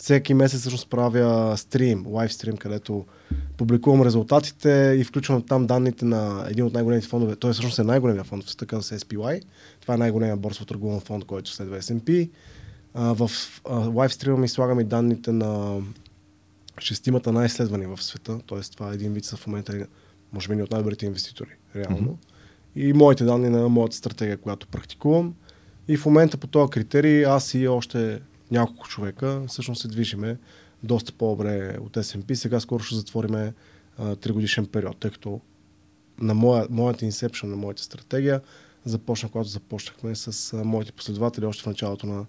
[0.02, 3.04] Всеки месец всъщност правя стрим, лайв стрим, където
[3.56, 7.36] публикувам резултатите и включвам там данните на един от най-големите фондове.
[7.36, 9.42] Той всъщност е най-големия фонд в света, казва се SPY.
[9.80, 12.30] Това е най-големия борсово търгуван фонд, който следва S&P.
[12.94, 13.30] А, в
[13.94, 15.80] лайв стрима ми слагам и данните на
[16.80, 18.38] шестимата най-изследвани в света.
[18.46, 19.86] Тоест това е един вид в момента
[20.32, 22.18] може би ни от най-добрите инвеститори, реално.
[22.76, 22.88] Mm-hmm.
[22.88, 25.34] И моите данни на моята стратегия, която практикувам.
[25.88, 28.20] И в момента по този критерий аз и още
[28.52, 30.38] няколко човека всъщност се движиме
[30.82, 32.34] доста по-добре от S&P.
[32.34, 33.52] Сега скоро ще затвориме
[34.20, 35.40] тригодишен период, тъй като
[36.18, 38.40] на моя, моята инсепшн, на моята стратегия
[38.84, 42.26] започна, когато започнахме с а, моите последователи още в началото на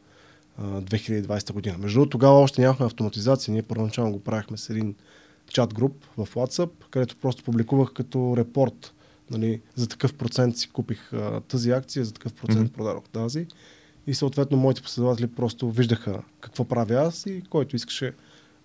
[0.58, 1.78] а, 2020 година.
[1.78, 3.52] Между другото, тогава още нямахме автоматизация.
[3.52, 4.96] Ние първоначално го правихме с един
[5.50, 8.94] чат груп в WhatsApp, където просто публикувах като репорт
[9.32, 12.74] нали, за такъв процент си купих а, тази акция, за такъв процент mm-hmm.
[12.74, 13.48] продадох тази.
[14.08, 18.14] И съответно моите последователи просто виждаха какво правя аз и който искаше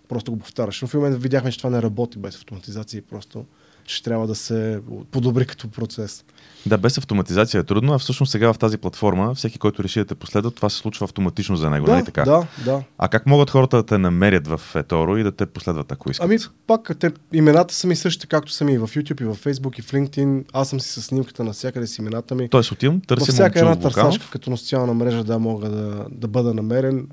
[0.09, 0.85] просто го повтаряше.
[0.85, 3.45] Но в момента видяхме, че това не работи без автоматизация и просто
[3.91, 6.25] ще трябва да се подобри като процес.
[6.67, 10.05] Да, без автоматизация е трудно, а всъщност сега в тази платформа, всеки, който реши да
[10.05, 12.25] те последва, това се случва автоматично за него, да, нали така?
[12.25, 12.83] Да, да.
[12.99, 16.25] А как могат хората да те намерят в Еторо и да те последват, ако искат?
[16.25, 19.37] Ами пак, те, имената са ми същите, както са ми и в YouTube, и в
[19.37, 20.45] Facebook, и в LinkedIn.
[20.53, 22.49] Аз съм си с снимката навсякъде с имената ми.
[22.49, 26.55] Тоест отивам, търся всяка една търсачка, като на социална мрежа, да мога да, да бъда
[26.55, 27.09] намерен.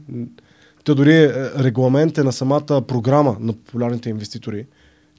[0.84, 4.65] Те дори е, регламент е на самата програма на популярните инвеститори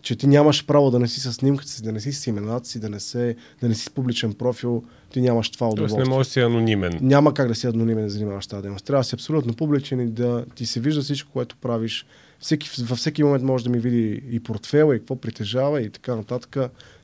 [0.07, 2.69] че ти нямаш право да не си с снимката си, да не си с имената
[2.69, 5.97] си, да не, се, да не си с публичен профил, ти нямаш това удоволствие.
[5.97, 6.99] Тоест не можеш да си анонимен.
[7.03, 8.87] Няма как да си анонимен да занимаваш тази дейност.
[8.87, 12.07] Трябва да си абсолютно публичен и да ти се вижда всичко, което правиш.
[12.39, 16.17] Всеки, във всеки момент може да ми види и портфела, и какво притежава, и така
[16.17, 16.57] нататък.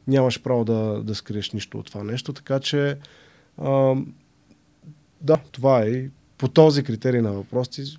[0.08, 2.96] Нямаш право да, да скриеш нищо от това нещо, така че
[3.58, 3.94] а,
[5.20, 6.04] да, това е.
[6.38, 7.98] По този критерий на въпроси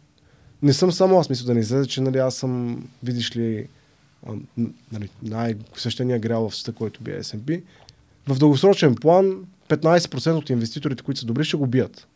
[0.62, 3.68] не съм само аз мисля да не излезе, че нали, аз съм, видиш ли,
[4.92, 7.62] нали, най-същения грял в света, който би е S&P,
[8.28, 12.08] в дългосрочен план 15% от инвеститорите, които са добри, ще го бият.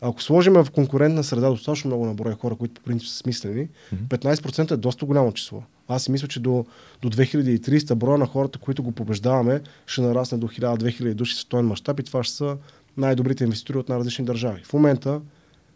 [0.00, 3.68] Ако сложим в конкурентна среда достатъчно много наброя хора, които по принцип са смислени,
[4.08, 5.62] 15% е доста голямо число.
[5.88, 6.64] Аз си мисля, че до,
[7.02, 12.00] до 2300 броя на хората, които го побеждаваме, ще нарасне до 1000-2000 души световен мащаб
[12.00, 12.56] и това ще са
[12.96, 14.62] най-добрите инвеститори от най-различни държави.
[14.64, 15.20] В момента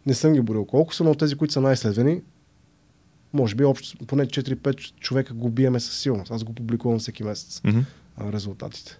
[0.05, 2.21] не съм ги борил колко са, но тези, които са най-следвени,
[3.35, 6.31] може би общо поне 4-5 човека го биеме със силност.
[6.31, 7.83] Аз го публикувам всеки месец mm-hmm.
[8.33, 8.99] резултатите.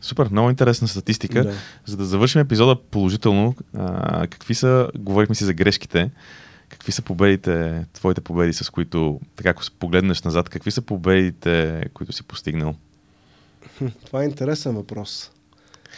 [0.00, 1.44] Супер, много интересна статистика.
[1.44, 1.54] Да.
[1.86, 6.10] За да завършим епизода положително, а, какви са, говорихме си за грешките,
[6.68, 12.12] какви са победите, твоите победи, с които, така ако погледнеш назад, какви са победите, които
[12.12, 12.74] си постигнал?
[14.06, 15.30] Това е интересен въпрос.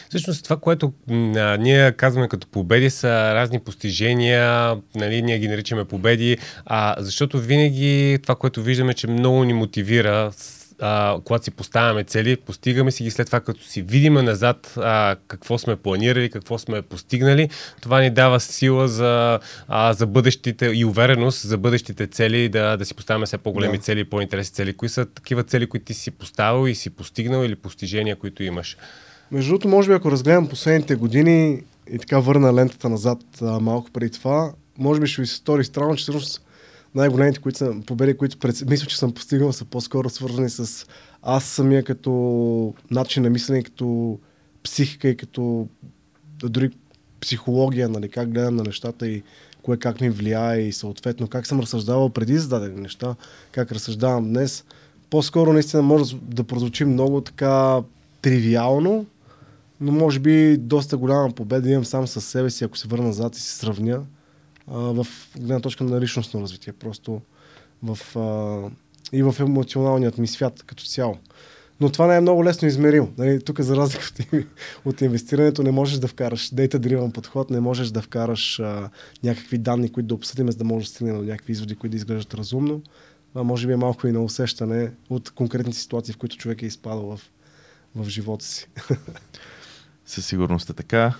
[0.08, 5.84] Всъщност това, което а, ние казваме като победи са разни постижения, нали, ние ги наричаме
[5.84, 10.32] победи, а, защото винаги това, което виждаме, че много ни мотивира
[10.80, 15.16] а, когато си поставяме цели, постигаме си ги след това, като си видиме назад а,
[15.28, 17.48] какво сме планирали, какво сме постигнали,
[17.82, 19.38] това ни дава сила за,
[19.68, 23.82] а, за бъдещите и увереност за бъдещите цели, да, да си поставяме все по-големи Да.
[23.82, 24.76] цели и по-интересни цели.
[24.76, 28.76] Кои са такива цели, които ти си поставил и си постигнал или постижения, които имаш?
[29.30, 33.90] Между другото, може би ако разгледам последните години и така върна лентата назад а, малко
[33.90, 36.42] преди това, може би ще ви се стори странно, че всъщност
[36.94, 38.62] най-големите които са, победи, които пред...
[38.70, 40.86] мисля, че съм постигнал, са по-скоро свързани с
[41.22, 44.18] аз самия като начин на мислене, като
[44.62, 45.68] психика и като
[46.38, 46.70] дори
[47.20, 49.22] психология, нали, как гледам на нещата и
[49.62, 53.14] кое как ми влияе и съответно как съм разсъждавал преди зададени неща,
[53.52, 54.64] как разсъждавам днес.
[55.10, 57.82] По-скоро наистина може да прозвучи много така
[58.22, 59.06] тривиално,
[59.80, 63.36] но може би доста голяма победа имам сам със себе си, ако се върна назад
[63.36, 64.02] и се сравня
[64.66, 67.20] а, в гледна точка на личностно развитие, просто
[67.82, 68.70] в, а,
[69.12, 71.16] и в емоционалният ми свят като цяло.
[71.80, 73.12] Но това не е много лесно измеримо.
[73.18, 74.44] Нали, тук за разлика от,
[74.84, 78.90] от инвестирането не можеш да вкараш data-driven подход, не можеш да вкараш а,
[79.24, 81.96] някакви данни, които да обсъдим, за да можеш да стигнем до някакви изводи, които да
[81.96, 82.82] изглеждат разумно.
[83.34, 86.66] А може би е малко и на усещане от конкретни ситуации, в които човек е
[86.66, 87.20] изпадал в,
[87.94, 88.68] в живота си.
[90.06, 91.12] Със сигурност е така.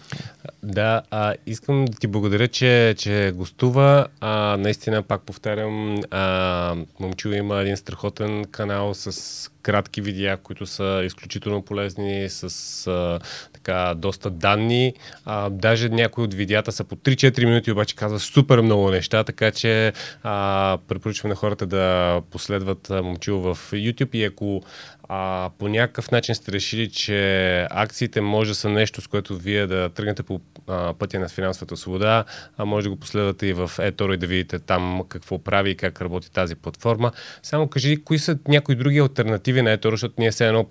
[0.63, 4.07] Да, а, искам да ти благодаря, че, че гостува.
[4.21, 11.03] А, наистина, пак повтарям, а, Момчил има един страхотен канал с кратки видеа, които са
[11.05, 13.19] изключително полезни, с а,
[13.53, 14.95] така доста данни.
[15.25, 19.51] А, даже някои от видеята са по 3-4 минути, обаче казва супер много неща, така
[19.51, 19.93] че
[20.23, 24.63] а, препоръчвам на хората да последват Момчил в YouTube и ако
[25.09, 29.67] а, по някакъв начин сте решили, че акциите може да са нещо, с което вие
[29.67, 32.25] да тръгнете по а, пътя на финансовата свобода,
[32.57, 35.77] а може да го последвате и в eToro и да видите там какво прави и
[35.77, 37.13] как работи тази платформа.
[37.43, 40.67] Само кажи, кои са някои други альтернативи на eToro, защото ние все едно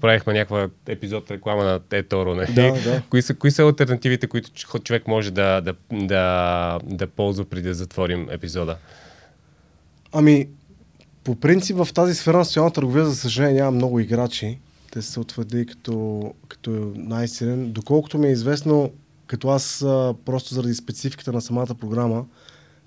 [0.00, 2.52] правихме някаква епизод реклама на eToro, нали?
[2.52, 3.02] Да, да.
[3.10, 4.50] Кои са, кои са альтернативите, които
[4.84, 8.76] човек може да, да, да, да ползва преди да затворим епизода?
[10.12, 10.48] Ами,
[11.24, 14.58] по принцип в тази сфера на социална търговия, за съжаление, няма много играчи.
[14.92, 17.72] Те се утвърди като, като най-силен.
[17.72, 18.90] Доколкото ми е известно,
[19.26, 19.78] като аз
[20.24, 22.24] просто заради спецификата на самата програма,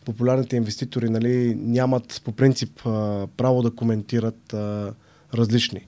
[0.06, 4.94] популярните инвеститори нали, нямат по принцип а, право да коментират а,
[5.34, 5.88] различни.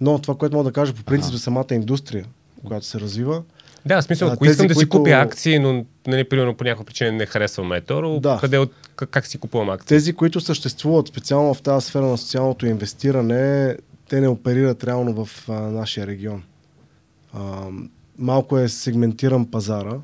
[0.00, 2.26] Но това, което мога да кажа по принцип за самата индустрия,
[2.64, 3.42] която се развива,
[3.86, 6.64] Да, в смисъл, ако тези, искам да си които- купя акции, но нали, примерно по
[6.64, 8.38] някаква причина не харесвам Еторо, Да.
[8.40, 9.88] къде от, как, как си купувам акции?
[9.88, 13.76] Тези, които съществуват специално в тази сфера на социалното инвестиране,
[14.08, 16.42] те не оперират реално в а, нашия регион.
[17.32, 17.66] А,
[18.18, 19.96] малко е сегментиран пазара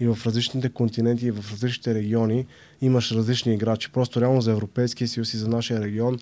[0.00, 2.46] и в различните континенти и в различните региони
[2.82, 3.92] имаш различни играчи.
[3.92, 6.18] Просто реално за Европейския съюз и за нашия регион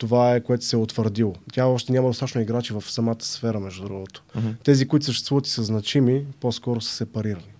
[0.00, 1.34] това е което се е утвърдило.
[1.52, 4.22] Тя още няма достатъчно играчи в самата сфера, между другото.
[4.64, 7.52] Тези, които съществуват и са значими, по-скоро са сепарирани.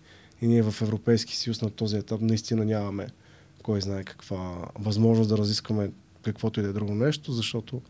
[0.43, 3.07] И ние в Европейски съюз на този етап наистина нямаме
[3.63, 5.91] кой знае каква възможност да разискваме
[6.23, 7.83] каквото и да е друго нещо, защото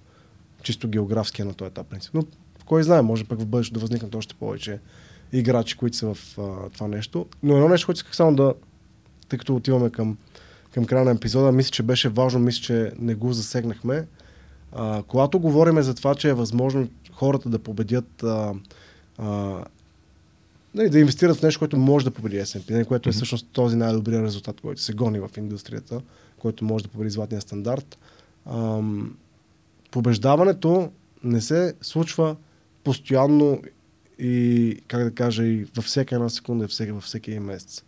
[0.62, 2.14] чисто географски е на този етап принцип.
[2.14, 2.24] Но
[2.66, 4.78] кой знае, може пък в бъдеще да възникнат още повече
[5.32, 7.27] играчи, които са в а, това нещо.
[7.43, 8.55] Но едно нещо, което исках само да,
[9.28, 10.18] тъй като отиваме към,
[10.70, 14.06] към края на епизода, мисля, че беше важно, мисля, че не го засегнахме.
[14.72, 18.55] А, когато говорим за това, че е възможно хората да победят а,
[19.18, 19.64] а,
[20.74, 23.76] нали, да инвестират в нещо, което може да победи S&P, нали, което е всъщност този
[23.76, 26.01] най-добрият резултат, който се гони в индустрията,
[26.38, 27.98] който може да победи златния стандарт.
[28.47, 29.16] Ам,
[29.90, 30.90] побеждаването
[31.24, 32.36] не се случва
[32.84, 33.62] постоянно
[34.18, 37.84] и, как да кажа, и във всяка една секунда, и всеки, във всеки един месец.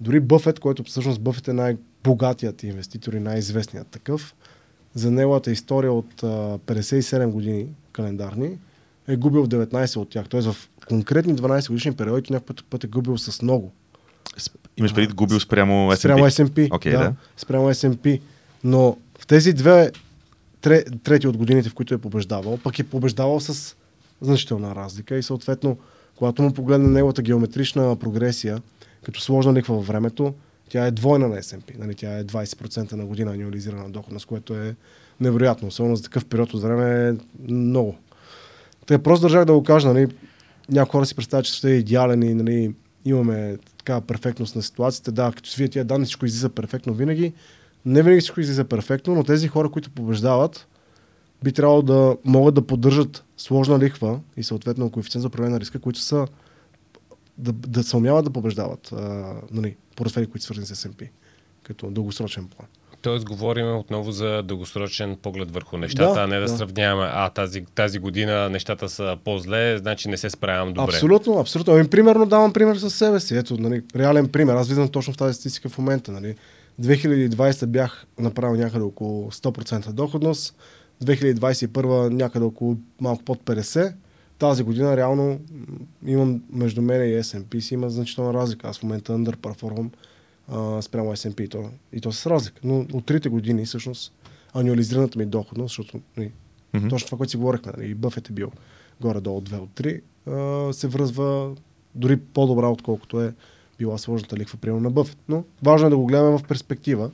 [0.00, 4.34] Дори Бъфет, който всъщност Бъфет е най-богатият инвеститор и най-известният такъв,
[4.94, 6.26] за неговата история от а,
[6.58, 8.58] 57 години календарни,
[9.08, 10.28] е губил 19 от тях.
[10.28, 13.72] Тоест в конкретни 12 годишни периоди някой път, е губил с много.
[14.76, 15.96] Имаш преди губил спрямо S&P?
[15.96, 16.74] Спрямо S&P.
[16.74, 17.14] Окей, да, да.
[17.36, 18.20] Спрямо S&P.
[18.64, 19.92] Но в тези две,
[20.60, 23.76] тре, трети от годините, в които е побеждавал, пък е побеждавал с
[24.20, 25.78] значителна разлика и съответно,
[26.16, 28.62] когато му погледне неговата геометрична прогресия,
[29.02, 30.34] като сложна ликва във времето,
[30.74, 31.78] тя е двойна на S&P.
[31.78, 34.76] Нали, тя е 20% на година анюализирана доходност, което е
[35.20, 35.68] невероятно.
[35.68, 37.12] Особено за такъв период от време е
[37.52, 37.96] много.
[38.86, 40.08] Така просто държах да го кажа, нали,
[40.68, 42.74] някои хора си представят, че света е идеален и нали,
[43.04, 45.12] имаме такава перфектност на ситуацията.
[45.12, 47.32] Да, като си видят тия данни, всичко излиза перфектно винаги.
[47.84, 50.66] Не винаги всичко излиза перфектно, но тези хора, които побеждават,
[51.44, 55.78] би трябвало да могат да поддържат сложна лихва и съответно коефициент за управление на риска,
[55.78, 56.26] които са
[57.38, 61.08] да, да се умяват да побеждават а, нали, портфели, които са свързани с S&P,
[61.62, 62.68] като дългосрочен план.
[63.02, 66.56] Тоест, говорим отново за дългосрочен поглед върху нещата, Да, а не да, да.
[66.56, 70.94] сравняваме, а тази, тази година нещата са по-зле, значи не се справям добре.
[70.94, 71.74] Абсолютно, абсолютно.
[71.74, 73.36] Ами, примерно давам пример със себе си.
[73.36, 74.54] Ето, нали, реален пример.
[74.54, 76.12] Аз виждам точно в тази статистика в момента.
[76.12, 76.34] Нали.
[76.82, 80.56] 2020 бях направил някъде около 100% доходност,
[81.04, 83.92] 2021 някъде около малко под 50%.
[84.38, 85.40] Тази година реално
[86.06, 88.68] имам между мен и S&P си има значителна разлика.
[88.68, 89.90] Аз в момента underperformам
[90.48, 92.60] а, спрямо S&P и то, и то с разлика.
[92.64, 94.12] Но от трите години всъщност
[94.54, 96.32] ануализираната ми доходност, защото нали,
[96.74, 96.88] Мгм.
[96.88, 98.50] точно това, което си говорихме, нали, и Бъфет е бил
[99.00, 101.54] горе-долу 2 от 3, а, се връзва
[101.94, 103.34] дори по-добра, отколкото е
[103.78, 105.18] била сложната ликва, примерно на Бъфет.
[105.28, 107.10] Но важно е да го гледаме в перспектива,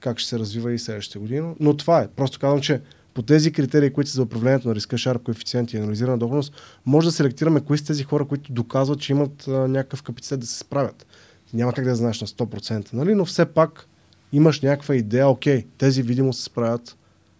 [0.00, 1.54] как ще се развива и следващата година.
[1.60, 2.08] Но това е.
[2.08, 2.80] Просто казвам, че
[3.18, 6.52] по тези критерии, които са за управлението на риска, шарп коефициент и анализирана доходност,
[6.86, 10.46] може да селектираме кои са тези хора, които доказват, че имат а, някакъв капацитет да
[10.46, 11.06] се справят.
[11.52, 13.14] Няма как да знаеш на 100%, нали?
[13.14, 13.86] но все пак
[14.32, 16.96] имаш някаква идея, окей, тези видимо се справят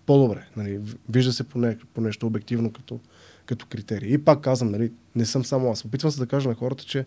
[0.06, 0.46] по-добре.
[0.56, 0.80] Нали?
[1.08, 3.00] Вижда се по, не, по нещо обективно като,
[3.46, 4.12] като критерий.
[4.12, 5.84] И пак казвам, нали, не съм само аз.
[5.84, 7.06] Опитвам се да кажа на хората, че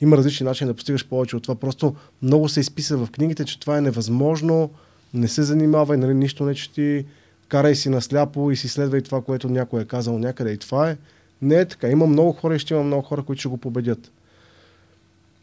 [0.00, 1.54] има различни начини да постигаш повече от това.
[1.54, 4.70] Просто много се изписа в книгите, че това е невъзможно,
[5.14, 7.04] не се занимавай, нали, нищо не чети,
[7.50, 10.96] карай си насляпо и си следвай това, което някой е казал някъде и това е.
[11.42, 11.88] Не е така.
[11.88, 14.12] Има много хора и ще има много хора, които ще го победят.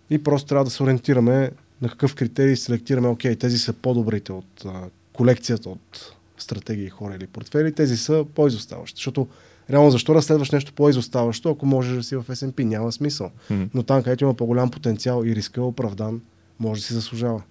[0.09, 1.51] И просто трябва да се ориентираме
[1.81, 7.27] на какъв критерий селектираме, окей, тези са по-добрите от а, колекцията от стратегии, хора или
[7.27, 8.97] портфели, тези са по-изоставащи.
[8.97, 9.27] Защото
[9.69, 12.63] реално защо да следваш нещо по-изоставащо, ако можеш да си в S&P?
[12.63, 13.31] Няма смисъл.
[13.49, 13.63] Мгм.
[13.73, 16.21] Но там, където има по-голям потенциал и риска е оправдан,
[16.59, 17.41] може да си заслужава.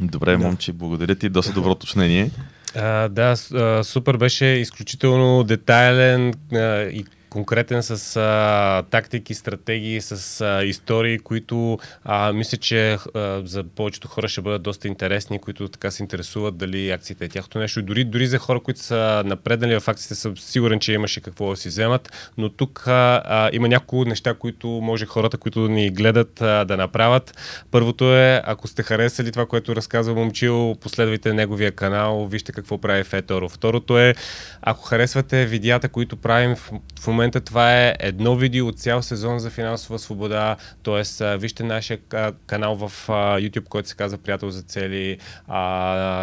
[0.00, 0.38] Добре, Да.
[0.38, 1.28] момче, благодаря ти.
[1.28, 2.30] Доста добро уточнение.
[2.74, 3.36] А, да,
[3.84, 11.78] супер беше изключително детайлен а, и конкретен с а, тактики, стратегии, с а, истории, които
[12.04, 16.56] а, мисля, че а, за повечето хора ще бъдат доста интересни, които така се интересуват
[16.56, 17.82] дали акциите е тяхното нещо.
[17.82, 21.56] Дори, дори за хора, които са напреднали в акциите, съм сигурен, че имаше какво да
[21.56, 22.32] си вземат.
[22.38, 26.76] Но тук а, а, има няколко неща, които може хората, които ни гледат, а, да
[26.76, 27.36] направят.
[27.70, 33.04] Първото е, ако сте харесали това, което разказва Момчил, последвайте неговия канал, вижте какво прави
[33.04, 33.48] Феторо.
[33.48, 34.14] Второто е,
[34.62, 39.38] ако харесвате видеята, които правим в, в момента, това е едно видео от цял сезон
[39.38, 41.36] за финансова свобода, т.е.
[41.36, 41.98] вижте нашия
[42.46, 45.18] канал в YouTube, който се казва Приятел за цели,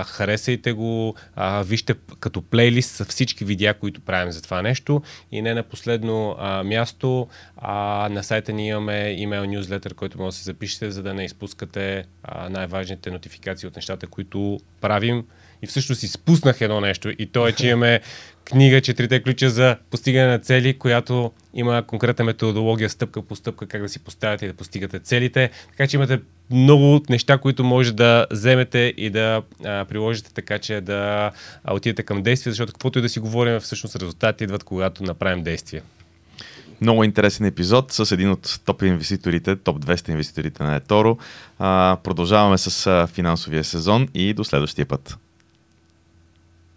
[0.05, 1.15] харесайте го,
[1.63, 5.01] вижте като плейлист са всички видеа, които правим за това нещо
[5.31, 6.35] и не на последно
[6.65, 7.27] място,
[8.09, 12.05] на сайта ни имаме имейл нюзлетър, който може да се запишете, за да не изпускате
[12.49, 15.23] най-важните нотификации от нещата, които правим.
[15.61, 18.01] И всъщност изпуснах едно нещо и то е, че имаме
[18.45, 23.81] книга Четирите ключа за постигане на цели, която има конкретна методология стъпка по стъпка как
[23.81, 25.49] да си поставяте и да постигате целите.
[25.69, 26.19] Така че имате
[26.51, 31.31] много неща, които може да вземете и да а, приложите така, че да
[31.63, 35.43] а, отидете към действие, защото каквото и да си говорим, всъщност резултатите идват, когато направим
[35.43, 35.81] действие.
[36.81, 41.17] Много интересен епизод с един от топ инвеститорите, топ 200 инвеститорите на Еторо.
[41.59, 45.17] А, продължаваме с финансовия сезон и до следващия път.